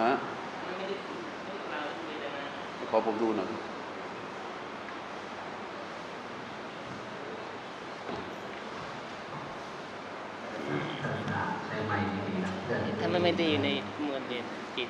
[0.00, 0.10] ฮะ
[0.54, 0.96] ทำไมไม่ได้
[1.42, 2.42] ไม่ได้กล่าวถึงเวทนา
[2.85, 3.48] ข อผมดูหน่อย
[11.66, 11.96] ใช้ไม้
[12.28, 13.68] ดีๆนะเพื่อนทำไมไม่ได้อยู่ใน
[14.02, 14.44] หมวดเด่น
[14.76, 14.88] จิต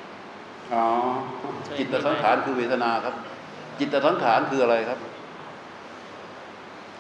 [0.73, 0.85] อ๋อ
[1.79, 3.15] จิตสังขารคือเวทนาครับ
[3.79, 4.99] จิตสังขารคืออะไรครับ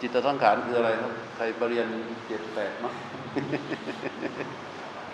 [0.00, 1.86] จิตสังขารคืออะไรครับ ใครไปเรียน
[2.26, 2.94] เจ็ดแปดมั้ง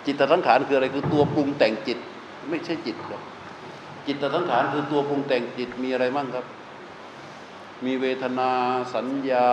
[0.05, 1.97] จิตสังขารคืออะไรคือตัวปรุงแต่งจิต
[2.49, 3.21] ไม่ใช่จิตครับ
[4.07, 6.45] จิตสังขารคือตัวปรุงแต่งจิตมีอะไรมั่งครับ
[7.85, 8.49] มีเวทนา
[8.95, 9.47] สัญญา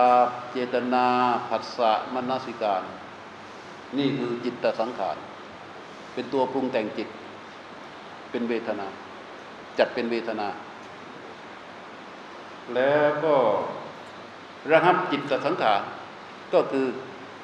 [0.53, 1.05] เจตนา
[1.49, 2.83] ผัสสะมนสิการ
[3.99, 5.17] นี่คือจิตตสังขาร
[6.15, 7.09] เป็นตัวปรุงแต่งจิต
[8.31, 8.87] เป็นเวทนา
[9.79, 10.49] จัดเป็นเวทนา
[12.75, 13.35] แล้วก็
[14.73, 15.81] ระงับจิตตสังขาร
[16.53, 16.87] ก็คือ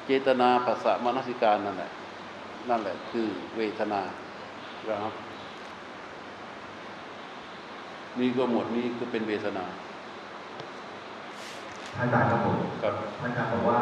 [0.05, 1.91] เจตนาภาษามนสิการนั่นแหละ
[2.69, 3.27] นั่นแหละคือ
[3.57, 4.01] เวทนา
[4.89, 5.13] ระงับ
[8.19, 9.65] นี่ก็หมวดนี้ก็เป็นเวทนา
[11.95, 13.79] ท่านอาจารย์ครับผมครับท่านอาจารย์บอกว่า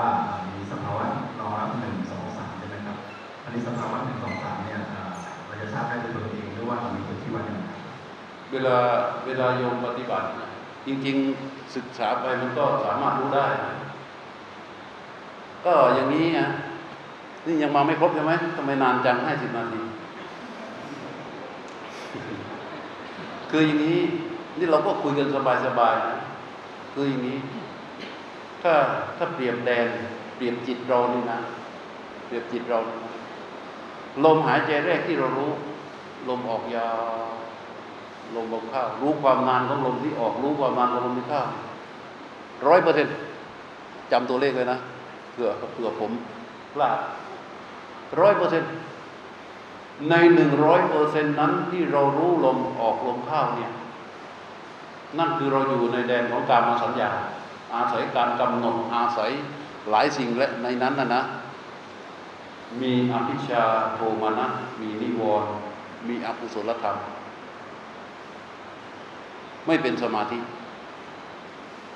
[0.56, 1.06] มีสภาวะ
[1.40, 2.98] รองรับหนึ่งสองสามใช่ไหมครับ
[3.44, 5.04] อันนี้สภาวะหนึ่งสองสามเนี่ยอ่า
[5.46, 7.98] เราจะทราบได้ด้วยตัวเองหรือว่ามีคนที่ว่าอย่างไรครับ
[8.52, 8.76] เวลา
[9.26, 10.50] เวลาโยมปฏิบัตินะ
[10.88, 13.74] จริง ๆศึกษาไปมันก็สามารถรู้ได้นะ
[15.66, 16.48] ก็อย่างนี้นะ
[17.46, 19.82] นี่ยังมาไม่ครบใช่ไหมทำไมนานจังให้สิบนาที
[23.50, 24.00] คืออย่างนี้
[24.58, 25.28] นี่เราก็คุยกัน
[25.66, 26.18] สบายๆนะ
[26.94, 27.38] คืออย่างนี้
[28.62, 28.74] ถ้า
[29.18, 29.88] ถ้าเปรียบแดน
[30.36, 31.40] เปรียบจิตเรานี่นะ
[32.26, 32.80] เปรียบจิตเรา
[34.26, 35.52] ลมหายใจแรกที่เรารู้
[36.30, 37.04] ลมออกยาว
[38.36, 41.44] ลมออกเข้า รู้ความนานของลมที่ออก รู้ความนานของลมที่เข้า
[42.68, 43.14] ร้อยเปอร์เซ็นต์
[44.12, 44.78] จำตัวเลขเลยนะ
[45.32, 46.12] เผื่อเผื่อผม
[46.74, 46.98] พลาด
[48.22, 48.72] ร้อยเปอร์เซ็นต์
[50.10, 53.72] ในหนึ่งร้อยเปอร์เซ็นต์นั้นที่เรารู้ลมออกลมเข้าเนี่ย
[55.20, 57.10] นั่นคือเราอยู่ในแดนของการมาสัญญา
[57.76, 59.32] อาศัยการกำหนดอาศัย
[59.90, 61.22] หลายสิ่งและในนั้นนะนะ
[62.82, 63.64] มีอภิชา
[63.96, 64.48] โทมานะ
[64.82, 65.50] มีนิวรณ์
[66.08, 66.98] มีอกุศลธรรม
[69.66, 70.40] ไม่เป็นสมาธิ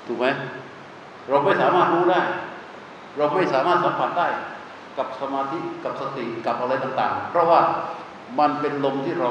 [0.06, 0.26] ถูกไหม
[1.28, 2.20] เราไม่สามารถรู้ได้
[3.16, 4.28] เราไม่สามารถสัมผัสได้
[4.98, 7.60] กับสมาธิกับสติกับอะไรต่าง ๆ เพราะว่า
[8.38, 9.30] มันเป็นลมที่เรา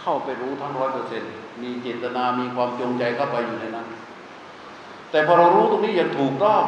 [0.00, 1.32] เข้าไปรู้ทั้งร้อยเปอร์เซ็นต์
[1.62, 3.86] มีเจตนามีความจงใจเข้าไปอยู่ในนั้น
[5.10, 6.62] แต่พอเรารู้ตรงนี้อย่างถูกต้อง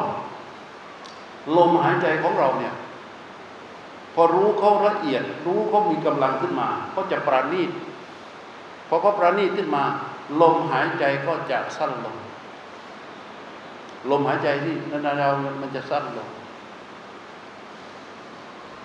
[1.57, 2.73] ลมหายใจของเราเนี่ย
[4.13, 7.69] พอรู้เขาละเอียด รู้เขามีกำลังขึ้นมาเขาจะประณีต
[8.87, 9.83] พอเขาประณีตขึ้นมา
[10.41, 12.15] ลมหายใจก็จะสั้นลง
[14.09, 15.29] ลมหายใจที่นานๆเรา
[15.61, 16.29] มันจะสั้นลง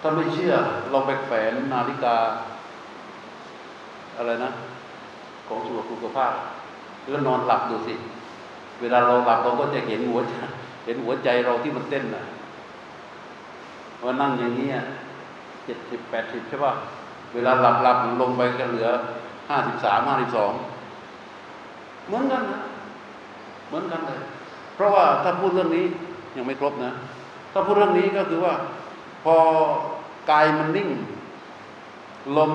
[0.01, 0.55] ถ้าไม่เชื่อ
[0.91, 2.16] เราไปแฝนนาฬิกา
[4.16, 4.53] อะไรนะ
[5.48, 6.32] ของสุขภาพภาพ
[7.09, 7.94] แล้วนอนหลับดูสิ
[8.81, 10.35] เวลาเราหลับเราก็จะเห็นหัวใจ
[10.85, 12.23] เห็นหัวใจเราที่มันเต้นนะ
[14.05, 14.68] ว่านั่งอย่างนี้
[15.64, 16.73] เจ็ดสิบแปดสิบใช่ป่ะ
[17.35, 18.89] เวลาหลับหลับลงไปก็เหลือ
[19.51, 20.52] ห้าสิบสามห้าสิบสอง
[22.06, 22.60] เหมือนกันนะ
[23.68, 24.20] เหมือนกันเลย
[24.74, 25.85] เพราะว่าถ้าพูดเรื่องนี้
[26.36, 26.90] ยังไม่ครบนะ
[27.52, 28.55] ถ้าพูดเรื่องนี้ก็คือว่า
[29.24, 29.35] พอ
[30.31, 30.89] กายมันนิ่ง
[32.36, 32.52] ลม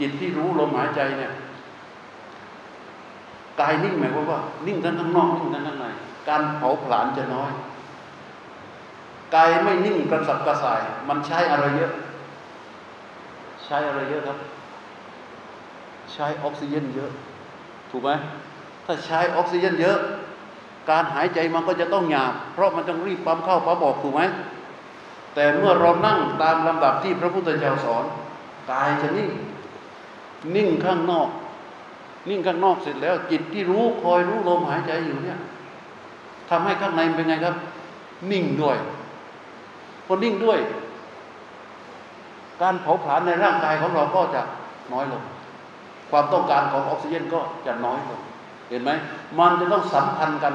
[0.00, 1.32] จิตที่รู้ลมหายใจเนี่ย
[3.60, 5.86] กายนิ่งหมายความว่า นิ่งทั้งข้างนอกนิ่งทั้งข้างใน
[6.28, 7.50] การเผาผลาญจะน้อย
[9.34, 11.92] กายไม่นิ่งกระสับกระส่าย มันใช้อะไรเยอะ
[13.64, 14.38] ใช้อะไรเยอะครับ
[16.12, 17.10] ใช้ออกซิเจนเยอะ
[17.90, 18.10] ถูกไหม
[18.86, 19.98] ถ้าใช้ออกซิเจนเยอะ
[20.90, 24.22] การหายใจมันก็จะต้องหยาบ เพราะมันต้องรีบปั๊มเข้าปั๊มออกถูกไหม
[25.34, 28.04] แต่เมื่อเรานั่งตามลำดับที่พระพุทธเจ้าสอน
[28.70, 29.30] กายจะนิ่ง
[30.56, 31.28] นิ่งข้างนอก
[32.28, 35.38] นิ่งข้างนอกเสร็จแล้ว จิตที่รู้คอยรู้ลมหายใจอยู่เนี่ย
[36.50, 37.56] ทำให้ข้างในเป็นไงครับ
[38.30, 38.76] นิ่งด้วย
[40.06, 40.58] พอนิ่งด้วย
[42.62, 44.42] การเผาผลาญในร่างกายของเราก็จะ
[44.92, 45.22] น้อยลง
[46.10, 48.20] ความต้องการของออกซิเจนก็จะน้อยลง
[48.68, 48.90] เห็นไหม
[49.38, 50.54] มันจะต้องสัมพันธ์กัน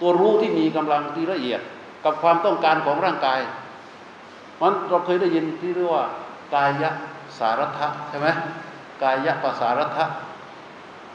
[0.00, 1.60] ตัวรู้ที่มีกำลังที่ละเอียด
[2.04, 3.40] กับความต้องการของร่างกาย
[4.60, 6.04] มันเราเคยได้ยินที่เรียกว่า
[6.54, 6.90] กายะ
[7.38, 8.28] สารัทะใช่ไหม
[9.02, 10.04] กายะภาษารัทะ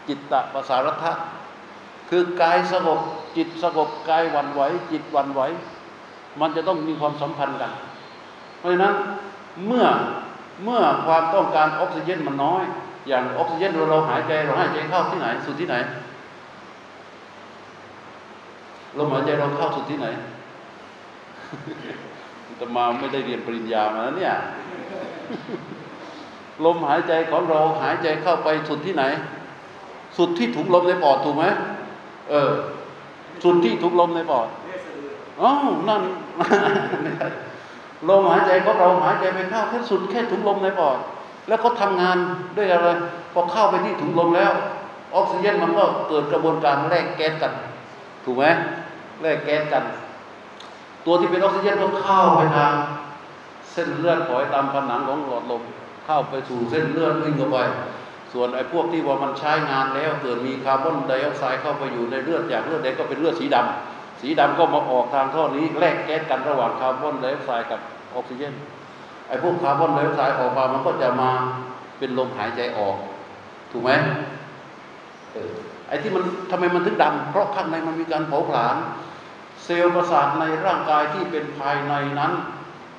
[0.07, 1.13] จิตตะภาษารัทะ
[2.09, 2.99] คือกายสงบ
[3.38, 4.61] จิตสงบกายวันไหว
[4.91, 5.41] จิตวันไหว
[6.39, 7.71] มันจะต้องมีความสัมพันธ์กัน
[8.59, 8.93] เพราะฉะนั้น
[9.65, 9.85] เมื่อ
[10.63, 12.63] เมื่อความต้องการออกซิเจนมันน้อย
[13.07, 15.75] อย่างออกซิเจนเราเราหายใจเราหายใจเข้าที่ไหนสุดที่ไหน
[18.97, 20.07] ลมหายใจเราเข้าสุดที่ไหน
[22.57, 24.34] แต่มาไม่ได้เรียนปริญญามาแล้วเนี่ย
[26.65, 29.03] ลมหายใจของเราหายใจเข้าไปสุดที่ไหน
[30.18, 31.45] สุดที่ถุงลมในปอดถูกไหม
[32.30, 32.52] เออ
[33.44, 34.48] สุดที่ถุงลมในปอด
[35.41, 35.52] อ๋อ
[35.88, 36.02] นั่น
[38.10, 40.98] ลมหายใจของเราหายใจไปเข้าแค่สุดแค่ถุงลมในปอด
[41.48, 42.18] แล้วเขาทางาน
[42.57, 42.88] ด้วยอะไร
[43.34, 44.52] พอเข้าไปที่ถุงลมแล้ว
[45.15, 47.53] ออกซิเจนมันก็เกิดกระบวนการแลกแก๊สกัน
[48.26, 48.45] ถูกไหม
[49.22, 49.84] แลกแก๊สกัน
[51.06, 52.73] ตัวที่เป็นออกซิเจนก็เข้าไปทาง
[53.72, 55.61] เส้นเลือดฝอยตามผนังของหลอดลม
[56.06, 57.57] เข้าไปสู่เส้นเลือดวิ่งเข้าไป
[58.34, 67.80] ส่วนไอ้พวกที่ว่ามันใช้งานแล้วเกิดมีคาร์บอนไดออกไซด์เข้าไปอยู่ในเลือดจากเลือดแดงก็เป็นเลือดสีดำสีดำก็มาออกทางท่อนี้แลกแก๊สกันระหว่างคาร์บอนไดออกไซด์กับ
[68.16, 68.54] ออกซิเจน
[69.28, 71.32] ไอ้พวกคาร์บอนไดออกไซด์ออกมามันก็จะมา
[71.99, 72.95] เป็นลมหายใจออก
[73.72, 73.91] ถูกไหม
[75.34, 75.54] เออ
[75.88, 78.78] ไอ้ที่มันทำไมมันถึงดำเพราะข้างในมันมีการเผาผลาญ
[79.64, 82.32] เซลล์ประสาทในร่างกายที่เป็นภายในนั้น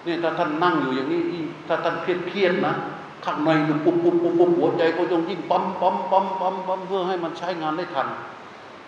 [0.07, 1.23] นี่ถ้าท่านนั่งอยู่อย่างนี้
[1.69, 2.75] ถ้าท่านเครียดเครียดนะ
[3.29, 8.09] ข้างในมันปุ๊บปุ๊บปุ๊บปุ๊บหัวใจก็ต้องยิ่งปั๊มปั๊มปั๊มปั๊มปั๊มเพื่อให้มันใช้งานได้ทัน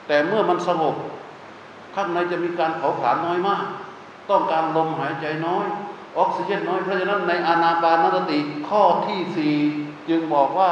[0.07, 0.95] แต่เมื่อมันสงบ
[1.95, 3.65] ข้างในจะมีการเผาผลาญน้อยมาก
[4.31, 5.67] ต้องการลมหายใจน้อย
[6.19, 8.39] ออกซิเจนน้อยเพราะฉะนั้นในอานาปานสติ
[8.69, 9.57] ข้อที่สี่
[10.09, 10.71] จึงบอกว่า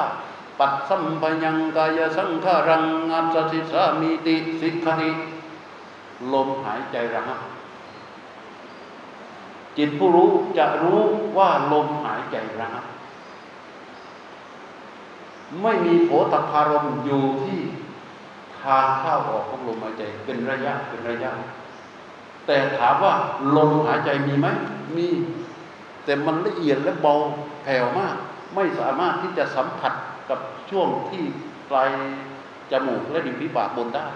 [0.59, 5.11] ปัดสัมปยังกายสังขารังอัตสิสามีติสิกขติ
[6.32, 7.40] ลมหายใจระหับ
[9.77, 11.03] จิตผู้รู้จะรู้
[11.39, 12.85] ว่าลมหายใจระหับ
[15.62, 17.60] ไม่มีโผตพารมอยู่ที่
[18.62, 21.30] ทางเข้าออกของลมหายใจเป็นระยะเป็นระยะ
[22.46, 23.14] แต่ถามว่า
[23.56, 24.46] ลมหายใจมีไหม
[24.96, 25.06] มี
[26.04, 27.14] แต่มันละเอียดและเบา
[27.62, 28.16] แผ่วมาก
[28.54, 29.92] ไม่สามารถที่จะสัมผัส
[30.30, 30.38] กับ
[30.70, 31.22] ช่วงที่
[31.70, 31.90] ปลาย
[32.70, 34.06] จมูกและดินพิปากบนได้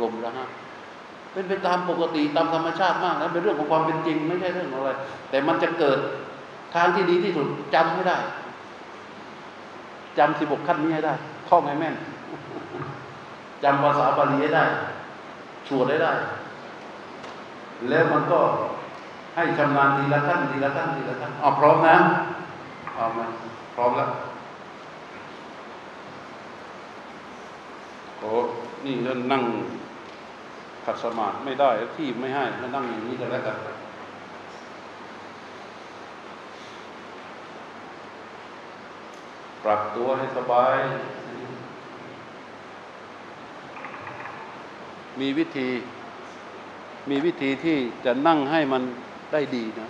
[0.00, 0.48] ลมระหับ
[1.32, 4.90] เป็นไปตามปกติตามธรรมชาติมากนะเป็นเรื่องของความเป็นจริง ไม่ใช่เรื่องอะไร
[5.30, 5.98] แต่มันจะเกิด
[6.74, 8.18] ทางที่ดีที่สุดจำให้ได้
[10.18, 11.14] จำสิบกขั้นนี้ให้ได้
[11.48, 11.94] ท่องให้แม่น
[13.62, 14.64] จำภาษาบาลีให้ได้
[15.68, 16.12] สวดได้ได้
[17.88, 18.40] แล้วมันก็
[19.36, 21.96] ให้ชำนาญทีละขั้นทีละขั้นทีละขั้นอ๋อพร้อมนะ
[22.94, 23.20] พร้อมไหม
[23.74, 24.10] พร้อมแล้ว
[28.18, 28.30] โอ้
[28.84, 28.94] นี่
[29.32, 29.42] นั่ง
[30.84, 33.56] ขัดสมาธิไม่ได้ที่ไม่ให้มานั่งอย่างนี้ก็แล้วกัน
[39.64, 40.76] ปรับตัวให้สบาย
[45.20, 45.68] มีวิธี
[47.10, 48.82] มีวิธีที่จะนั่งให้มัน
[49.32, 49.88] ได้ดีนะ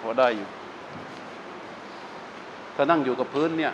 [0.00, 0.48] พอได้อยู่
[2.74, 3.72] ถ้านั่งอยู่กับพื้นเนี่ย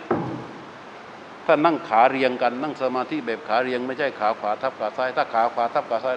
[1.45, 6.15] ถ้านั่งขาเรียงกัน นั่งสมาธิแบบขาเรียง ไม่ใช่ขาขวาทับขาซ้าย ถ้าขาขวาทับขาซ้าย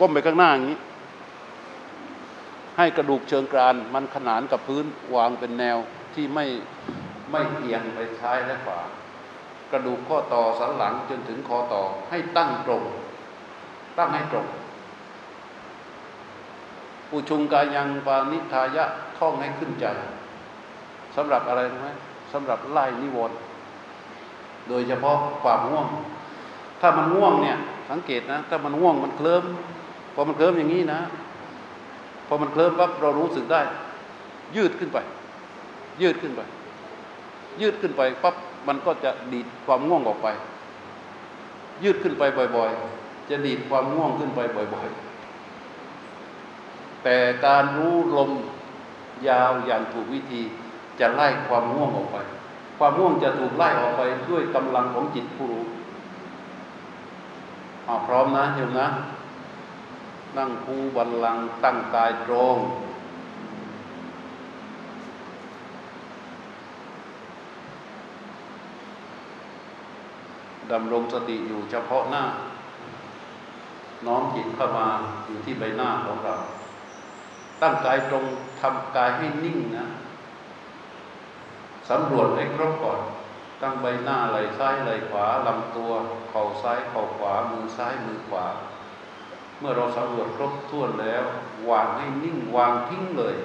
[0.00, 0.78] ก้มไปข้างหน้าอย่างนี้
[2.78, 4.84] ให้กระดูกเชิงกรานมันขนานกับพื้น
[5.14, 5.78] วางเป็นแนว
[6.14, 6.44] ที่ไม่
[7.30, 8.80] ไม่เอียงไปซ้ายและขวา
[9.70, 12.82] กระดูกข้อต่อสันหลังจนถึงคอต่อให้ตั้งตรง
[13.98, 14.46] ตั้งให้ตรง
[17.10, 18.84] อุชุงกายังปานิทายะ
[19.18, 19.86] ท่องให้ขึ้นใจ
[21.16, 21.88] สำหรับอะไรรู้ไหม
[22.32, 23.38] สำหรับไล่นิวรณ์
[24.68, 25.86] โดยเฉพาะความง่วง
[26.80, 27.56] ถ้ามันง่วงเนี่ย
[27.90, 29.44] สังเกตนะ ถ้ามันง่วงมันเคลิ้ม
[30.14, 31.00] พอมันเคลิ้มอย่างนี้นะ
[32.26, 33.60] พอมันเคลิ้มปั๊บเรารู้สึกได้
[34.56, 34.98] ยืดขึ้นไป
[36.02, 36.40] ยืดขึ้นไป
[37.60, 38.34] ยืดขึ้นไปปั๊บ
[38.68, 40.28] มันก็จะดีดความง่วงออกไป
[41.84, 42.22] ยืดขึ้นไป
[42.56, 44.40] บ่อยๆ จะดีดความง่วงขึ้นไป
[44.74, 47.16] บ่อยๆ แต่
[47.46, 48.30] การรู้ลม
[49.28, 50.42] ยาวอย่างถูกวิธี
[51.00, 52.16] จะไล่ความง่วงออกไป
[52.78, 55.64] ความง่วงจะถูกไล่ออกไปด้วยกำลังของจิตผู้รู้
[58.06, 58.88] พร้อมนะโยมนะ
[60.36, 62.56] นั่งคูบัลลังตั้งกายตรง
[70.72, 72.24] ดำรงสติอยู่เฉพาะหน้า
[74.06, 74.88] น้อมจิตเข้ามา
[75.26, 76.36] อยู่ที่ใบหน้าของเรา
[77.60, 78.24] ตั้งกายตรง
[78.60, 79.86] ทำกายให้นิ่งนะ
[81.90, 83.00] สำรวจให้ครบก่อน
[83.62, 85.90] ตั้งใบหน้าไหล่ซ้ายไหล่ขวาลำตัว
[86.30, 88.46] เข่าซ้ายเข่าขวา มือซ้ายมือขวา
[89.58, 91.24] เมื่อเราสำรวจครบถ้วนแล้ว
[91.70, 93.36] วางให้นิ่งวางทิ้งเลย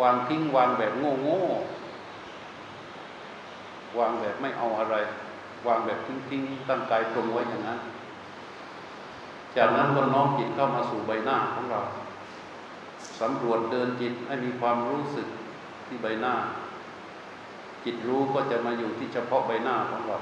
[0.00, 1.42] วางทิ้งวางแบบโง่โง่
[3.98, 4.96] วางแบบไม่เอาอะไร
[5.66, 7.80] วางแบบทิ้งๆตั้งกายตรงไว้อย่างนั้น
[9.56, 11.80] จากนั้นก็น้อมจิตเข้ามาสู่ใบหน้าของเรา
[13.20, 15.26] สำรวจเดินจิตให้มีความรู้สึก
[15.86, 16.34] ที่ใบหน้า
[17.84, 20.18] จิตรู้ก็จะมาอยู่ที่เฉพาะใบหน้าของเรา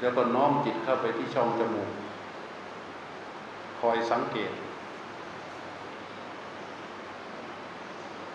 [0.00, 1.90] แล้วก็น้อมจิตเข้าไปที่ช่องจมูก
[3.80, 4.52] คอยสังเกต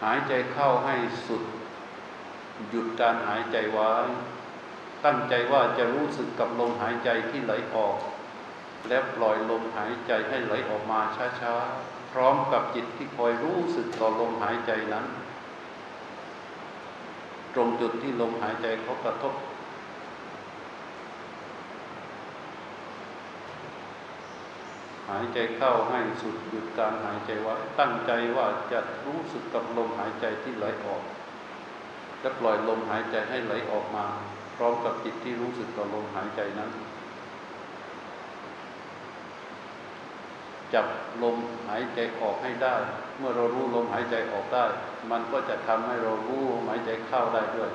[0.03, 0.95] หายใจเข้าให้
[1.27, 1.43] สุด
[2.69, 3.91] หยุดการหายใจไว้
[5.05, 7.97] ตั้งใจว่าจะรู้สึกกับลมหายใจที่ไหลออก
[8.88, 10.99] และปล่อยลมหายใจให้ไหลออกมา
[11.41, 15.05] ช้าๆ พร้อมกับจิตที่คอยรู้สึกต่อลมหายใจนั้น
[17.53, 19.33] ตรงจุดที่ลมหายใจเขากระทบ
[25.09, 31.03] หายใจเข้าให้สุดหยุดการหายใจไว้ตั้งใจว่าจะรู้สึกกับลมหายใจที่ไหลออก
[32.22, 34.06] และปล่อยลมหายใจให้ไหลออกมา
[34.56, 36.72] พร้อมกับจิตที่รู้สึกต่อลมหายใจนั้น
[40.73, 40.85] จับ
[41.23, 41.35] ลม
[41.68, 42.76] หายใจออกให้ได้
[43.18, 44.65] เมื่อเรารู้ลมหายใจออกได้
[45.11, 47.72] มันก็จะทำให้เรารู้ลมหายใจเข้าได้ด้วย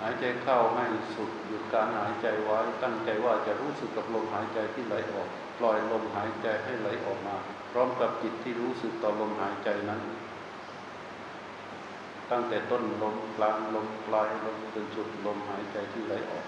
[0.00, 5.28] หายใจเข้าให้สุดหยุดการหายใจไว้ตั้งใจว่าจะรู้สึกกับลมหายใจที่ไหลออก
[5.58, 7.36] ปล่อยลมหายใจให้ไหลออกมา
[7.72, 10.00] พร้อมกับจิตที่รู้สึกต่อลมหายใจนั้น
[12.30, 16.46] ตั้งแต่ต้นลมกลางลมปลายลมจนสุดลมหายใจที่ไหลออก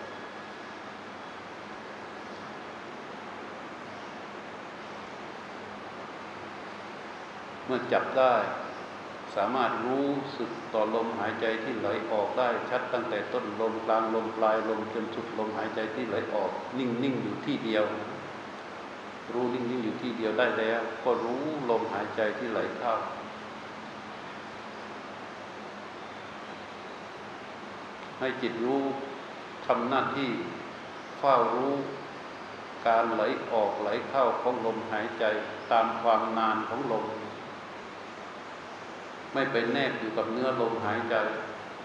[7.64, 8.34] เมื่อจับได้
[9.36, 10.08] สามารถรู้
[10.38, 17.84] สึกต่อลมหายใจที่ไหลออกได้ ชัดตั้งแต่ต้นลมกลางลมปลายลมจนสุดลมหายใจที่ไหลออก นิ่งนิ่งอยู่ที่เดียว
[19.32, 22.94] รู้นิ่งนิ่งอยู่ที่เดียวได้แล้ว ก็รู้ลมหายใจที่ไหลเข้า
[28.18, 28.82] ให้จิตรู้
[29.66, 30.30] ทำหน้าที่
[31.18, 31.74] เฝ้ารู้
[32.86, 33.22] การไหล
[33.52, 35.24] ออกไหลเข้าของลมหายใจ
[35.72, 37.04] ตามความนานของลม
[39.32, 41.16] ไม่ไปแนบอยู่กับเนื้อลมหายใจ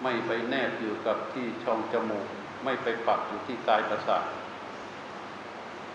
[0.02, 2.26] ไม่ไปแนบอยู่กับที่ช่องจมูก
[2.64, 4.24] ไม่ไปปักอยู่ที่กายประสาท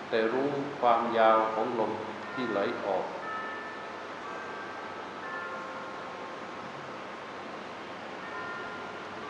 [0.10, 0.50] แต่รู้
[0.82, 1.92] ความยาวของลม
[2.34, 3.06] ที่ไหลออก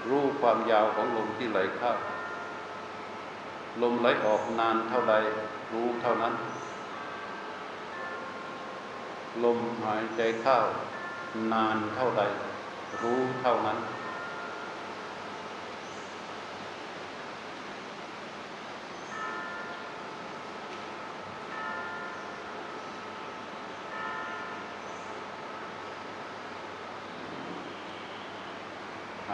[0.09, 1.91] รู้ความยาวของลมที่ไหลเข้า
[3.81, 5.15] ลมไหลออกนานเท่าใด
[5.73, 6.33] รู้เท่านั้น
[9.43, 10.57] ลมหายใจเข้า
[11.53, 12.21] นานเท่าใด
[13.01, 13.77] รู้เท่านั้น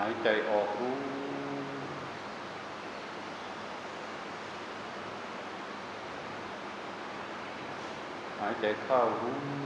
[0.03, 0.97] ายใจออกรู้
[8.39, 9.62] หายใจเข้ารู้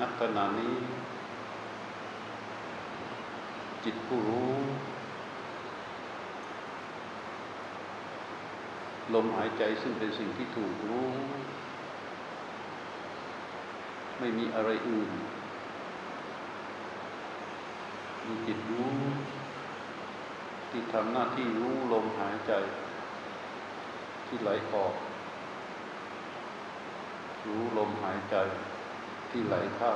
[0.00, 0.74] ณขณะนี้
[3.84, 4.54] จิตผู้รู้
[9.14, 11.10] ลมหายใจซึ่งเป็นสิ่งที่ถูกรู้
[14.18, 15.10] ไม่มีอะไรอื่น
[18.26, 18.92] มีจิตรู้
[20.70, 22.52] ที่ทำหน้าที่รู้ลมหายใจ
[24.26, 24.94] ที่ไหลออก
[27.46, 28.36] รู้ลมหายใจ
[29.30, 29.92] ที่ไหลเข้า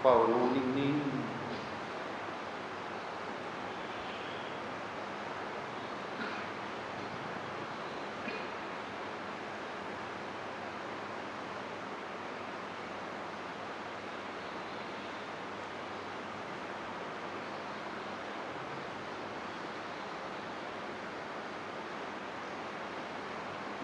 [0.00, 0.96] เฝ้ารู้นิ่ง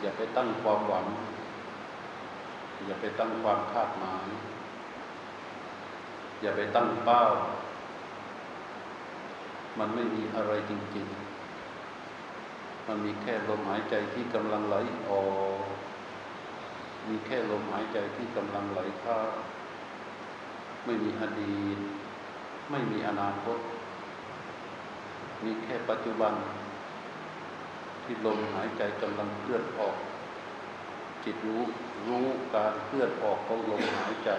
[0.01, 1.07] อย่าไปตั้งความหวัง
[3.07, 4.29] ไปตั้งความคาดหมาย
[6.41, 7.23] อย่าไปตั้งเป้า
[9.79, 11.07] มันไม่มีอะไรจริง
[11.97, 14.77] ๆ มันมีแค่ลมหายใจที่กำลังไหล
[15.09, 15.25] ออ
[15.59, 15.61] ก
[17.09, 19.19] มีแค่ลมหายใจที่กำลังไหลเข้า
[20.85, 21.79] ไม่มีอดีต
[22.71, 23.59] ไม่มีอนาคต
[25.45, 26.35] มีแค่ปัจจุบัน
[28.05, 29.97] ที่ลมหายใจกำลังเคลื่อนออก
[31.25, 31.63] จิตรู้
[32.09, 34.31] รู้การเคลื่อนออกของลมหายใจ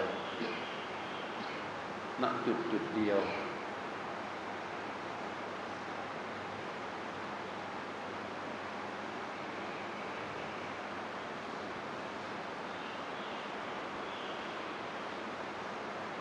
[2.22, 3.20] ณจุดจุดเดียว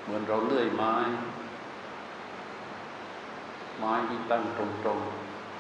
[0.04, 0.96] เหมือนเราเลื่อยไม้
[3.80, 5.00] ไม้ที่ตั้งตรง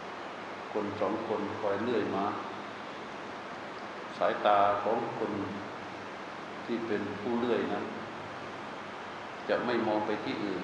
[0.07, 2.25] ๆ คนสองคนคอยเลื่อยไม้
[4.17, 5.31] สายตาของคน
[6.65, 7.85] ที่เป็นผู้เลื่อยนั้น
[9.49, 10.63] จะไม่มองไปที่อื่น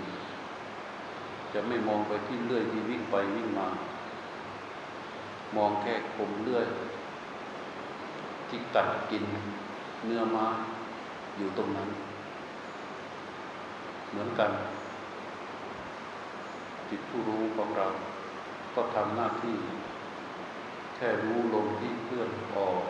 [1.54, 3.68] จะไม่มองไปที่เลื่อยที่วิ่งไปวิ่งมา
[5.56, 6.66] มองแค่คมเลื่อย
[8.50, 9.24] ที่กัดกิน
[10.06, 10.44] เนื้อม้
[11.38, 11.90] อยู่ตรงนั้น
[14.10, 14.52] เหมือนกัน
[16.90, 17.88] จิตผู้รู้ของเรา
[18.76, 19.56] ก็ทำหน้าที่
[20.96, 22.84] แค่รู้ลมที่เคลื่อนออก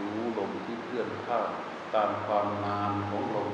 [0.00, 1.40] รู้ลมที่เคลื่อนเข้า
[1.94, 3.50] ตามความนานของลม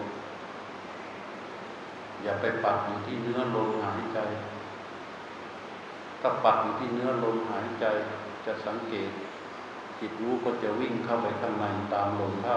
[2.22, 4.18] อย่าไปปักอยู่ที่เนื้อลมหายใจ
[6.20, 7.84] ถ้าปักอยู่ที่เนื้อลมหายใจ
[8.46, 9.10] จะสังเกต
[10.00, 12.56] จิตรู้ก็จะวิ่งเข้าไปข้างในตามลมเข้า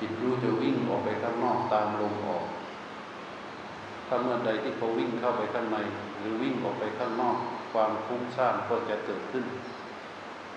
[0.00, 2.44] จิตรู้จะวิ่งออกไปข้างนอกตามลมออก
[4.06, 5.78] ถ้าเมื่อใดที่เขาวิ่งเข้าไปข้างใน
[6.18, 7.36] หรือวิ่งออกไปข้างนอก
[7.72, 9.44] ความฟุ้งซ่านก็จะเกิดขึ้น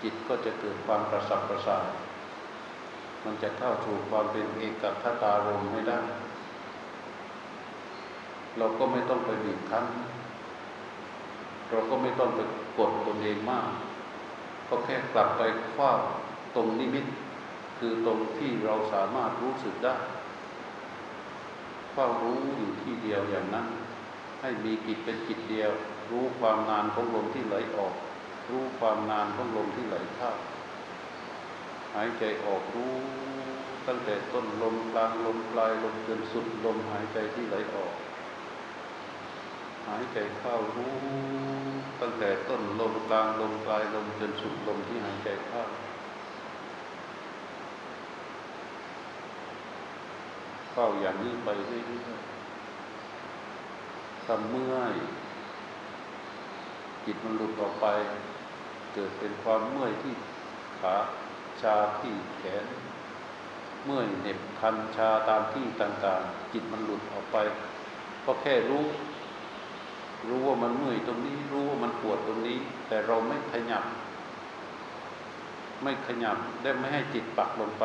[0.02, 1.86] จิตก็จะเกิดความประสับประสาน
[3.24, 5.98] มันจะเข้าสู่ความเป็นเอกคตารมไม่ได้
[8.58, 9.84] เราก็ไม่ต้องไปบีบคั้น
[11.70, 12.40] เราก็ไม่ต้องไป
[12.78, 13.68] กดตนเองมาก
[14.68, 15.42] ก็แค่กลับไป
[15.74, 15.92] คว้า
[16.54, 17.06] ตรงนิมิต
[17.78, 19.94] คือตรงที่เราสามารถรู้สึกได้
[21.92, 23.66] เฝ้ารู้อยู่ที่เดียวอย่างนั้น
[24.40, 25.70] ให้มีจิตเป็นจิตเดียว
[26.10, 27.94] รู้ความนานของลมที่ไหลออก
[28.50, 30.32] รู้ความนานของลมที่ไหลเข้า
[31.94, 32.94] หายใจออกรู้
[33.86, 37.94] ตั้งแต่ต้นลมกลางลมปลายลมจนสุดลมหายใจที่ไหลออก
[39.88, 40.94] หายใจเข้ารู้
[42.00, 45.62] ตั้งแต่ต้นลมกลางลมปลายลมจนสุดลมที่หายใจเข้า
[50.72, 51.80] เข้าอย่างนี้ไปเรื่อ
[52.18, 54.94] ยๆทำเมื่อย
[57.04, 57.86] จิตมันหลุดออกไป
[58.94, 60.14] เกิดเป็นความเมื่อยที่
[60.80, 60.96] ขา
[61.62, 62.66] ชาที่แขน
[63.84, 67.36] เมื่อยเหน็บคันชาตามที่ต่างๆ จิตมันหลุดออกไป
[68.24, 68.84] ก็แค่รู้
[70.28, 72.58] รู้ว่ามันเมื่อยตรงนี้รู้ว่ามันปวดตรงนี้
[72.88, 73.84] แต่เราไม่ขยับ
[75.82, 77.84] ไม่ขยับได้ไม่ให้จิตปักลงไป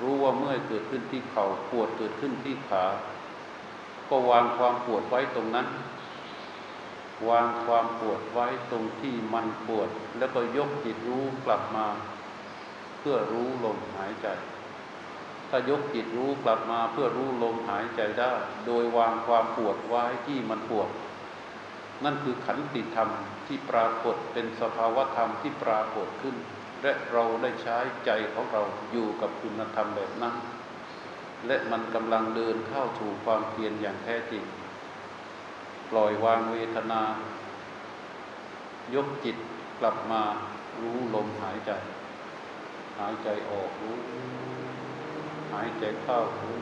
[0.00, 2.84] รู้ว่าเมื่อยเกิดขึ้นที่เขา่าปวดเกิดขึ้นที่ขา
[4.08, 5.66] ก็วางความปวดไว้ตรงนั้น
[7.28, 9.88] วางความปวดไว้ตรงที่มันปวด
[10.18, 11.86] แล้วก็ยกจิตรู้กลับมา
[13.00, 14.28] เพื่อรู้ลมหายใจ
[15.50, 18.32] ถ้ายกจิตรู้กลับมาเพื่อรู้ลมหายใจได้
[18.66, 20.90] โดยวางความปวดไว้ที่มันปวด
[22.04, 23.08] นั่นคือขันติธรรม
[23.46, 26.36] ที่ปรากฏเป็นสภาวธรรมที่ปรากฏขึ้น
[26.82, 30.34] และเราได้ใช้ใจของเราอยู่กับคุณธรรมแบบนั้น
[31.46, 34.44] และมันกำลังเดินเข้าสู่ความเพียรอย่างแท้จริง
[35.92, 37.02] ปล่อยวางเวทนา
[38.94, 39.36] ยกจิต
[39.80, 40.22] กลับมา
[40.80, 41.70] รู้ลมหายใจ
[42.98, 43.96] หายใจออกรู้
[45.52, 46.58] หายใจเข้ารู้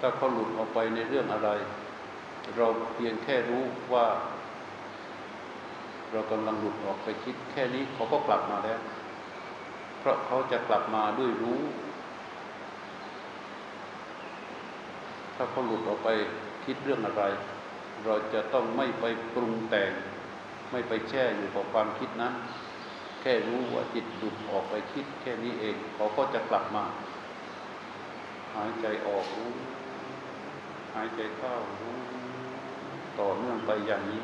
[0.00, 1.50] ถ้าเขาหลุดออกไปในเรื่องอะไร
[2.56, 3.62] เราเพียงแค่รู้
[3.92, 4.06] ว่า
[6.12, 8.78] เรากำลังหลุดออกไปคิดแค่นี้เขาก็กลับมาแล้ว
[9.98, 11.60] เพราะเขาจะกลับมาด้วยรู้
[15.36, 16.08] ถ้าเขาหลุดออกไป
[16.64, 17.24] คิดเรื่องอะไร
[18.04, 19.04] เราจะต้องไม่ไป
[19.34, 19.92] ปรุงแต่ง
[20.70, 22.34] ไม่ไปแช่อยู่กับความคิดนั้น
[23.20, 26.84] แค่รู้ว่าจิตหลุดออกไปคิด แค่นี้เองเขาก็จะกลับมา
[28.54, 29.52] หายใจออกรู้
[30.94, 31.96] หายใจเข้ารู้
[33.20, 34.22] ต่อเนื่องไปอย่างนี้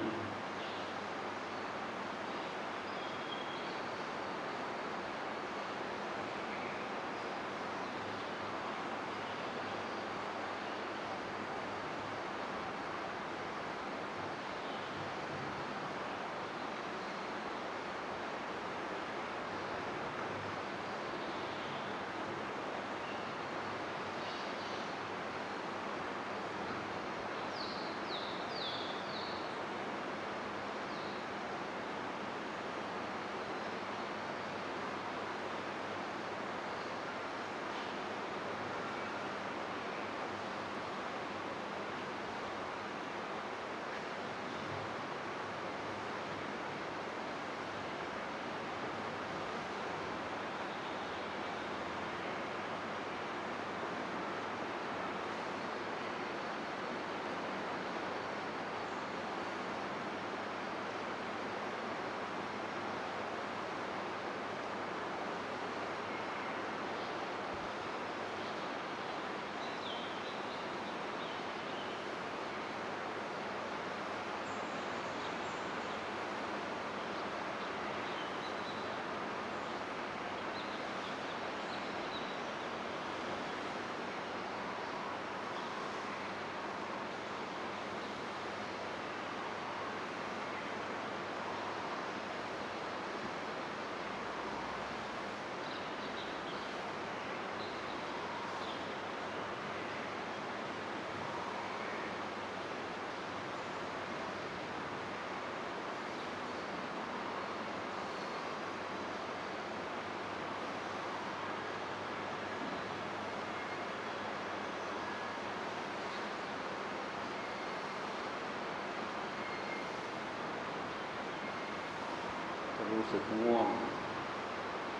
[123.04, 123.68] รู้สึกง่วง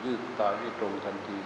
[0.04, 1.38] ยืดตายให้ตรงทันที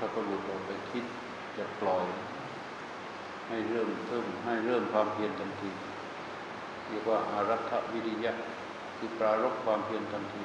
[0.00, 1.04] ถ้าก็หลุดออกไปคิด
[1.56, 2.04] จะปล่อย
[3.48, 5.70] ให้เริ่มเพิ่มให้เริ่มความเพียรทันที
[6.88, 8.32] เรียกว่าอารักขวิริยะ
[8.96, 10.42] คือปรารบความเพียรทันที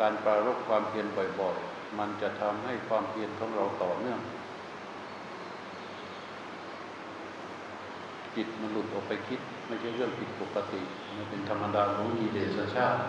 [0.00, 1.06] การปรารบความเพียร
[1.40, 4.20] บ่อยๆ มันจะทำให้ความเพียรของเราต่อเนื่อง
[8.36, 10.80] จิตมันหลุดออกไปคิด ไม่ใช่เรื่องผิดปกติ
[11.16, 13.00] มันเป็นธรรมดาของมีเดชชาติ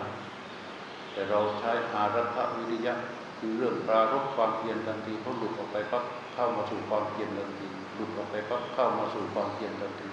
[1.12, 2.94] แต่เราใช้อารักขวิริยะ
[3.38, 6.04] คือเรื่องปรารบความเพียรทันทีพอหลุดออกไปปั๊บ
[6.34, 10.08] เข้ามาสู่ความเพียรทันทีหลุดออกไปปั๊บเข้ามาสู่ความเพียรทันที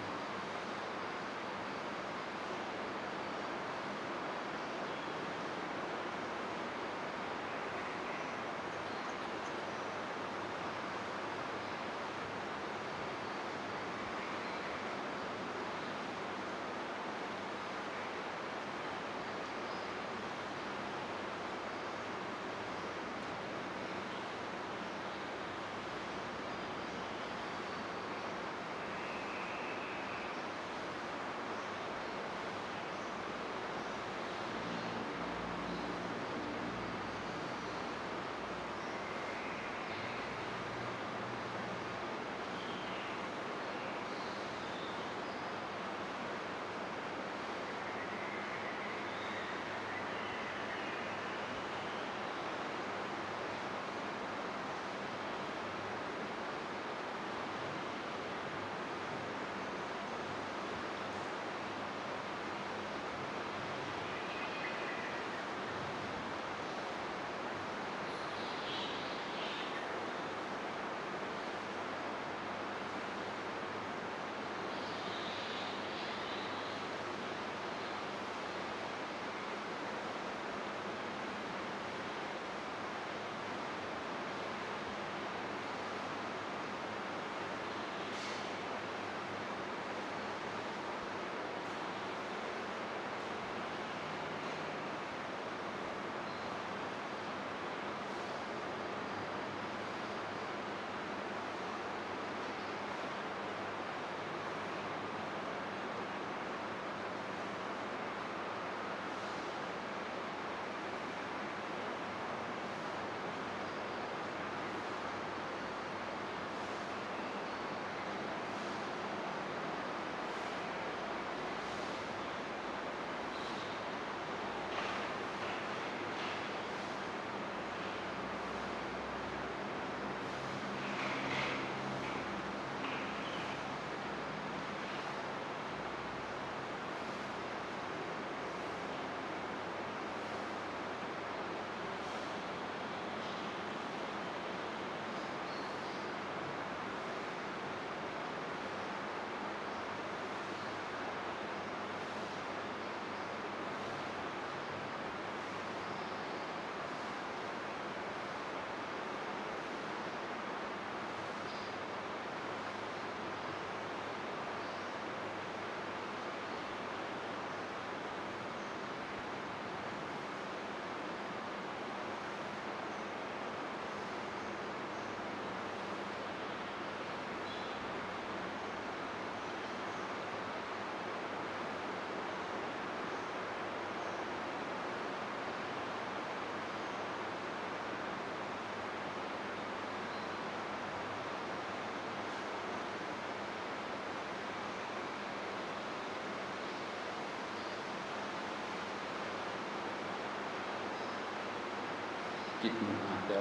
[202.64, 203.40] จิตมันอาจจะ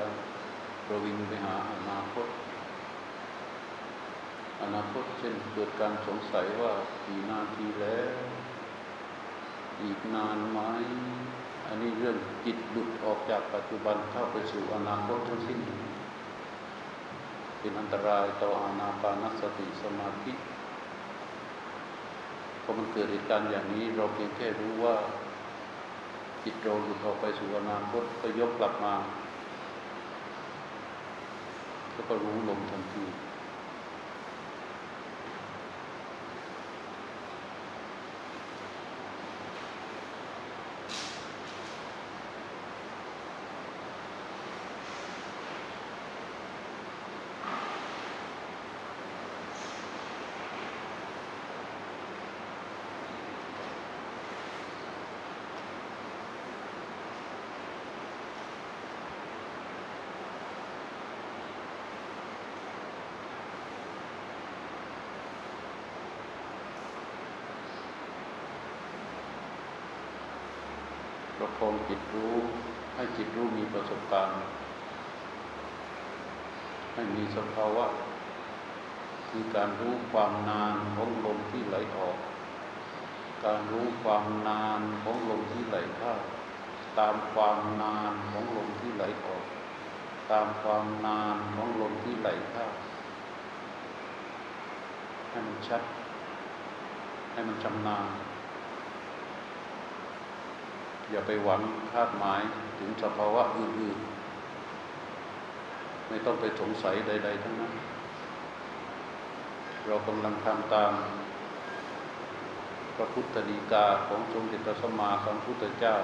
[0.87, 2.27] ประวิงไปหาอนาคต
[4.63, 6.73] อนาคตเช่นเกิดการสงสัยว่า
[7.05, 8.17] กี่นาทีแล้ว
[9.83, 10.59] อีกนานไหม
[11.67, 15.61] อันนี้เรื่องจิตหลุดออกจากปัจจุบันเข้าไปสู่อนาคตทั้งสิ้น
[17.59, 20.33] เป็นอันตรายต่ออานาปานสติสมาธิ
[22.63, 24.97] พอมันเกิดเหตุการณ์อย่างนี้เราเพียงแค่รู้ว่า
[26.45, 28.95] จิตเราหลุดออกไปสู่อนาคตก็ยกกลับมา
[31.93, 33.05] แล้วก็รู้ลมทันที
[71.71, 72.35] งจิตรู้
[72.95, 74.37] ให้จิตรู้มีประสบการณ์
[76.95, 77.87] ให้มีสภาวะ
[79.29, 82.17] คือการรู้ความนานของลมที่ไหลออก
[83.45, 86.15] การรู้ความนานของลมที่ไหลเข้า
[86.99, 89.45] ตามความนานของลมที่ไหลออก
[90.31, 92.67] ตามความนานของลมที่ไหลเข้า
[95.29, 95.83] ให้มันชัด
[97.33, 98.07] ให้มันชำนาญ
[101.13, 101.61] อย่าไปหวัง
[101.93, 102.41] คาดหมาย
[102.79, 107.75] ถึงสภาวะอื่นๆ ไม่ต้องไปสงสัยใด ๆ ทั้งนั้น
[109.87, 110.93] เรากำลังทำตาม
[112.97, 115.97] พระพุทธดีกาของสมเด็จพระสัมมาสัมพุทธเจ้า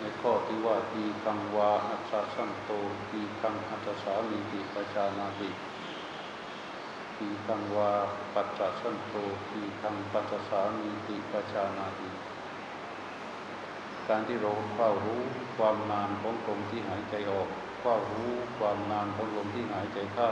[0.00, 2.70] ในข้อที่ว่าทีคังวาอัจฉาสันโต
[3.08, 5.50] ทีคังอัจฉสาลีติปชานาติ
[7.16, 7.90] ทีคังวา
[8.34, 9.14] ปัจจสันโต
[9.48, 12.08] ทีคังปัจจสามีติปชานาติ
[14.08, 15.20] การที่เราเฝ้ารู้
[15.56, 17.48] ความนานของลมที่หายใจออก
[17.80, 20.30] เฝ้ารู้ความนานของลมที่หายใจเข้า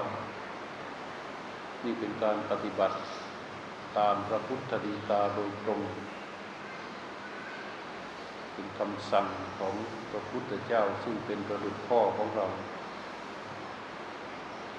[1.85, 2.97] นี่เป็นการปฏิบัติ
[3.99, 5.81] ตามพระพุทธดีกาโดยตรง
[8.53, 9.27] เป็นคำสั่ง
[9.59, 9.75] ของ
[10.11, 12.47] พระพุทธเจ้าซึ่งเป็นประดุจพ่อของเรา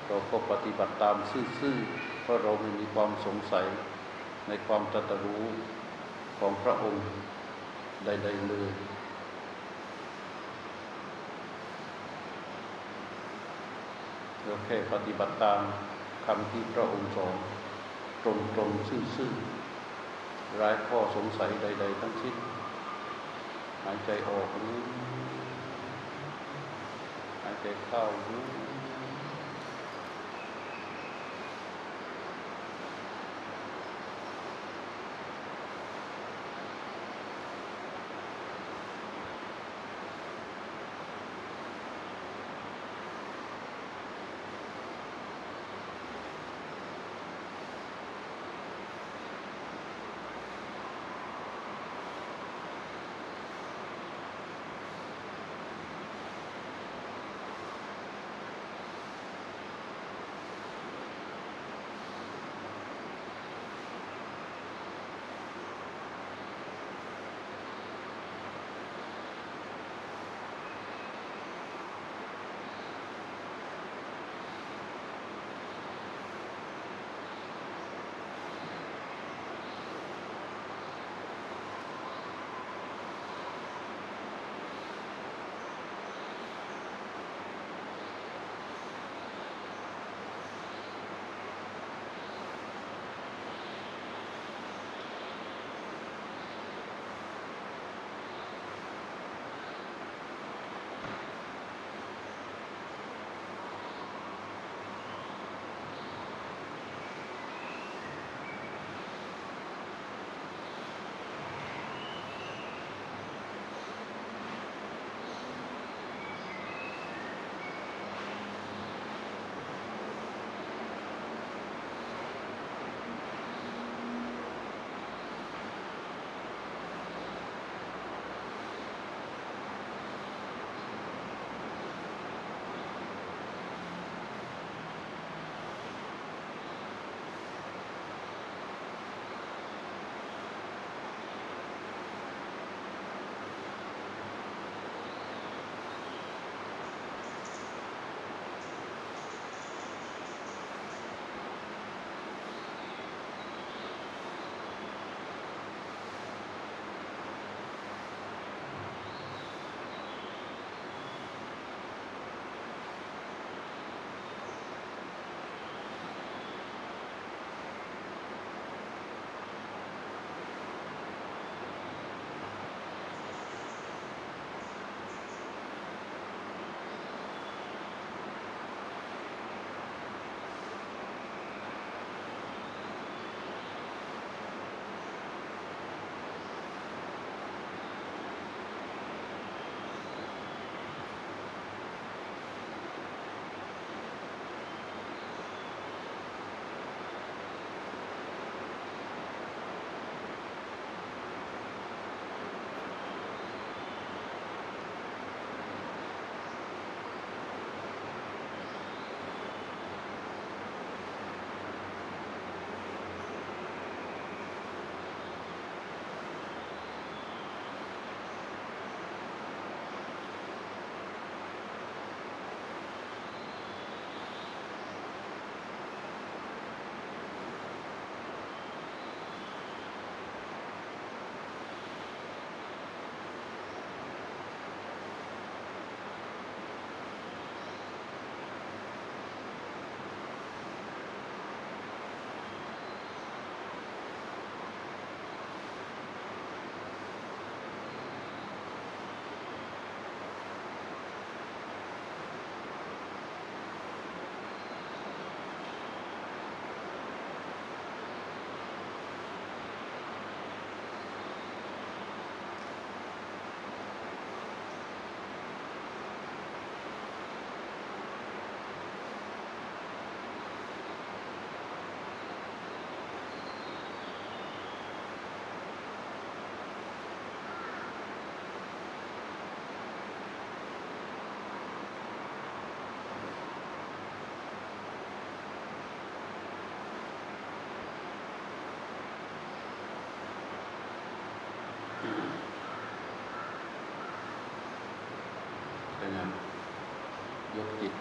[0.06, 1.18] เราก็ปฏิบัติตาม
[1.60, 3.66] ซื่อๆเพราะเราไม่มีความสงสัย
[4.48, 5.44] ในความตรัสรู้
[6.40, 7.06] ของพระองค์
[8.06, 8.72] ใดๆเลย
[14.44, 15.62] เราแค่ปฏิบัติตาม
[16.26, 17.36] คำที่พระองค์สอน
[18.24, 18.26] ต
[18.60, 22.36] รงๆซื่อๆไร้ข้อสงสัยใด ๆ ทั้งสิ้น
[23.84, 24.80] หายใจออกรู้
[27.44, 28.73] หายใจเข้ารู้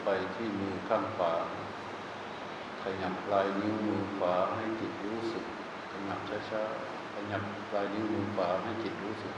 [0.05, 1.35] ไปที่มือข้างขวา
[2.83, 5.45] ขยับปลายนิ้วมือขวาให้จิตรู้สึก
[5.93, 6.19] ขยับ
[6.51, 9.35] ช้าๆขยับปลายนิ้วมือขวาให้จิตรู้สึก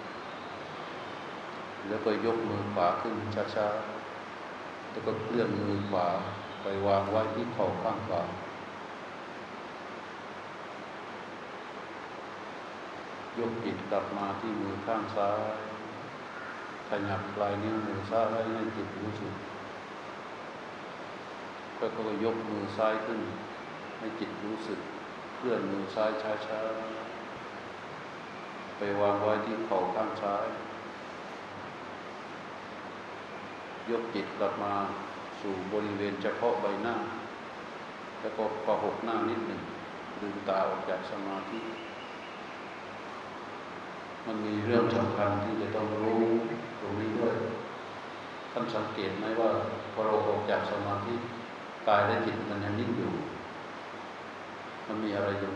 [1.89, 3.15] แล้วก็ยกมือขวาขึ้น
[3.55, 6.09] ช้าๆแล้วก็เคลื่อนมือขวา
[6.62, 8.23] ไปวางไว้ที่เข่าข้างขวา
[13.39, 15.57] ยกจิตกลับมาที่มือข้างซ้าย
[16.89, 19.35] ขยับปลายนิ้วมือซ้ายให้จิตรู้สึก
[21.79, 23.21] แล้วก็ยกมือซ้ายขึ้น
[23.99, 24.79] ให้จิตรู้สึก
[25.37, 26.11] เคลื่อนมือซ้าย
[26.47, 30.47] ช้าๆ ไปวางไว้ที่เข่าข้างซ้าย
[33.91, 34.75] ยกจิตกลับมา
[35.41, 36.95] สู่บริเวณเฉพาะใบหน้า
[38.21, 39.61] แล้วก็ประหกหน้านิดหนึ่ง
[40.21, 41.59] ลืมตาออกจากสมาธิ
[44.27, 46.23] มันมีเรื่องสำคัญที่จะต้องรู้
[46.81, 47.35] ตรงนี้ด้วย
[48.53, 49.51] ท่านสังเกตไหมว่า
[49.93, 51.15] พอเราออกจากสมาธิ
[51.89, 53.12] กายและจิตมันยังนิ่งอยู่
[54.86, 55.52] มันมีอะไรอยู่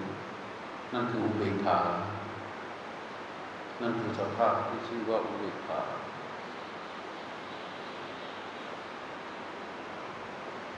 [0.92, 1.78] นั่นคืออุเบกขา
[3.80, 5.80] นั่นคือสภาพที่ชื่อว่าอุเบกขา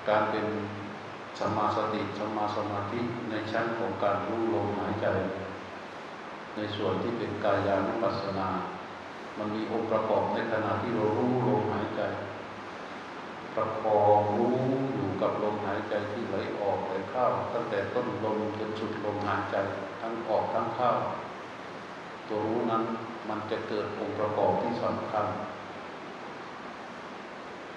[0.08, 0.46] การเป็น
[1.38, 3.00] สัมมาสติสัมมาสมาธิ
[3.30, 5.06] ในชั้นของการรู้ลมหายใจ
[6.56, 8.48] ในส่วนที่เป็นกายานุปัสสนา
[9.38, 12.00] มันมีองค์ประกอบในขณะที่เรารู้ลมหายใจ
[13.54, 14.58] ประคองรู้
[14.94, 19.56] อยู่กับลมหายใจที่ไหลออกไหลเข้า ตั้งแต่ต้นลมจนสุดลมหายใจ
[20.00, 20.90] ทั้งออกทั้งเข้า
[22.28, 22.82] ตัวรู้นั้น
[23.28, 25.26] มันจะเกิดองค์ประกอบที่สำคัญ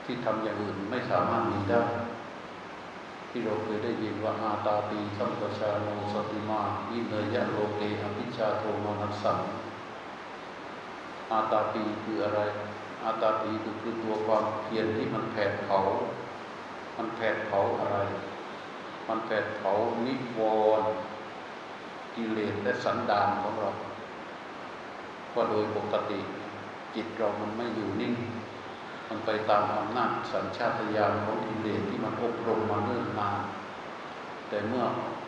[0.06, 1.82] ที่ทำอย่างอื่นไม่สามารถมีได้
[3.30, 9.40] ที่เราเคยได้ยินว่าอาตาปีสัมปชาโนสติมาวิเนยะโลเกอภิชาโทมานัสสัง
[11.32, 12.42] อาตาปีคืออะไร
[13.06, 15.80] อาตาปีคือคือตัวความเพียรที่มันแผดเผา
[16.98, 17.98] มันแผดเผาอะไร
[19.08, 19.72] มันแผดเผา
[20.06, 20.40] นิว
[20.80, 20.90] รณ์
[22.16, 23.72] กิเลสและสันดานของเรา
[25.36, 26.20] ว่าโดยปกติ
[26.96, 28.14] จิตเรามันไม่อยู่นิ่ง
[29.10, 33.40] มันไปตามอำนาจสัญชาตญาณของกิเลสที่มันอบรมมาเนิ่นนาน
[34.50, 34.86] แต่เมื่อ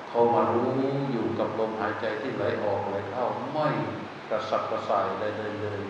[0.10, 0.74] เขามารู้
[1.12, 3.68] อยู่กับลมหายใจที่ไหลออกไหลเข้าไม่
[4.30, 5.82] กระสับกระส่ายใดเลยเลย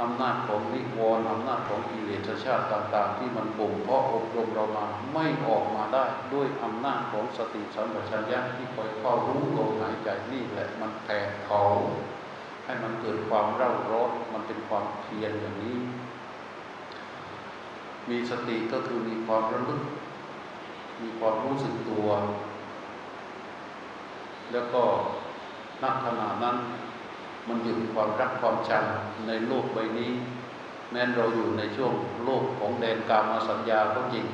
[0.00, 6.04] อำนาจของนิวรณ์อำนาจของกิเลสชาติต่าง ๆ ที่มันบ่มเพาะอบรมเรามาไม่ออกมาได้
[6.34, 11.60] ด้วยอำนาจของสติสัมปชัญญะที่คอยเฝ้ารู้ลมหายใจนี่แหละมันแผดเผา
[12.64, 15.78] ให้มันเกิดความเร่าร้อนมันเป็นความเพียรอย่างนี้
[18.10, 19.82] มีสติก็คือมีความระลึก
[21.02, 22.08] มีความรู้สึกตัว
[24.52, 24.82] แล้วก็
[25.82, 26.56] นักขณะนั้น
[27.48, 28.84] มันหยุดความรักความชัง
[29.26, 30.12] ในโลกใบนี้
[30.90, 31.92] แม้นเราอยู่ในช่วง
[32.24, 34.26] โลกของแดนกามาสัญญาก็จริง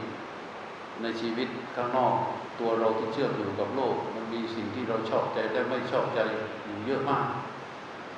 [1.03, 2.15] ในชีวิตข้างนอก
[2.61, 6.21] ตัวเราที่เชื่อมอยู่กับโลก มันมีสิ่งที่เราชอบใจและไม่ชอบใจ
[6.65, 7.29] อยู่เยอะมาก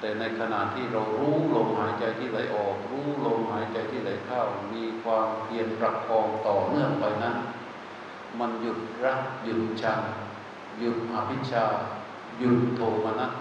[0.00, 4.42] แต่ในขณะที่เรารู้ลมหายใจที่ไหลออก รู้ลมหายใจที่ไหลเข้า
[4.74, 7.36] มีความเพียรประคองต่อเนื่องไปนั้น
[8.38, 10.00] มันหยุดรักหยุดชัง
[10.78, 11.64] หยุดอภิชา
[12.38, 13.32] หยุดโทมนัส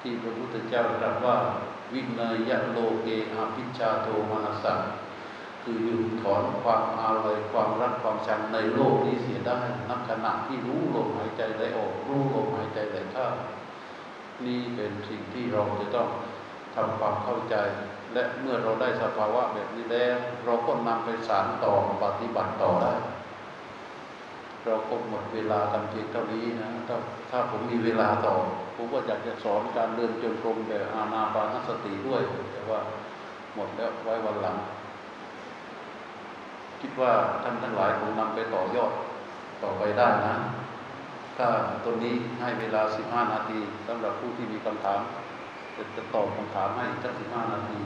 [0.00, 1.36] ที่พระพุทธเจ้าตรัสว่า
[1.92, 4.74] วินัยโลเกอภิชาโทมนัสสะ
[5.62, 9.58] คือหยุดถอนความอาลัยความรักความชังในโลกนี้เสียได้
[9.90, 13.26] นักขณะที่รู้ลมหายใจไหลออกรู้ลมหายใจไหลเข้า
[14.46, 16.08] นี่เป็นสิ่งที่เราจะต้อง
[16.74, 17.56] ทำความเข้าใจ
[18.12, 22.94] และเมื่อเราได้สภาวะแบบนี้แล้วเราก็นำไปสานต่อปฏิบัติต่อได้
[24.64, 26.96] เราก็หมดเวลากันเพียงเท่านี้นะถ้า
[27.30, 28.34] ถ้าผมมีเวลาต่อ
[28.82, 32.80] ผมก็อยากจะสอนการเดินจงกรมแบบอานาปานสติด้วย แต่ว่า
[33.54, 34.56] หมดแล้วไว้วันหลัง
[36.80, 37.12] คิดว่า
[37.42, 38.92] ท่านทั้งหลายคงนำไปต่อยอด
[39.62, 40.34] ต่อไปได้นะ
[41.36, 41.46] ถ้า
[41.84, 45.00] ตรงนี้ให้เวลา 15 นาทีสำหรับผู้ที่มีคำถาม
[45.76, 47.78] จะจะตอบคำถามให้สัก15 นาที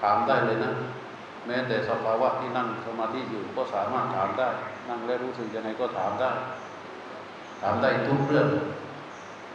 [0.00, 0.72] ถามได้เลยนะ
[1.46, 4.48] แม้แต่สภาวะที่นั่งสมาธิอยู่ก็สามารถถามได้
[4.88, 6.32] นั่งแล้วรู้สึกยังไงก็ถามได้
[7.62, 8.48] ถามได้ทุกเรื่อง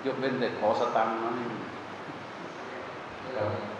[0.05, 1.47] ยกเว้นแต่ขอสตังค์นะนี่
[3.21, 3.79] ไม่เราได้ยิน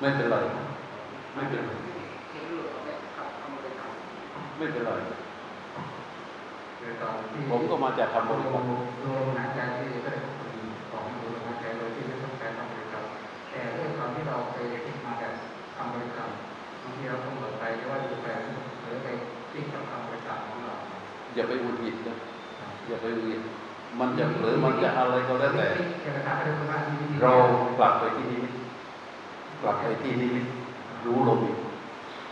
[0.00, 0.36] ไม่เป็นไร
[1.34, 1.70] ไม่เป็นไร
[4.56, 4.90] ไม่เป็นไร
[7.50, 8.64] ผมก็มาจากคำบริกรรม
[9.04, 10.20] ลมหายใจที่ก็ได้
[10.90, 13.04] ของลมหายใจโดยที่ไม่ต้องใช้คำบริกรรม
[13.50, 14.56] แต่ด้วยความที่เราไป
[14.86, 15.26] คิดมาแต่
[15.76, 16.30] คำบริกรรม
[16.82, 18.26] บางทีเราต้องเปิดไปว่าดูไป
[18.82, 19.08] หรือไป
[19.52, 20.74] คิดกับคำบริกรรมของเรา
[21.34, 22.18] อย่าไปอุดหิดนะ
[22.88, 23.42] อย่าไปอุดหิด
[24.00, 25.68] มันจะเผลอมันจะอะไรก็แล้วแต่
[26.02, 27.34] เอกสารอะไรก็ว่าที่วิธีเรา
[27.78, 28.52] กลับไปที่นิมิต
[29.62, 30.46] กลับไปที่นิมิต
[31.06, 31.58] รู้ลมอีก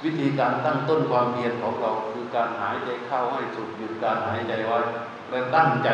[0.04, 4.78] วิธีการตั้งต้นความเพียรของเราคือการหายใจเข้าให้สุดหยุดการหายใจไว้
[5.30, 5.88] และตั้งใจ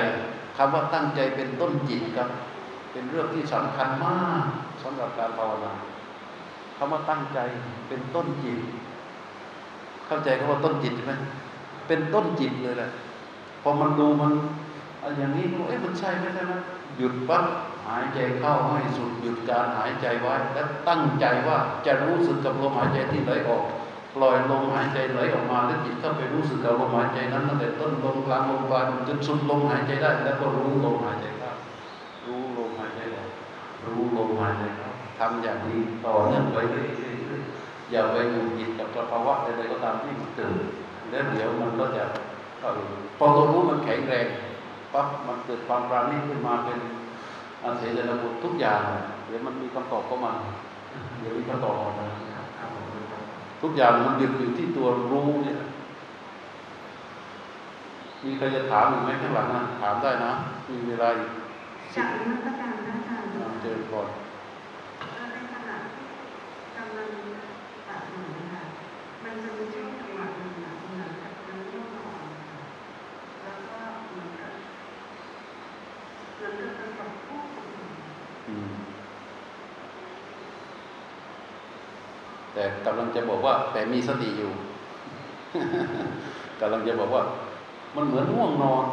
[0.57, 2.29] คำว่าตั้งใจเป็นต้นจิตครับ
[2.93, 4.43] เป็นเรื่องที่สำคัญมาก
[4.83, 5.73] สำหรับการภาวนา
[6.77, 7.39] คำว่าตั้งใจ
[7.89, 8.61] เป็นต้นจิต
[10.07, 11.15] เข้าใจคำว่าต้นจิตใช่ไหม
[11.89, 12.91] เป็นต้นจิตเลยแหละ
[13.63, 14.33] พอมันดูมัน
[15.03, 16.53] อันอย่างนี้ดูเอ๊ะมันใช่ไหมใช่ไหม
[16.97, 17.45] หยุดปั๊บ
[17.89, 23.65] หายใจเข้าให้สุดหยุดการหายใจไว้ และตั้งใจว่าจะรู้สึกกับลมหายใจที่ไหลออก
[24.15, 31.53] ปล่อยลมหายใจไหลออกมาแล้วจิตเข้าไปรู้สึกกับลมหายใจนั้นตั้งแต่ต้นลมกลางลมปลายจนสุดลมหายใจได้ แล้วก็รู้ลมหายใจเข้า
[32.27, 33.29] รู้ลมหายใจออก
[33.87, 34.86] รู้ลมหายใจเข้า
[35.19, 40.55] ทำอย่างนี้ต่อเนื่องไปเรื่อยๆอย่าไปอยู่จิตกับสภาวะใดๆก็ตามที่มันเกิด
[41.11, 42.05] แล้วเดี๋ยวมันก็จะ
[42.63, 42.81] เออ
[43.19, 44.27] พอตัวรู้มันแข็งแรง
[44.93, 46.79] ปั๊บมันเกิดความปราณีตขึ้นมาเป็น
[47.65, 48.81] อาเสดนบุตรทุกอย่าง
[49.27, 50.33] เดี๋ยวมันมีคำตอบเข้ามา
[51.21, 52.07] เดี๋ยวมีคำตอบออกมา
[52.59, 52.85] ครับผม
[53.63, 55.59] ทุกอย่างมันยึดอยู่ที่ตัวรู้เนี่ย
[58.25, 60.33] มีใครจะถามอีกไหมข้างหลังนะถามได้นะ
[60.69, 61.31] มีเวลาอีก
[61.97, 64.09] จากนมัสการพระอาจารย์อ่าเจอก่อน
[65.33, 66.05] ในขณะที่
[66.77, 67.09] กำลัง
[67.89, 68.63] ตัดหนูนะคะ
[69.25, 72.61] มันจะมีช่วงจังหวะหนึ่งอะเหมือนกับมันร่วงอ่อนค่ะ
[73.43, 73.79] แล้วก็
[74.11, 74.53] เหมือนกับ
[76.37, 77.47] เหมือนกับเป็นแบบพูด
[78.49, 78.69] อืม
[82.55, 84.53] แต่ กำลังจะบอกว่า แต่มีสติอยู่
[86.61, 87.23] กำลังจะบอกว่า
[87.97, 88.85] มันเหมือนง่วงนอน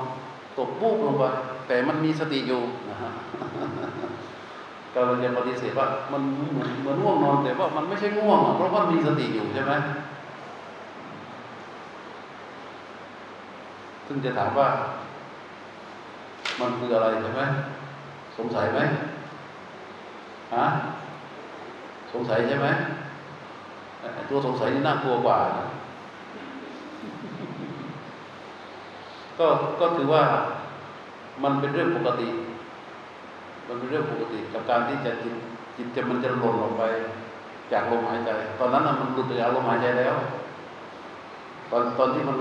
[0.58, 1.24] ตกปุ๊บลงไป
[1.68, 3.12] แต่มันมีสติอยู่นะฮะ
[4.96, 6.22] กำลังจะปฏิเสธว่า มัน
[6.52, 9.74] เหมือนเหมือนง่วงนอน แต่ว่ามันไม่ใช่ง่วงเพราะว่ามีสติอยู่ใช่ไหม
[14.08, 14.68] ซึ่งจะถามว่า
[16.60, 17.44] มันคืออะไรใช่ไหม
[18.38, 18.80] สงสัยไหม
[20.56, 20.68] ฮะ
[22.14, 22.68] สงสัยใช่ไหม
[24.30, 25.68] ตัวสงสัยนี่น่ากลัวกว่านะ
[29.40, 29.48] ก็
[29.80, 30.24] ก็ถือว่า
[31.44, 32.28] มันเป็นเรื่องปกติ
[33.68, 35.36] มันเป็นเรื่องปกติ กับการที่จะจิต
[35.78, 36.84] จิตจะมันจะหล่นออกไป
[37.72, 40.16] จากลมหายใจ ตอนนั้นน่ะมันหลุดจากลมหายใจแล้ว
[41.72, 42.38] ตอนตอนที่มัน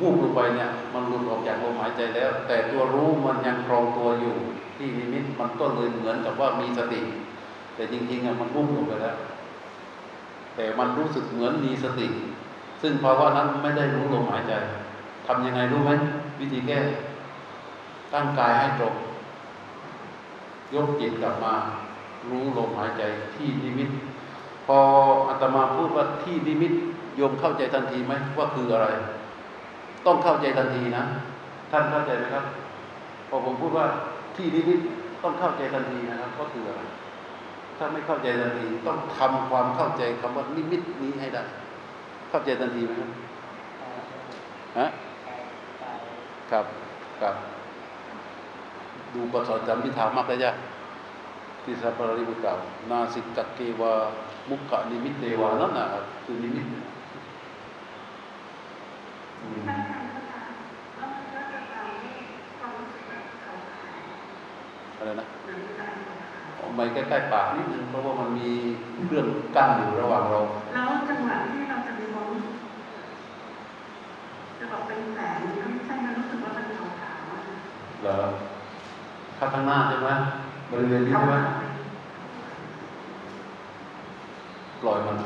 [0.00, 4.34] วูบลงไปเนี่ย มันหลุดออกจากลมหายใจแล้ว แต่ตัวรู้มันยังครองตัวอยู่
[4.76, 7.00] ที่นิมิตมันก็เลยเหมือนกับว่ามีสติ
[7.74, 9.16] แต่จริงๆอะมันวูบลงไปแล้ว
[10.56, 12.06] แต่มันรู้สึกเหมือนมีสติ
[12.82, 14.52] ซึ่งภาวะนั้นไม่ได้รู้ลมหายใจ
[15.26, 15.90] ทำยังไงรู้ไหม
[16.40, 16.78] วิธีแก้
[18.12, 18.94] ตั้งกายให้ตรง
[20.74, 21.54] ยกจิตกลับมา
[22.30, 23.02] รู้ลมหายใจ
[23.34, 23.90] ที่นิมิต
[24.66, 24.78] พอ
[25.28, 26.72] อาตมาพูดว่าที่นิมิต
[27.16, 28.88] โยมเข้าใจทันทีไหมว่าคืออะไร
[30.06, 31.04] ต้องเข้าใจทันทีนะ
[31.70, 32.44] ท่านเข้าใจไหมครับ
[33.28, 33.86] พอผมพูดว่า
[34.36, 34.80] ที่นิมิต
[35.22, 36.80] ต้องเข้าใจทันทีนะครับ ก็คืออะไร
[37.78, 41.42] ถ้าไม่เข้าใจทันทีต้องทำความเข้าใจคำว่านิมิตนี้ให้ได้
[42.30, 43.10] เข้าใจทันทีไหมครับ
[44.78, 44.86] ฮะ
[46.50, 46.64] ครับ
[47.20, 47.34] ครับ
[49.14, 50.52] ดูปฏิสัมภิทามรรคเลยจ้ะ
[51.64, 52.58] ที่พระสารีบุตรกล่าว
[52.90, 53.92] นาสิกัคเค วา
[54.50, 56.66] มุขะนิมิตเตวานั่นนะครับคือนิมิต
[59.42, 60.50] อืมท่านอาจารย์ก็ตาม
[60.96, 62.14] แล้วมันก็จะตามที่
[62.58, 63.56] ความรู้สึกแบบขาว
[64.98, 65.73] อะไรนะๆเหมือนอะ
[66.76, 68.50] ไรขาวเอาไมใกล้ๆปากนิดนึงเพราะว่ามันมี
[69.04, 69.26] เครื่อง
[69.56, 70.40] กั้นอยู่ระหว่างเรา
[70.72, 72.28] แล้วจังหวะที่เราจะมีความ
[74.58, 75.50] จะบอกเป็นแสงไม่
[75.86, 78.18] ใช่มันรู้สึกว่ามันขาวๆเหรอ
[79.38, 80.10] ข้างข้างหน้าใช่ไหม
[80.70, 81.36] บริเวณนี้ใช่ไหม
[84.82, 85.18] ปล่อยมัน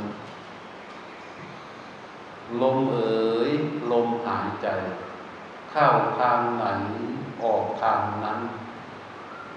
[2.62, 3.50] ลมเอ๋ย
[3.92, 4.66] ลมหายใจ
[5.70, 5.86] เข้า
[6.18, 6.64] ทางไหน
[7.42, 8.40] ออกทางนั้น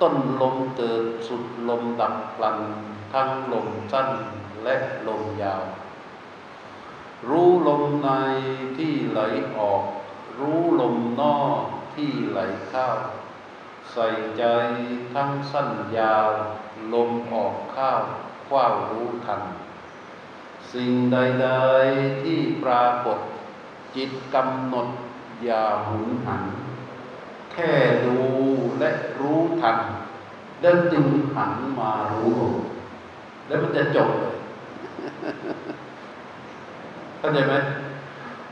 [0.02, 2.60] ต้นลมเกิดสุดลมดับพลัน
[3.14, 4.10] ทั้งลมสั้น
[4.64, 4.76] และ
[5.08, 5.64] ลมยาว
[7.28, 8.10] รู้ลมใน
[8.78, 9.20] ที่ไหล
[9.58, 9.84] ออก
[10.40, 11.64] รู้ลมนอก
[11.96, 12.90] ที่ไหลเข้า
[13.92, 14.08] ใส่
[14.38, 14.44] ใจ
[15.14, 16.30] ทั้งสั้นยาว
[16.94, 17.92] ลมออกเข้า
[18.48, 19.42] คว้าวรู้ทัน
[20.72, 23.20] สิ่งใดๆที่ปรากฏ
[23.96, 24.88] จิตกำหนด
[25.44, 26.44] อย่าหุนหัน
[27.52, 27.72] แค่
[28.06, 28.16] ดู
[28.80, 29.78] และรู้ทัน
[30.62, 31.06] แล้วจึง
[31.36, 32.38] หันมารู้
[33.48, 34.36] แล้วมันจะจบเลย
[37.18, 37.54] เข้าใจไหม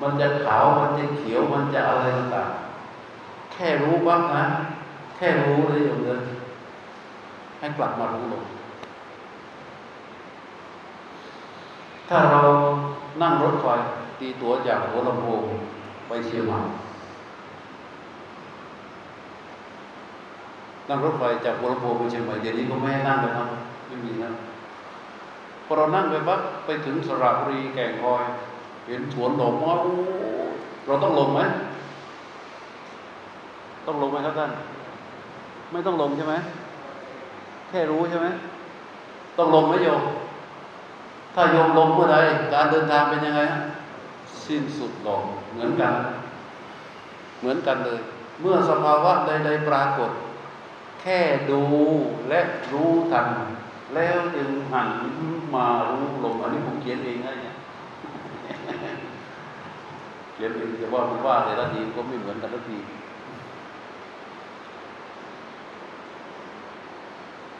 [0.01, 4.45] มันจะขาวมันจะเขียวมันจะอะไรต่างๆแค่รู้บ้างนะ
[5.15, 6.21] แค่รู้เลยโยมเลย
[7.59, 8.43] ให้กลับมารู้ลม
[12.09, 12.41] ถ้าเรา
[13.21, 13.67] นั่งรถไฟ
[14.19, 15.43] ตีตั๋วจากหัวลำโพง
[16.07, 16.59] ไปเชียงใหม่
[20.89, 23.45] นั่งรถไฟจากหัวลำโพงไปเชียงใหม่เดี๋ยวนี้ก็ไม่ให้นั่งแล้วนะ
[23.87, 24.29] ไม่มีนะ
[25.65, 28.23] พอเรานั่งไปปั๊บไปถึงสระบุรีแก่งคอย
[28.87, 29.71] เห็นสวนดอกไม้
[30.85, 31.39] เราต้องลงไหม
[33.85, 34.51] ต้องลงไหมครับท่าน
[35.71, 36.35] ไม่ต้องลงใช่ไหม
[37.69, 38.27] แค่รู้ใช่ไหม
[39.37, 40.01] ต้องลงไหมโยม
[41.35, 42.17] ถ้าโยมลงเมื่อใด
[42.53, 43.41] การเดินทางเป็นยังไง
[44.45, 45.21] สิ้นสุดลง
[45.51, 45.93] เหมือนกัน
[47.39, 47.99] เหมือนกันเลย
[48.41, 50.11] เมื่อสภาวะใด ๆ ปรากฏ
[51.01, 51.19] แค่
[51.49, 51.61] ดู
[52.29, 52.39] และ
[52.71, 53.27] รู้ทัน
[53.95, 54.89] แล้วจึงหัน
[55.55, 57.55] มารู้ลมอันนี้ผมเขียนเองนะเนี่ย
[60.33, 62.77] เขียนเองจะว่ามันว่าแต่ละทีก็ไม่เหมือนกันละที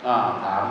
[0.06, 0.66] อ่าถาม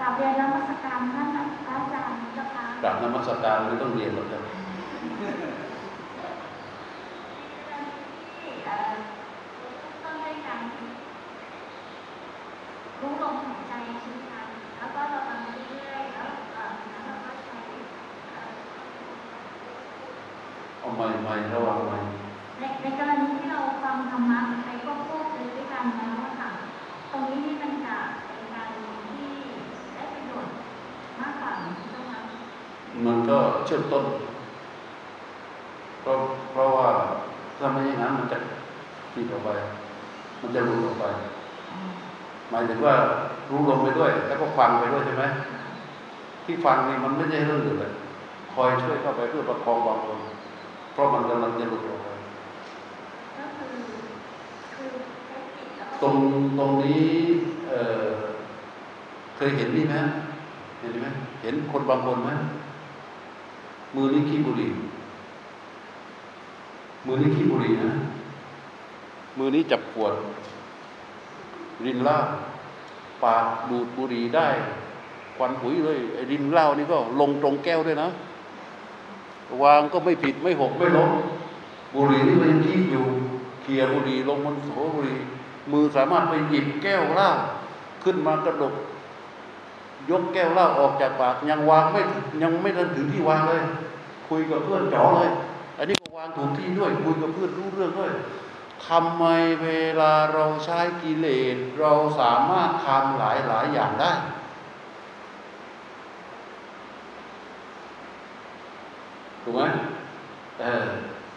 [0.00, 1.28] กราบเรียนนมัสการท่าน
[1.66, 4.42] พระอาจารย์เจ้าค่ะกราบนมัสการไม่ต้องเรียนหรอกครับ
[8.40, 8.92] ที่เอ่อ
[10.02, 10.60] ต้องได้การ
[13.00, 14.42] รู้ลมหายใจใช่ไหมคะ
[14.78, 17.58] แล้วก็เราทำไปเรื่อยๆแล้วเอ่อแล้วเราก็ใช้
[18.30, 18.48] เอ่อ
[20.80, 21.98] เอา ใหม่ใหม่ระวังใหม่
[22.58, 26.48] ในในกรณีที่เราฟังธรรมะไปควบคู่ไปด้วยกันแล้วค่ะ
[27.10, 27.96] ตรงนี้นี่มันจะ
[28.26, 28.66] เป็นการ
[29.10, 29.30] ที่
[29.94, 30.52] ได้ประโยชน์
[31.20, 32.20] มากกว่าใช่ไหมคะ
[33.06, 34.04] มันก็เชื่อมต้น
[36.00, 36.16] เพราะ
[36.52, 36.88] เพราะว่า
[37.58, 38.38] ถ้าไม่อย่างนั้นมันจะ
[39.12, 39.50] ผิดออกไป
[40.40, 41.04] มันจะหลุดออกไป
[42.50, 42.94] หมายถึงว่า
[43.50, 45.24] รู้ลมไปด้วย แล้วก็ฟังไปด้วยใช่ไหม
[46.44, 47.92] ที่ฟังนี่มันไม่ใช่เรื่องอื่นเลย
[48.54, 50.18] คอยช่วยเข้าไปเพื่อประคองบางคน
[50.96, 52.08] เพราะมันกำลังจะหลุดออกไป
[53.36, 53.84] ก็คือ
[54.74, 54.88] คือ
[55.26, 56.16] ใช้จิตแล้วก็ตรง
[56.58, 57.04] ตรงนี้
[57.68, 58.08] เอ่อ
[59.36, 59.96] เคยเห็นนี่ไหม
[60.80, 61.06] เห็นไหม
[61.42, 62.30] เห็นคนบางคนไหม
[63.94, 64.70] มือนี่ขี้บุหรี่
[67.06, 67.92] มือนี่ขี้บุหรี่นะ
[69.38, 70.14] มือนี้จับขวด
[71.84, 72.18] รินเหล้า
[73.24, 74.48] ปากดูดบุหรี่ได้
[75.36, 78.08] ควันปุ๋ยเลยไอ้รินเหล้านี่ก็ลงตรงแก้วด้วยนะ
[79.62, 81.10] วางก็ไม่ผิดไม่หกไม่ล้ม
[81.94, 83.06] บุหรี่นี่มันยังคีบอยู่
[83.62, 85.20] เคลียบุหรี่ลงบนโถบุหรี่
[85.72, 87.30] มือสามารถไปหยิบแก้วเหล้า
[88.04, 88.74] ขึ้นมากระดก
[90.10, 92.00] ยกแก้วเหล้าออกจากปากยังวางไม่
[92.42, 93.62] ยังไม่ทันถึงที่วางเลย
[94.28, 95.30] คุยกับเพื่อนจ๋อเลย
[95.78, 98.12] อันนี้ก็วางถูกที่ด้วย คุยกับเพื่อนรู้เรื่องด้วย
[98.86, 99.24] ทำไม
[99.62, 99.68] เว
[100.00, 104.12] ลาเราใช้กิเลสเราสามารถทำหลายหลายอย่างได้
[109.46, 109.62] ถูกไหม
[110.60, 110.86] เออ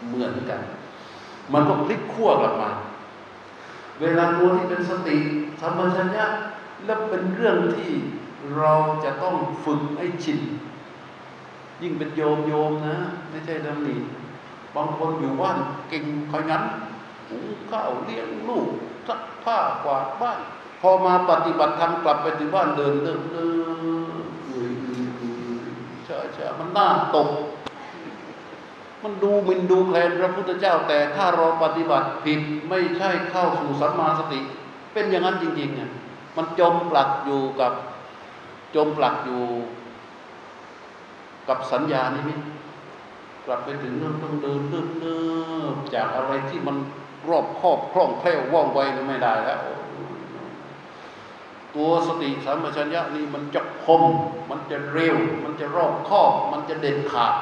[0.06, 0.60] เหมือนกัน
[1.52, 2.70] มันก็พลิกขั้วกลับมา
[4.00, 5.16] เวลาตัวที่เป็นสติ
[5.60, 6.26] สัมปชัญญะ
[6.84, 7.90] แล้วเป็นเรื่องที่
[8.56, 8.72] เรา
[9.04, 9.34] จะต้อง
[9.64, 10.40] ฝึกให้ชิน
[11.82, 12.96] ยิ่งเป็นโยมโยมนะ
[13.30, 13.96] ไม่ใช่ดำหนิ
[14.74, 15.56] บางคนอยู่บ้าน
[15.88, 16.62] เก่งขยัน
[17.28, 18.68] หุงข้าวเลี้ยงลูก
[19.08, 20.40] ซักผ้ากวาดบ้าน
[20.80, 23.48] พอมาปฏิบัติธรรมกลับไปถึงบ้านเดินเดินเดิ
[24.08, 24.12] น
[26.06, 27.28] ใช่ใช่มันน่าตก
[29.02, 34.40] มันดูหมินดูแคลนพระพุทธเจ้า แต่ถ้าเราปฏิบัติผิดไม่ใช่เข้าสู่สัมมาสติ
[34.92, 35.90] เป็นอย่างนั้นจริงๆเนี่ย
[36.36, 37.72] มันจมปลักอยู่กับ
[38.74, 39.42] จมปลักอยู่
[41.48, 42.34] กับสัญญานิมิ
[43.46, 45.18] กลับไปถึงเรื่องต้องเดินเดินเดิ
[45.72, 46.76] นจากอะไรที่มัน
[47.28, 49.60] รอบครอบคล่องแคล่วว่องไวนี่ไม่ได้แล้ว
[51.74, 54.02] ตัวสติสัมปชัญญะนี่มันจะคม
[54.50, 57.34] มันจะเร็ว มันจะรอบครอบ มันจะเด็ดขาด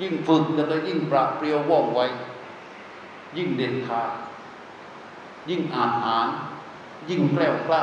[0.00, 2.00] ยิ่งฝึกกันเลยยิ่งปราเปรียวว่องไว
[3.36, 4.10] ยิ่งเด็ดขาด
[5.50, 6.28] ยิ่งอ่านอ่าน
[7.08, 7.82] ยิ่งแกล้วกล้า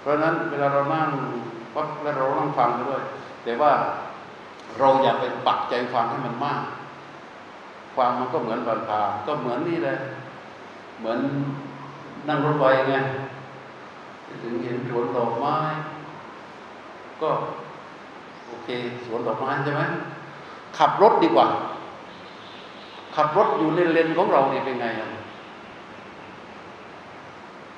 [0.00, 1.08] เพราะนั้นเวลาเรานั่ง
[1.74, 3.02] วัดและเรานั่งฟังไปด้วย
[3.44, 3.72] แต่ว่า
[4.78, 6.62] เราอย่าไปปักใจฟังให้มันมาก
[7.96, 9.98] ฟังมันก็เหมือนบันพาก็เหมือนนี่เลย
[10.98, 11.18] เหมือน
[12.28, 12.96] นั่งรถไฟไง
[14.42, 15.56] ถึงเห็นสวนดอกไม้
[17.22, 17.30] ก็
[18.48, 18.68] โอเค
[19.06, 19.82] สวนดอกไม้ใช่ไหม
[20.78, 21.46] ขับรถดีกว่า
[23.16, 25.08] ขับรถอยู่ในเลนของเราเนี่ยเป็นไงอะ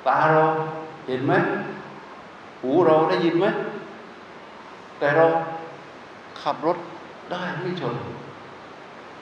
[0.07, 0.43] ตาเรา
[1.07, 1.33] เห็นไหม
[2.61, 3.45] หูเราได้ยินไหม
[4.99, 5.25] แต่เรา
[6.41, 6.77] ขับรถ
[7.31, 7.95] ได้ไม่ชน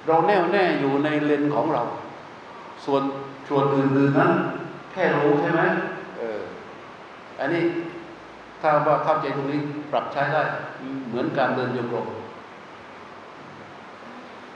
[0.08, 1.84] เราแน่วแน่อยู่ในเลนของเรา
[2.86, 3.04] ส่วน
[3.48, 4.32] ส่วนอื่นๆนั้น
[4.92, 5.62] แค่รู้ใช่ไหม
[6.18, 6.42] เออ
[7.40, 7.64] อันนี้
[8.62, 9.60] ถ้าว่าเข้าใจตรงนี้
[9.92, 10.42] ปรับใช้ได้
[11.08, 12.08] เหมือนการเดินโยกลม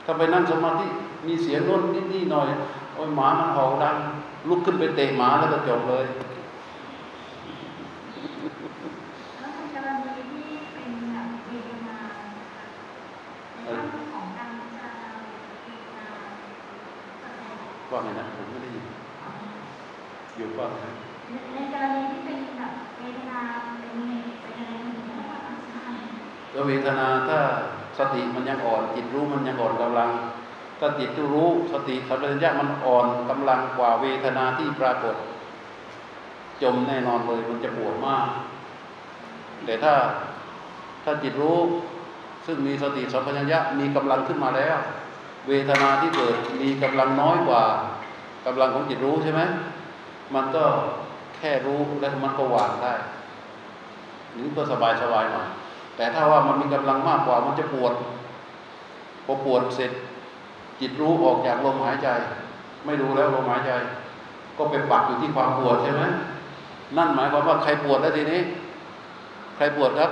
[0.05, 0.87] ถ้าไปนั่งสมาธิ
[1.27, 2.49] มีเสียงน้นนิดนี่หน่อย
[2.95, 3.95] โอ้ยหมามันเห่าดัง
[4.49, 6.05] ลุกขึ้นไปเตะหมาแล้วก็จบเลย
[9.39, 11.97] แล้วในกรณีที่เป็นแบบเวทนา
[13.53, 15.07] ในเรื่องของการพิจารณา
[15.65, 16.05] เวทนา
[17.91, 18.85] ว่าไงนะผมไม่ได้ยิน
[20.37, 20.67] อยู่ว่า
[21.53, 23.39] ในกรณีที่เป็นแบบเวทนา
[23.79, 23.95] เป็น
[24.41, 25.39] เป็นอะไรอย่างเงี้ยค่ะ
[25.71, 25.85] ใช่
[26.51, 27.39] แล้วเวทนาถ้า
[27.97, 30.11] สติมันยังอ่อน จิตรู้มันยังอ่อนกำลัง
[30.79, 35.15] ถ้าจิตรู้สติสัมปชัญญะมันอ่อนกำลังกว่าเวทนาที่ปรากฏ
[36.61, 38.27] จมแน่นอนเลยมันจะปวดมาก
[39.65, 39.93] แต่ถ้า
[41.03, 41.59] ถ้าจิตรู้
[42.45, 44.77] ซึ่งมีสติสัมปชัญญะมีกำลังขึ้นมาแล้ว
[45.47, 47.63] เวทนาที่เกิดมีกำลังน้อยกว่า
[48.45, 49.41] กำลังของจิตรู้ใช่ไหม
[50.35, 50.63] มันก็
[51.35, 52.93] แค่รู้แล้วมันก็วางได้
[54.33, 55.47] หรือก็สบายสบายหน่อย
[55.95, 57.93] แต่ถ้าว่ามันมีกำลังมากกว่ามันจะปวด
[59.25, 59.91] พอปวดเสร็จ
[60.79, 62.07] จิตรู้ออกจากลมหายใจ
[62.85, 63.71] ไม่รู้แล้วลมหายใจ
[64.57, 66.03] ก็ไปปักอยู่ที่ความปวดใช่ไหม
[66.97, 68.41] นั่นหมายความว่าใครปวดแล้วทีนี้
[69.55, 70.11] ใครปวดครับ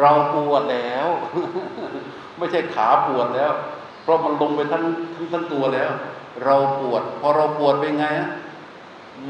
[0.00, 1.06] เราปวดแล้ว
[2.38, 3.52] ไม่ใช่ขาปวดแล้ว
[4.02, 4.84] เพราะมันลงไปทั้ง
[5.14, 5.90] ทั้งทั้งตัวแล้ว
[6.44, 8.06] เราปวด พอเราปวดเป็นไง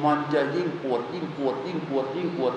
[0.05, 2.55] มันจะยิ่งปวด ยิ่งปวด ยิ่งปวด ยิ่งปวด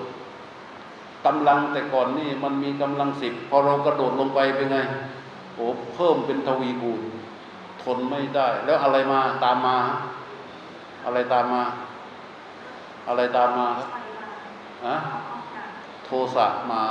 [1.26, 4.78] กำลังแต่ก่อนนี่มันมีกำลังสิบพอเรากระโดดลงไปเป็นไง
[5.54, 7.00] โอ้เพิ่มเป็นทวีคูณ
[7.82, 9.78] ทนไม่ได้ แล้วอะไรมาตามมา
[11.04, 11.62] อะไรตามมา
[13.08, 14.24] อะไรตามมาครับไปมา
[14.86, 14.96] ฮะ
[16.04, 16.82] โทสะมา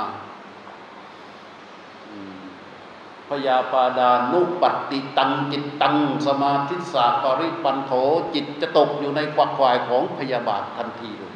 [3.28, 5.96] พยาปาดานุปัตติตังจิตตัง
[6.26, 7.92] สมาธิสาปริปันโถ
[8.34, 11.31] จิตจะตกอยู่ในควักควายของพยาบาททันทีเลย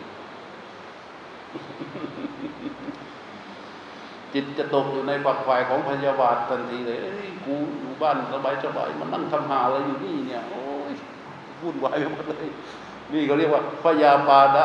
[4.38, 7.10] จิตจะตกอยู่ในฝักฝ่ายของพยาบาททันทีเลยเอ้
[7.44, 10.92] กูอยู่บ้านสบายสบายมันนั่งทำหาอะไรอยู่นี่เนี่ยโอ้ย
[11.62, 12.46] วุ่นวายไปหมดเลย
[13.12, 14.64] นี่ก็เรียกว่าพยาปาดะ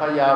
[0.00, 0.28] พยา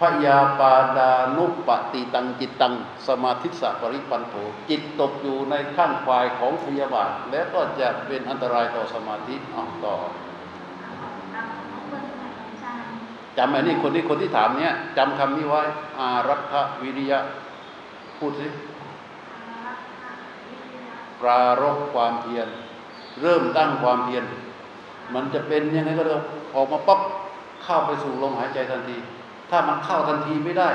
[0.00, 2.74] พยาปาดานุปติตังจิตตัง
[3.08, 4.34] สมาธิสะปริปันโถ
[4.70, 9.96] จิตตกอยู่ในข้างควายของพยาบาท แล้วก็จะเป็นอันตรายต่อสมาธิอต่อ
[11.34, 12.94] รับของเพื่อนใหม่ของอาจารย์
[13.38, 15.62] จำไอ้นี่คนที่คนที่ถามเนี้ยจำคำนี้ไว้
[15.98, 16.52] อารักข
[16.82, 17.18] วิริยะ
[18.18, 18.46] พูดสิ
[21.20, 22.48] ปรารบความเพียร
[23.22, 24.24] เริ่มตั้งความเพียร
[25.14, 26.22] มันจะเป็นยังไงก็เถอะ
[26.54, 27.00] ออกมาปั๊บ
[27.64, 28.96] เข้าไปสู่ลมหายใจทันที
[29.50, 30.68] ถ้ามันเข้าทันทีไม่ได้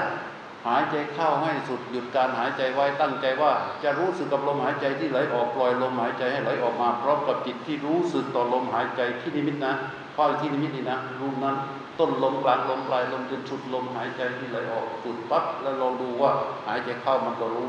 [0.68, 3.52] หายใจเข้าให้สุดหยุดการหายใจไว้ตั้งใจว่า
[3.84, 9.72] จะรู้สึกกับลมหายใจที่ไหลออกปล่อยลมหายใจให้ไหลออกมาพร้อมกับจิตที่รู้สึกต่อลมหายใจที่นิมิตนะ
[10.16, 11.56] เฝ้าที่นิมิตนี่นะรู้นั้น
[12.00, 16.32] ต้นลมกลางลมปลายลมจนสุดลมหายใจที่ไหลออกสุดปั๊บแล้วลองดูว่า
[16.68, 17.68] หายใจเข้ามันก็รู้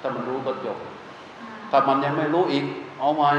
[0.00, 0.78] ถ้ามันรู้ก็จบ
[1.70, 2.64] ถ้ามันยังไม่รู้อีก
[2.98, 3.30] เอาใหม่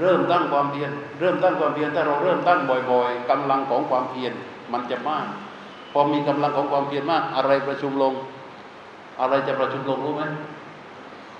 [0.00, 0.90] เริ่มตั้งความเพียร
[1.20, 2.60] เริ่มตั้งความเพียรถ้าเราเริ่มตั้ง
[2.90, 4.32] บ่อย ๆกำลังของความเพียร
[4.72, 5.26] มันจะมาก
[5.92, 8.12] พอมีกำลังของความเพียรมาก อะไรประชุมลง
[9.20, 10.22] อะไรจะประชุมลงรู้ไหม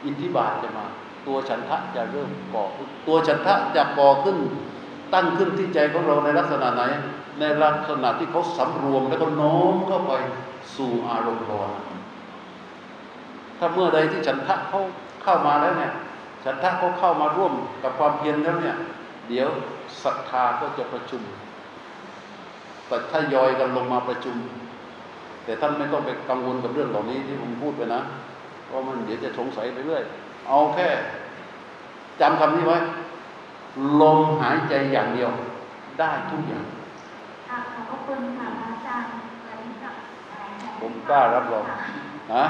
[0.04, 0.86] อิทธิบาทจะมา
[1.26, 4.38] ตัวฉันทะจะเริ่มก่อขึ้นตัวฉันทะจะก่อขึ้น
[5.12, 6.82] ตั้งขึ้นที่ใจของเราในลักษณะไหน
[7.40, 10.12] ในลักษณะที่เขาสำรวมแล้วก็โน้มเข้าไป
[10.76, 11.82] สู่อารมณ์ภาวนา
[13.58, 14.80] ถ้าเมื่อใดที่ฉันทะเขา
[15.22, 15.92] เข้ามาแล้วเนี่ย
[16.44, 17.52] ฉันทะเขาเข้ามาร่วม
[17.82, 18.76] กับความเพียรแล้วเนี่ย
[19.28, 19.48] เดี๋ยว
[20.02, 21.22] ศรัทธาก็จะประชุม
[22.86, 24.36] แต่ถ้ายอยกันลงมาประชุม
[25.44, 28.00] แต่ท่านไม่ต้องไปกังวลกับเรื่องเหล่านี้ที่ผมพูดไปนะ
[28.66, 30.02] เพราะมันเดี๋ยวจะสงสัยไปเรื่อย
[30.48, 30.88] เอาแค่
[32.20, 32.78] จำคำนี้ไว้
[34.00, 35.30] ลมหายใจอย่างเดียว
[35.98, 36.66] ได้ทุกอย่าง
[37.48, 39.08] ค่ะขอบพระคุณค่ะพระอาจารย์
[39.42, 39.94] เหมือนกับ
[40.30, 41.64] อะไรนะผมกล้ารับรอง
[42.34, 42.44] นะ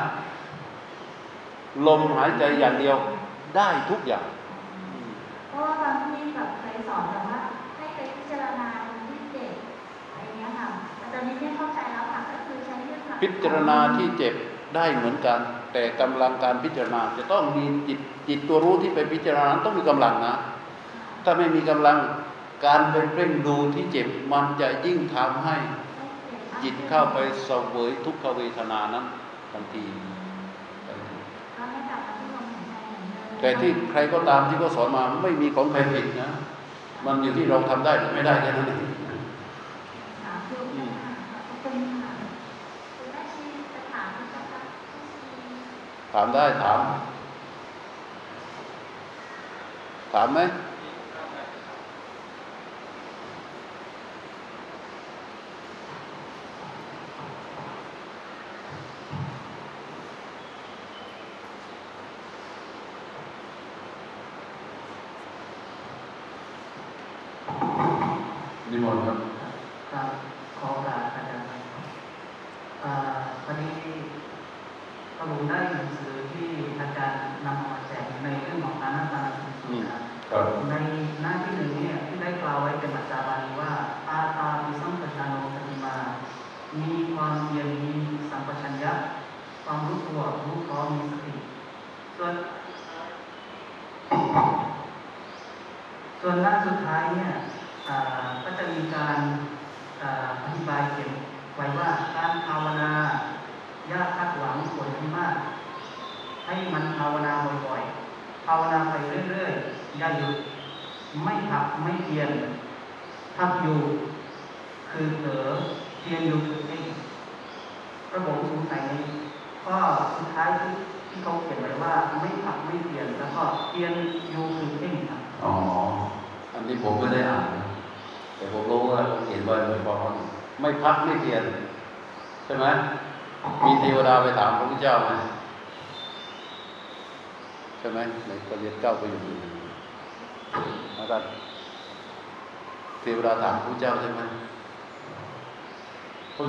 [1.87, 2.97] ลมหายใจอย่างเดียว
[3.57, 4.25] ได้ทุกอย่าง
[5.49, 7.39] เพราะว่าบางที่แบบเคยสอนแบบว่า
[7.77, 8.69] ให้ไปพิจารณา
[9.09, 9.53] ที่เจ็บ
[10.11, 10.69] อะไรเงี้ยค่ะ
[10.99, 14.35] แต่ตอนนี้ไม่เข้าใจแล้วค่ะก็คือใช้เรื่องพิจารณาที่เจ็บ
[14.75, 15.39] ได้เหมือนกัน
[15.73, 17.99] แต่กำลังการพิจารณาจะต้องมีจิต
[18.29, 20.35] จิตตัวรู้ที่ไปพิจารณาต้องมีกำลังนะ
[21.25, 21.99] ถ้าไม่มีกำลัง
[22.65, 25.57] การไปเพ่งดูที่เจ็บมันจะยิ่งทำให้
[26.63, 29.05] จิตเข้าไปเสวยทุกขเวทนานั้น
[29.53, 29.85] ทันที
[33.41, 36.31] แต่ที่ใครก็ตามที่เขาสอนมาไม่มีของใครผิดนะ
[37.07, 38.91] มันอยู่ที่เราทำได้หรือไม่ได้แค่นั้นเอง
[46.13, 46.81] ถามได้ถาม
[50.13, 50.41] ถามไหม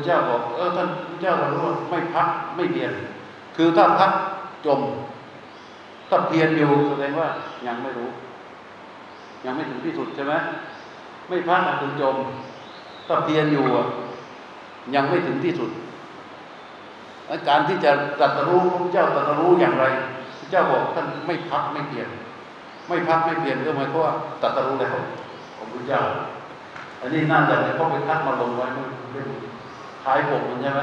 [0.05, 2.91] เจ้าบอกเออท่านพระเจ้าเรารู้ว่าไม่พักไม่เพียร
[3.55, 4.11] คือถ้าพัก
[4.65, 4.81] จม
[6.09, 7.27] ถ้าเพียรอยู่แสดงว่า
[7.67, 8.09] ยังไม่รู้
[9.45, 10.33] ยังไม่ถึงที่สุดใช่ไหม
[11.29, 12.15] ไม่พักอะถึงจม
[13.07, 13.63] ถ้าเพียรอยู่
[14.95, 15.69] ยังไม่ถึงที่สุด
[17.47, 19.85] การที่จะตรัสรู้พระเจ้าตรัสรู้อย่างไร
[20.39, 22.07] พระเจ้าบอกท่านไม่พักไม่เพียร
[22.87, 24.89] ไม่พักไม่เพียรก็หมายความว่าตรัสรู้แล้ว
[25.57, 26.01] ของพระเจ้า
[27.01, 28.65] อันนี้น่าจะเขาะไปคัดมาลงไว้
[29.13, 29.37] ไม่รู้
[30.05, 30.81] ท้ายผมมันใช่ไหม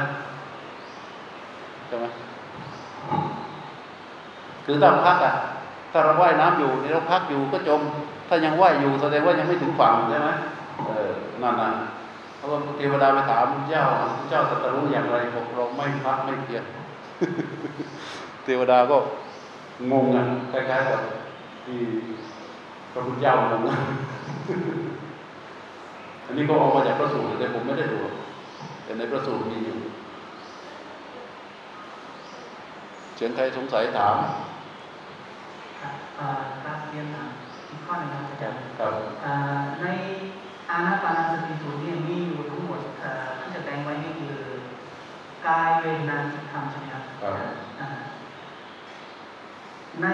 [1.87, 2.05] ใช่ไหม
[4.65, 5.35] คือถ้าพักอะ
[5.93, 7.81] ถ้าเราว่ายน้ำอยู่นี่เราพักอยู่ก็จม
[8.29, 10.29] ถ้ายังว่ายอยู่แสดงว่ายังไม่ถึงฝั่งใช่ไหม
[10.89, 11.13] เออ
[11.43, 11.71] นั่นนะ
[12.37, 13.85] เพราะว่าเทวดาไปถามพระเจ้า
[14.21, 16.65] พระเจ้าตรัสรู้อย่างไรบอกเราไม่พักไม่เพียร
[18.45, 18.97] เทวดาก็
[19.93, 21.01] งงอะคล้ายๆกับ
[21.65, 21.79] ที่
[22.93, 23.63] พระพุทธเจ้างง
[26.27, 27.99] อันนี้ก็เอามาจากพระสูตรแต่ผมไม่ได้ดู
[28.93, 29.79] แต่ในพระสูตรมีอยู่
[33.17, 34.17] เชิญใครสงสัยถาม
[35.81, 37.31] ครับเอ่อการเรียนถาม
[37.71, 38.93] อีกข้อหนึงนะครับอาจารย์ครับ
[39.23, 39.87] เอ่อใน
[40.71, 44.37] อานาปานสติสูตรเนี่ยมีอยู่ทั้งหมดเอ่อที่จะแต่งไว้นี่คือ
[45.47, 47.35] กายเวทนาจิตธรรมใช่ไหมครับครับ
[47.81, 47.89] อ่า
[50.03, 50.07] ใน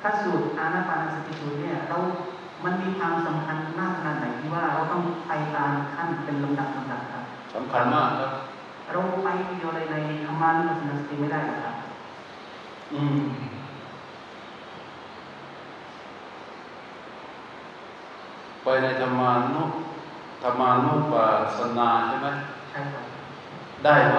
[0.00, 1.98] พระสูตรอานาปานสติสูตรเนี่ยเรา
[2.64, 7.13] มันมีความสำคัญมากขนาดไหนที่ว่าเราต้องไปตามขั้นเป็นลำดับลำดับครับ
[7.54, 8.32] สำคัญมากครับ
[8.92, 9.28] เราไป
[9.58, 11.74] เดียวเลยในธรรมานุปัสสนาสติไม่ได้หรอกครับ
[12.94, 13.18] อืม
[18.62, 19.62] ไปในธรรมานุ
[20.42, 22.28] ธรรมานุปัสสนาใช่ไหม
[22.70, 23.04] ใช่ครับ
[23.84, 24.18] ได้ไหม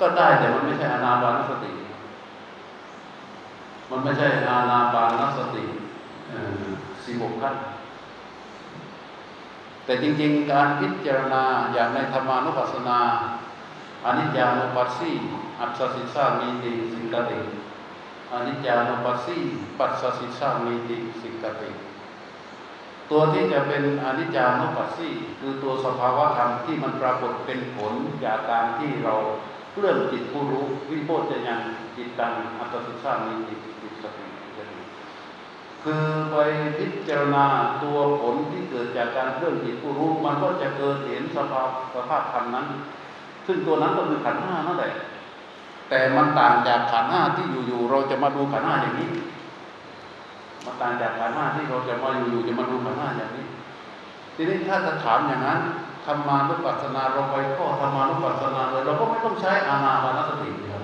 [0.00, 1.70] ก็ได้แต่มันไม่ใช่อานาปานสติ
[3.90, 5.62] มันไม่ใช่อานาปานสติ
[7.04, 7.54] สี่หกขั้น
[9.90, 12.98] แต่จริงๆ การพิจารณาอย่างในธรรมานุปัสสนา
[14.04, 15.12] อนิจจานุปัสสี
[15.60, 17.40] อัศสิสามีติสิกติ
[18.32, 19.38] อนิจจานุปัสสี
[19.78, 21.70] ปัสสสิสามีติสิกติ
[23.10, 25.08] ตัวที่จะเป็นอนิจจานุปัสสี
[25.40, 27.94] คือตัวสภาวะธรรมที่มันปรากฏเป็นผล
[28.24, 29.14] จากการที่เรา
[29.78, 31.60] เลื่อนจิตผู้รู้วิโพจยัง
[31.96, 33.54] จิตตังอัตสิสามีติ
[35.84, 36.36] คือไป
[36.78, 37.44] พิจารณา
[37.82, 42.66] ตัวผลที่เกิดจากการเคลื่อนจิตผู้รู้ มันก็จะเกิดเห็นสภาพสภาพธรรมนั้น
[43.46, 44.92] ซึ่งตัวนั้นก็คือขันธ์ห้านั่นแหละ
[45.88, 49.08] แต่มันต่างจากขันธ์ห้าที่อยู่ๆเราจะมาดูขันธ์ห้าอย่างนี้
[50.64, 53.46] มันต่างจากขันธ์ห้าที่เราจะมาอยู่ๆจะมาดูขันธ์ห้าอย่างนี้
[54.34, 55.60] ทีนี้ถ้าจะถามอย่างนั้น
[56.06, 60.82] ธรรมานุปัสสนาเราไปข้อธรรมานุปัสสนาเลยเราก็ไม่ต้องใช้อานาปานสติครับ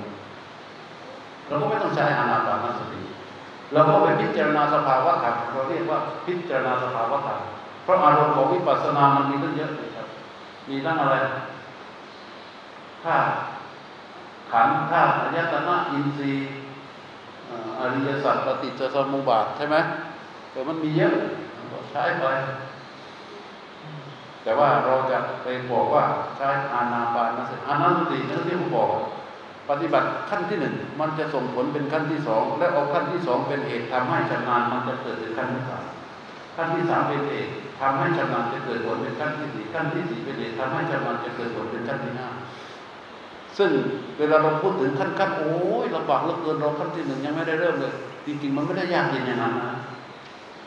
[1.48, 3.00] เราก็ไม่ต้องใช้อานาปานสติ
[3.72, 7.38] เราก็ไปพิจารณาสภาวะธรรมเราเรียกว่าพิจารณาสภาวะธรรม
[7.82, 10.08] เพราะอารมณ์ของวิปัสสนามันมีตั้งเยอะเลยครับ
[10.68, 11.16] มีตั้งอะไร
[13.04, 13.30] ธาตุ
[14.52, 16.50] ขันธ์ธาตุอายตนะอินทรีย์
[17.80, 19.76] อริยสัจปฏิจจสมุปบาทใช่ไหม
[20.50, 21.14] แต่มันมีเยอะ
[21.72, 22.24] ก็ใช้ไป
[24.42, 26.04] แต่ว่าเราจะไปบอกว่า
[26.36, 28.88] ใช้อานาปานสติอานาสตินั่นที่ผมบอก
[29.70, 35.84] ปฏิบัติขั้นที่หนึ่งมันจะส่งผลเป็นขั้นที่สองและเอาขั้นที่สองเป็นเหตุทำให้ชำนาญมันจะเกิดเป็นขั้นที่สาม
[36.56, 42.28] ขั้นที่สามเป็นเหตุทำให้ชำนาญจะเกิดผลเป็นขั้นที่สี่ขั้นที่สี่เป็นเหตุทำให้ชำนาญจะเกิดผลเป็นขั้นที่ห้า
[43.58, 43.70] ซึ่ง
[44.18, 47.94] เวลาเราพูดถึงขั้นขั้นโอ้ยลำบากเหลือเกินเราขั้นที่หนึ่งยังไม่ได้เริ่มเลย
[48.26, 49.76] จริงๆ มันไม่ได้ยากเย็นอย่างนั้นนะ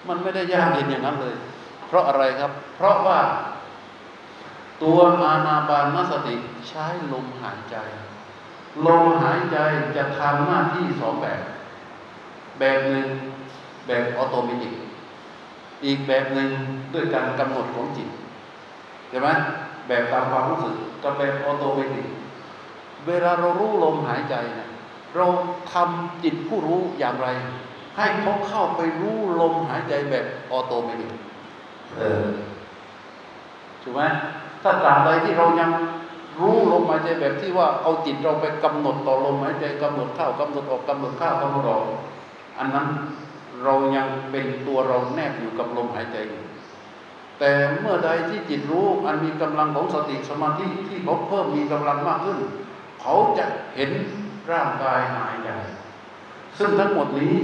[0.08, 1.36] มันไม่ได้ยากเย็นอย่างนั้นเลย
[1.88, 3.20] เพราะอะไรครับ เพราะว่า
[4.84, 6.36] ตัวอานาปานสติ
[6.68, 7.76] ใช้ลมหายใจ
[8.88, 9.58] ลมหายใจ
[9.98, 11.42] จะทำหน้าที่สองแบบ
[12.60, 13.08] แบบหนึ่ง
[13.88, 14.74] แบบออโตเมติก
[15.86, 16.50] อีกแบบหนึ่ง
[16.94, 18.10] ด้วยการกำหนดของจิต
[19.10, 19.30] ใช่ไหม
[19.88, 22.08] แบบตามความรู้สึกกับแบบ automatic
[23.08, 24.70] เวลาเรารู้ลมหายใจเนะ
[25.16, 25.26] เรา
[25.74, 27.28] ทำจิตผู้รู้อย่างไร
[27.98, 31.12] ให้เขาเข้าไปรู้ลมหายใจแบบ automatic
[31.98, 32.26] เออ
[33.82, 34.02] ถูกไหม
[34.64, 35.72] ถ้าตราบใดที่เรายัง
[36.40, 41.86] รู้ลมหายใจแบบที่ว่าเอาจิตเราไปกำหนดต่อลมหายใจกำหนดเข้ากำหนดออกกำหนดเข้ากำหนดออก
[42.60, 42.88] อันนั้น
[43.64, 46.44] เรายังเป็นตัวเราแนบอยู่กับลมหายใจอยู่
[47.40, 52.40] แต่เมื่อใดที่จิตรู้อันมีกำลังของสติสมาธิที่เขาเพิ่มมีกำลังมากขึ้น
[53.02, 53.46] เขาจะ
[53.76, 53.92] เห็น
[54.52, 55.50] ร่างกายหายใจ
[56.58, 57.36] ซึ่งทั้งหมดนี้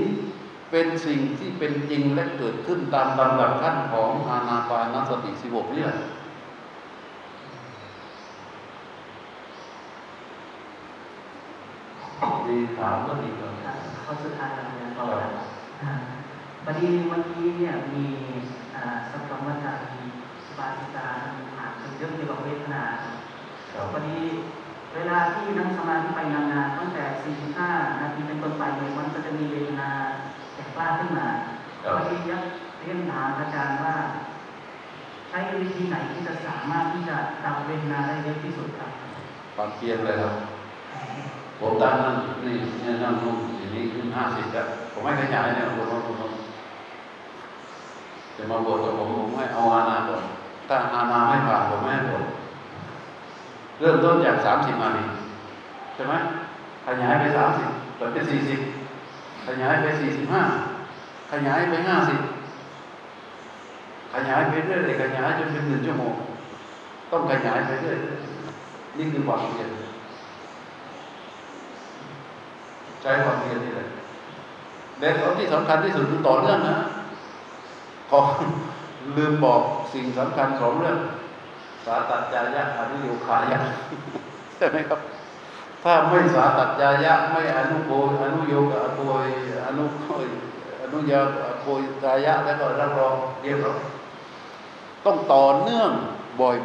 [0.71, 5.99] เป็นสิ่งที่เป็นจริงและเกิดขึ้นตามลำดับขั้นของอานาปานสติสิบหกนี่แหละ
[12.47, 15.31] มีถามก็ดีครับข้อสุดท้ายแล้วเนี่ยต่อแล้ว
[15.81, 15.91] อ่า
[16.63, 18.05] พอดีเมื่อกี้เนี่ยมี
[18.75, 20.03] อ่าสัมภาระมี
[20.47, 21.07] สบาสิกา
[21.55, 22.83] ถามถึงเรื่องเกี่ยวกับเวทนา
[23.91, 24.19] พอดี
[24.95, 27.03] เวลาที่นั่งสมาธิไปนานๆตั้งแต่
[27.61, 29.89] 45 นาทีเป็นต้นไปเนี่ยมันก็จะมีเวทนา
[30.53, 31.27] แตกกล้าขึ้นมา
[31.95, 32.43] พอดีอยาก
[32.79, 33.95] เรียนถามอาจารย์ว่า
[35.29, 37.15] ใช้วิธีไหนที่จะสามารถที่จะ
[37.45, 38.89] ดับเวทนาได้เร็วที่สุดครับ
[39.55, 40.33] ความเพียรเลยครับ
[41.59, 42.15] ผมตั้งนั่ง
[42.45, 46.31] นี่นี่นั่งนุ่งอย่างนี้ขึ้นห้าสิบแล้วผมไม่ขยายเนี่ยผมผมผม
[48.35, 50.23] จะมาบวชกับผมผมให้เอาอาณาก่อน
[50.67, 52.23] ถ้าอาณาไม่ผ่านผมไม่ให้บวช
[53.79, 55.03] เริ่มต้นจากสามสิบนาที
[55.93, 56.13] ใช่ไหม
[56.85, 57.67] ขยายไปสามสิบ
[57.97, 58.59] เปิดเป็นสี่สิบ
[59.47, 60.41] ขยายไปสี่สิบห้า
[61.31, 62.19] ขยายไปห้าสิบ
[64.13, 66.13] ขยายไปเรื่อยๆขยายจนเป็นหนึ่งชั่วโมง
[67.11, 67.97] ต้องขยายไปเรื่อย
[68.97, 69.69] นี่คือความเพียร
[72.94, 73.87] ใช้ความเพียรนี่แหละ
[74.99, 75.09] และ
[75.39, 76.77] ที่สำคัญที่สุดคือต่อเนื่องนะ
[78.09, 78.19] ขอ
[79.17, 79.61] ลืมบอก
[79.93, 80.97] สิ่งสำคัญสองเรื่อง
[81.85, 83.59] สาตัดจายะอนุโยคายะ
[84.57, 84.99] ใช่ไหมครับ
[85.83, 89.27] ถ้าไม่สาตัดจายะไม่อนุโกยอนุโยกอโกย
[89.65, 90.25] อนุโกย
[90.81, 91.21] อนุญา
[91.61, 93.79] โกยจายะแล้วก็รับรองเรียบร้อย
[95.05, 95.91] ต้องต่อเนื่อง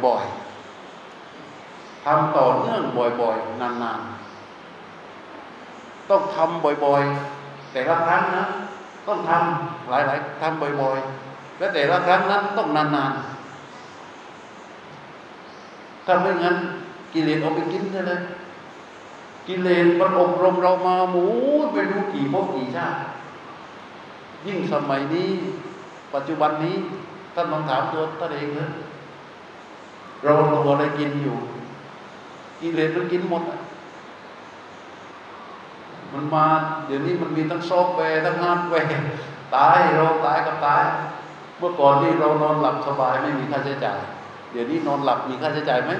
[0.05, 2.81] บ่อยๆทำต่อเนื่อง
[3.21, 4.20] บ่อยๆนานๆ
[6.11, 8.43] ต้องทำบ่อยๆ แต่ละครั้งนะ
[9.07, 13.31] ต้องทำหลายๆทำบ่อยๆ และแต่ละครั้งนั้นต้องนานๆ
[16.05, 16.55] ถ้าไม่งั้น
[17.13, 18.21] กิเลสเอาไปกินได้เลย
[19.47, 21.25] กิเลสมันอบรมเรามาหมู
[21.73, 22.97] ไปดูกี่ภพกี่ชาติ
[24.47, 25.29] ยิ่งสมัยนี้
[26.13, 26.75] ปัจจุบันนี้
[27.35, 28.69] ท่านลองถามตัวท่านเองเลย
[30.23, 31.35] เราตัวอะไรกินอยู่
[32.61, 33.59] กิเลสมันกินหมดอะ
[36.13, 36.45] มันมา
[36.85, 38.89] เดี๋ยวนี้มันมีทั้งซอฟต์แวร์ทั้งฮาร์ดแวร์
[39.55, 40.83] ตายเราตายกับตาย
[41.57, 43.99] เมื่อก่อนที่เรานอนหลับสบายไม่มีค่าใช้จ่าย
[44.51, 45.91] เดี๋ยวนี้นอนหลับมีค่าใช้จ่ายไหม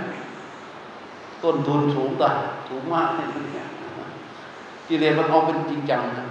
[1.43, 2.27] ต้นทุนสูงต่
[2.69, 3.29] สูงมากเนี่ย
[4.87, 6.27] กิเลสมันเอาเป็นจริงจังนะ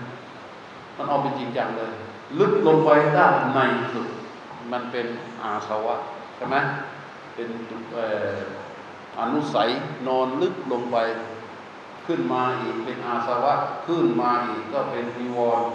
[0.96, 1.92] มันเอาเป็นจริงจังเลย
[2.38, 3.58] ลึกลงไปด้านใน
[3.92, 4.06] สุด
[4.72, 5.06] มันเป็น
[5.42, 5.96] อาสวะ
[6.36, 6.56] ใช่ไหม
[7.34, 7.48] เป็น
[9.18, 9.68] อนุสัย
[10.06, 10.96] นอนลึกลงไป
[12.10, 13.54] ขึ้นมาอีกเป็นอาสวะ
[13.86, 15.68] ขึ้นมาอีกก็เป็นนิวรณ์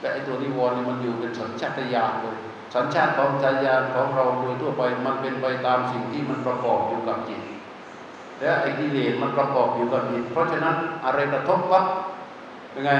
[0.00, 2.36] และไอ้ตัวนิวรณ์นี่มันอยู่เป็นสัญชาตญาณเลย
[2.74, 7.42] สัญชาติของจญาณของเราโดยทั่วไปมันเป็นไปตามสิ่งที่มันประกอบอยู่กับจิต
[8.40, 11.84] และไอ้กิเลสมันประกอบอยู่กับจิต เพราะฉะนั้นอะไรกระทบวัด
[12.70, 12.90] เป็นไง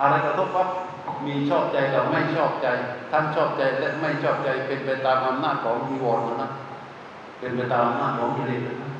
[0.00, 0.68] อะไรกระทบวัด
[1.26, 2.66] มีชอบใจกับไม่ชอบใจ
[3.12, 6.50] ทั้งชอบใจและไม่ชอบใจเป็นไปตามอำนาจของนิวรณ์นะ
[7.38, 8.92] เป็นไปตามอำนาจของกิเลสนะ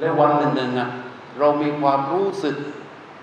[0.00, 0.88] และวันหนึ่งหนึ่งอะ
[1.38, 2.56] เรามีความรู้สึก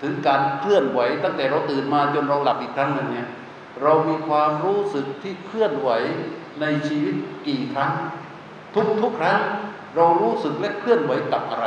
[0.02, 3.28] ถึงการเคลื่อนไหว ตั้งแต่เราตื่นมาจนเราหลับอีกครั้งหนึ่งเนี่ย
[3.82, 5.90] เรามีความรู้สึกที่เคลื่อนไหว
[6.60, 7.14] ในชีวิต
[7.46, 7.92] กี่ครั้ง
[8.74, 9.38] ทุกทุกครั้ง
[9.96, 11.66] เรารู้สึกและเคลื่อนไหวกับอะไร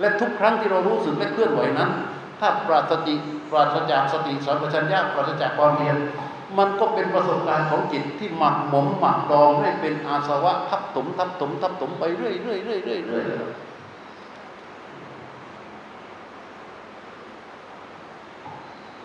[0.00, 1.90] และทุกครั้งที่เรารู้สึกและเคลื่อนไหวนั้น
[2.40, 3.14] ถ้าปราศติ
[3.50, 5.96] ปราศจากสติสัมปชัญญะปราศจากความเพียร
[6.58, 13.26] มันก็เป็นประสบการณ์ของจิตที่หมักหมมหมักดองให้เป็นอาสวะทับถมทับถมทับถมไปเรื่อยเรื่อยเรื่อยเรื่อยเรื่อย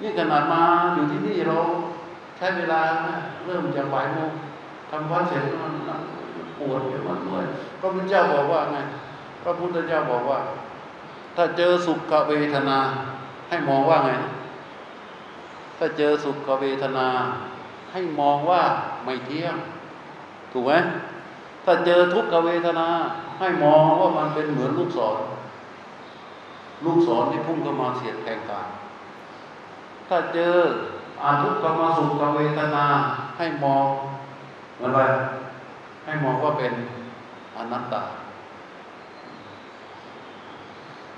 [0.02, 0.62] นี่ขนาดมา
[0.94, 1.58] อยู่ที่นี่เรา
[2.38, 2.82] ใช้เวลา
[3.46, 4.32] เริ่มจากบ่ายโมง
[4.90, 5.74] ทำวัดเสร็จมัน
[6.60, 7.46] ปวดอยู่มันด้วย
[7.80, 8.78] พระพุทธเจ้าบอกว่าไง
[9.44, 10.40] พระพุทธเจ้าบอกว่า
[11.36, 12.80] ถ้าเจอสุขเวทนา
[13.50, 14.12] ให้มองว่าไง
[15.78, 17.08] ถ้าเจอสุขเวทนา
[17.92, 18.62] ให้มองว่า
[19.04, 19.56] ไม่เที่ยง
[20.52, 20.74] ถูกไหม
[21.66, 22.88] ถ้าเจอทุกขเวทนา
[23.40, 25.18] ให้มองว่ามันเป็นเหมือนลูกศร
[26.86, 28.68] ลูกศรที่พุ่งเข้ามาเสียดแทงกาย
[30.14, 30.56] ถ้าเจอ
[31.24, 32.86] อาทุกขมาสุขเวทนา
[33.38, 33.86] ให้มอง
[34.80, 35.00] มันอะไร
[36.06, 36.74] ให้มองว่าเป็น
[37.58, 38.04] อนัตตา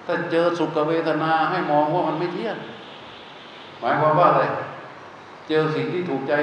[0.05, 2.57] ถ้าเจอสุขเวทนาให้มองว่ามันไม่เที่ยง
[3.79, 4.43] หมายความว่าอะไร
[5.47, 6.33] เจอสิ่งที่ถูกใจ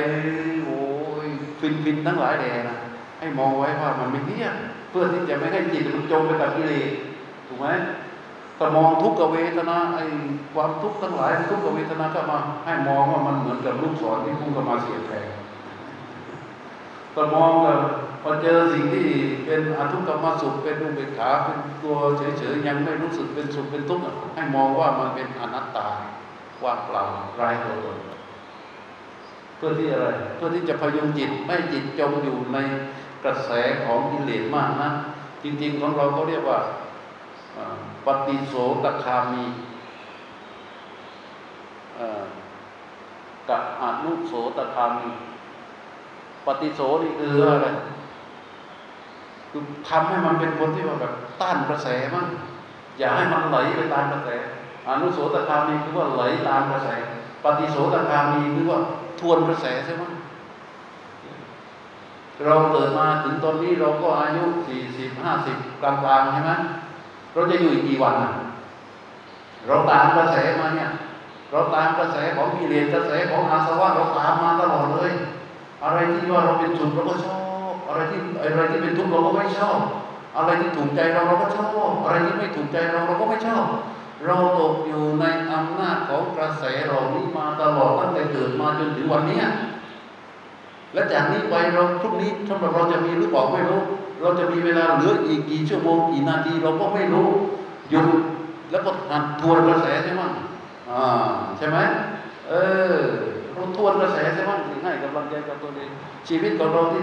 [0.67, 0.79] โอ้
[1.27, 1.29] ย
[1.61, 2.79] ฟินฟินทั้งหลายแดนะ
[3.21, 4.55] ให้มองไว้ว่ามันไม่เที่ยง
[4.91, 6.91] เพื่อที่จะไม่ให้จิตมันจมไปกับกิเลส
[7.47, 7.67] ถูกไหม
[8.63, 10.05] ถ้ามองทุกขเวทนาไอ้
[10.55, 15.27] ความทุกข์ทั้งหลายทุกขเวทนาก็มา ให้มองว่ามันเหมือนกับลูกศรที่พุ่งเข้ามาเสียบแทง
[17.15, 17.81] ก็มองแบบ
[18.23, 19.09] พอเจอสิ่งที่
[19.47, 25.89] เป็นอทุกขมสุขเป็นอุเบกขาเป็นตัวเฉยๆยังไม่รู้สึกเป็นสุขเป็นทุกข์ให้มองว่ามันเป็นอนัตตา
[26.65, 27.05] ว่างเปล่า
[27.37, 27.99] ไร้ตัวตน
[29.57, 32.59] เพื่อที่อะไรเพื่อที่จะพยุงจิตไม่จิตจมอยู่ใน
[33.25, 33.51] กระแส
[33.85, 34.91] ของกิเลสมากนะ
[35.43, 36.59] จริง ๆ ของเราเขาเรียกว่า
[38.07, 39.45] ปฏิโสตคามี
[43.49, 45.11] กับอนุโสตคามี
[46.47, 47.69] ปฏิโสนี่คืออะไร
[49.51, 52.27] คือทำให้มันเป็นคนที่ว่าแบบต้านกระแสมั่ง
[52.99, 54.29] อย่าให้มันไหลไปตามกระแส
[54.89, 56.89] อนุโสตคามีคือว่าไหลตามกระแส
[57.45, 58.79] ปฏิโสตคามีคือว่า
[59.21, 60.05] ทวนกระแสใช่ไหม
[62.47, 66.53] เราเกิดมาถึงตอนนี้เราก็อายุสี่สิบห้าสิบกลางๆใช่ไหม
[67.35, 68.15] เราจะอยู่อีกกี่วัน
[69.67, 70.91] เราตามกระแสมาเนี่ย
[71.51, 75.13] เราตามกระแสของกิเลสกระแสของอาสวะเราตามมาตลอดเลย
[75.85, 77.39] อะไรที่ว่าเราเป็นสุขเราก็ชอ
[77.73, 79.79] บ อะไรที่อะไรที่เป็นทุกข์เราก็ไม่ชอบ
[80.37, 83.65] อะไรที่ถูกใจเราเราก็ชอบ อะไรที่ไม่ถูกใจเราเราก็ไม่ชอบ
[84.27, 89.41] เราตกอยู่ในอำนาจของกระแสเหล่านี้มาตลอดตั้งแต่เกิดมาจนถึงวันนี้
[90.95, 93.81] และจากนี้ไปเราพรุ่งนี้สำหรับเราจะมีหรือเปล่าไม่รู้
[94.21, 97.29] เราจะมีเวลาเหลืออีกกี่ชั่วโมงกี่นาทีเราก็ไม่รู้
[97.91, 98.07] หยุด
[98.71, 100.23] แล้วก็หัดทวนกระแสใช่ไหม
[100.91, 101.79] อ่าใช่ไหม
[102.49, 102.53] เอ
[102.95, 102.97] อ
[103.53, 105.91] เราทวนกระแสใช่ไหมถึงให้กำลังใจกับตัวเอง
[106.29, 107.03] ชีวิตของเราที่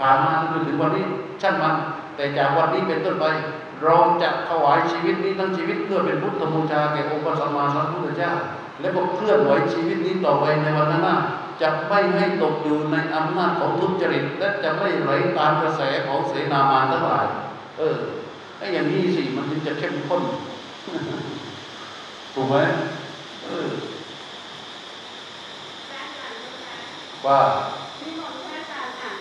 [0.00, 1.06] ผ่านมาจนถึงวันนี้
[1.42, 1.74] ช่างมัน
[2.16, 3.24] แต่จากวันนี้เป็นต้นไป
[3.84, 8.32] เราจะถวายชีวิตนี้ทั้งชีวิตเพื่อเป็นพุทธบูชาแก่องค์พระสัมมาสัมพุทธเจ้า
[8.80, 11.16] และก็เคลื่อนไหวชีวิตนี้ต่อไปในวันหน้า
[11.62, 17.26] จะไม่ให้ตกอยู่ในอำนาจของทุจริตและจะไม่ไหลตามกระแสของเสนามานทั้งหลาย
[17.78, 17.98] เออ
[18.58, 20.22] ไอ้อย่างนี้สิมันถึงจะเข้มข้น
[22.34, 22.56] ถูกไหม
[23.44, 23.68] เออ
[27.26, 27.40] ว่า
[28.52, 29.18] อาจารย์อ่าย์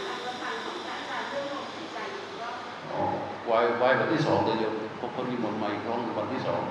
[1.30, 2.56] เรื่องลมหายใจอีกรอบ
[2.94, 3.02] อ๋อ
[3.48, 6.62] ไว้ไว้วันที่สองเดี๋ยวโยมพบคนนิมนต์มาอีกครั้งวันที่สอง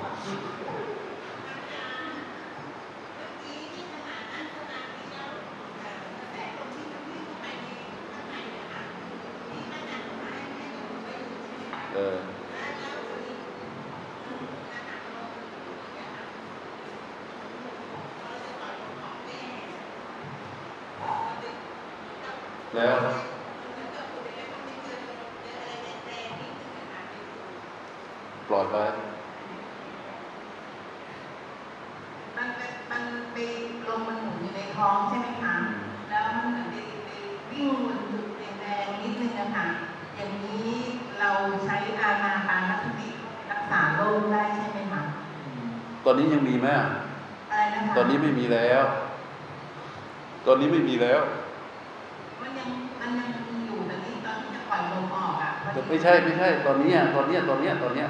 [11.95, 12.19] เออ
[22.77, 22.99] แล้ว
[28.49, 28.77] ปล่อยไป
[32.37, 33.37] มันเป็นมันไป
[33.89, 35.55] ลมมันหมุนอยู่ในท้องใช่ไหมคะ
[36.09, 37.09] แล้วมันเหมือนไปไป
[37.51, 39.67] วิ่งบนจุดแดงๆนิดนึงนะคะ
[40.17, 40.71] อย่างนี้
[41.21, 41.31] เรา
[41.65, 43.09] ใช้อาณาปานสติ
[43.51, 45.03] รักษาโรคได้ใช่ไหมคะ
[46.05, 46.87] ตอนนี้ยังมี ไหมอะ
[47.51, 48.85] อะไรนะคะตอนนี้ไม่มีแล้ว
[50.47, 51.21] ตอนนี้ไม่มีแล้ว
[52.41, 52.69] มันยัง
[53.01, 58.09] มันยังมีอยู่แต่นี่ตอนที่จะปล่อยลมออกอะพอดีไม่ใช่ไม่ใช่ ตอนนี้อะตอนเนี้ยตอนเนี้ยตอนเนี้ย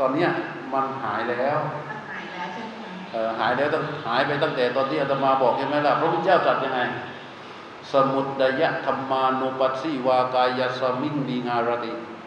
[0.00, 0.28] ตอนเนี้ย
[0.72, 6.80] มันหายแล้วมันหายแล้วใช่ไหมคะเออหายแล้วตั้งหายไปตั้งแต่ตอนที่อาตมาบอกใช่ไหมล่ะพระพุทธเจ้าตรัสยังไง
[7.92, 8.26] สมุด
[8.60, 12.19] ยะธรรมานุปัสสิวากายสมิงดีงารติค่ะ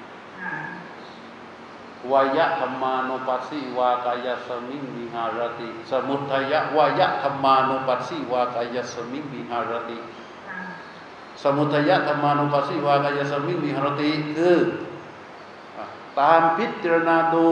[2.11, 9.98] วายะธรรมานุปัสสิวากายสมิงวิหารติ สมุทัยะวายะธรรมานุปัสสิวากายสมิงวิหารติ
[11.43, 14.59] สมุทัยะธรรมานุปัสสิวากายสมิงวิหารติคือ
[16.19, 17.48] ตามพิจารณาดู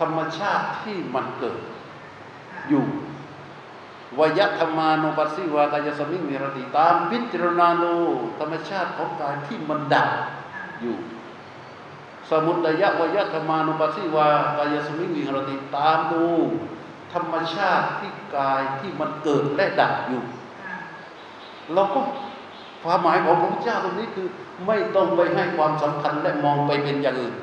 [0.00, 1.56] ธรรมชาติที่มันเกิด
[2.68, 2.84] อยู่
[4.18, 7.94] วายะธรรมานุปัสสิวากายสมิงวิหารติ ตามพิจารณาดู
[8.40, 10.10] ธรรมชาติของกายที่มันดับ
[10.82, 10.96] อยู่
[12.30, 14.28] สมุทัยะวยธรรมานุปัสสิวา
[14.58, 16.24] กายสมิงวิหรติตามดู
[17.12, 20.22] ธรรมชาติที่กายที่มันเกิดและดับอยู่
[20.64, 20.76] ค่ะ
[21.74, 22.00] เราก็
[22.84, 24.28] ความหมายของพระพุทธเจ้าตรงนี้คือ
[24.66, 27.34] ไม่ต้องไปให้ความสำคัญและมองไปเป็นอย่างอื่น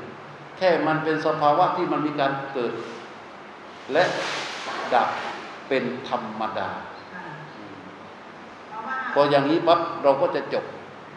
[0.58, 2.74] แค่มันเป็นสภาวะที่มันมีการเกิด
[3.94, 4.04] และ
[4.94, 5.08] ดับ
[5.68, 6.70] เป็นธรรมดา
[7.14, 7.24] ค่ะ
[8.70, 10.66] เพราะว่าพออย่างนี้ปั๊บเราก็จะจบ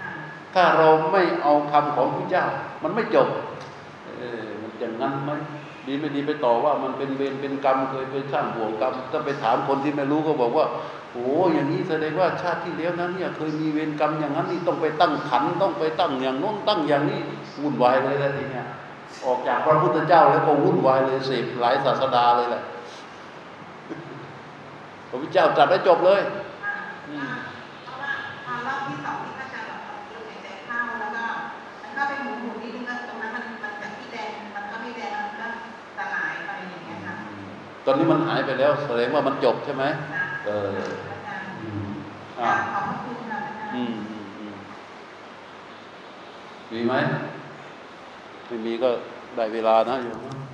[0.01, 0.13] ค่ะ
[0.55, 2.47] ถ้าเราไม่เอาคำของพระเจ้า
[2.83, 3.29] มันไม่จบ
[4.21, 5.31] เออมันอย่างนั้นไหม
[5.87, 10.67] ดีไม่ดีไปต่อว่ามันเป็นเวรเป็นกรรมเคยไปสร้างบ่วงกรรมถ้าไปถามคนที่ไม่รู้ก็บอกว่า
[11.13, 17.21] โอ้อย่างนี้แสดงว่าชาติที่แล้วนั้นเนี่ยเคยมีเวรกรรมอย่างนั้นนี่ต้องไปตั้งขันต้องไปตั้งอย่างโน้นตั้งอย่างนี้
[17.63, 18.67] วุ่นวายเลยแล้วทีเนี้ย
[19.27, 22.63] ออกจากพระพุทธเจ้าแล้วก็วุ่นวายเลยเสพหลายศาสดาเลยแหละ
[25.09, 26.21] พระพุทธเจ้าจัดได้จบเลย
[26.65, 26.75] อ่า
[27.11, 27.27] อ่า
[27.85, 28.09] เพราะว่
[28.45, 29.81] พอรอบที่สองที่ก็จะแบบ
[30.13, 31.25] ลมหายใจเข้าแล้วก็
[31.83, 32.60] มันก็เป็นหมุน
[37.85, 39.85] ตอนนี้มันหายไปแล้วแสดงว่ามันจบใช่ไหม
[40.47, 40.89] เออ
[41.63, 41.91] อืม
[42.41, 44.57] อ่าขอบพระคุณค่ะอาจารย์อืมอืมอืม
[46.73, 46.95] มีไหม
[48.47, 48.89] ไม่มีก็
[49.37, 50.50] ได้เวลานะอยม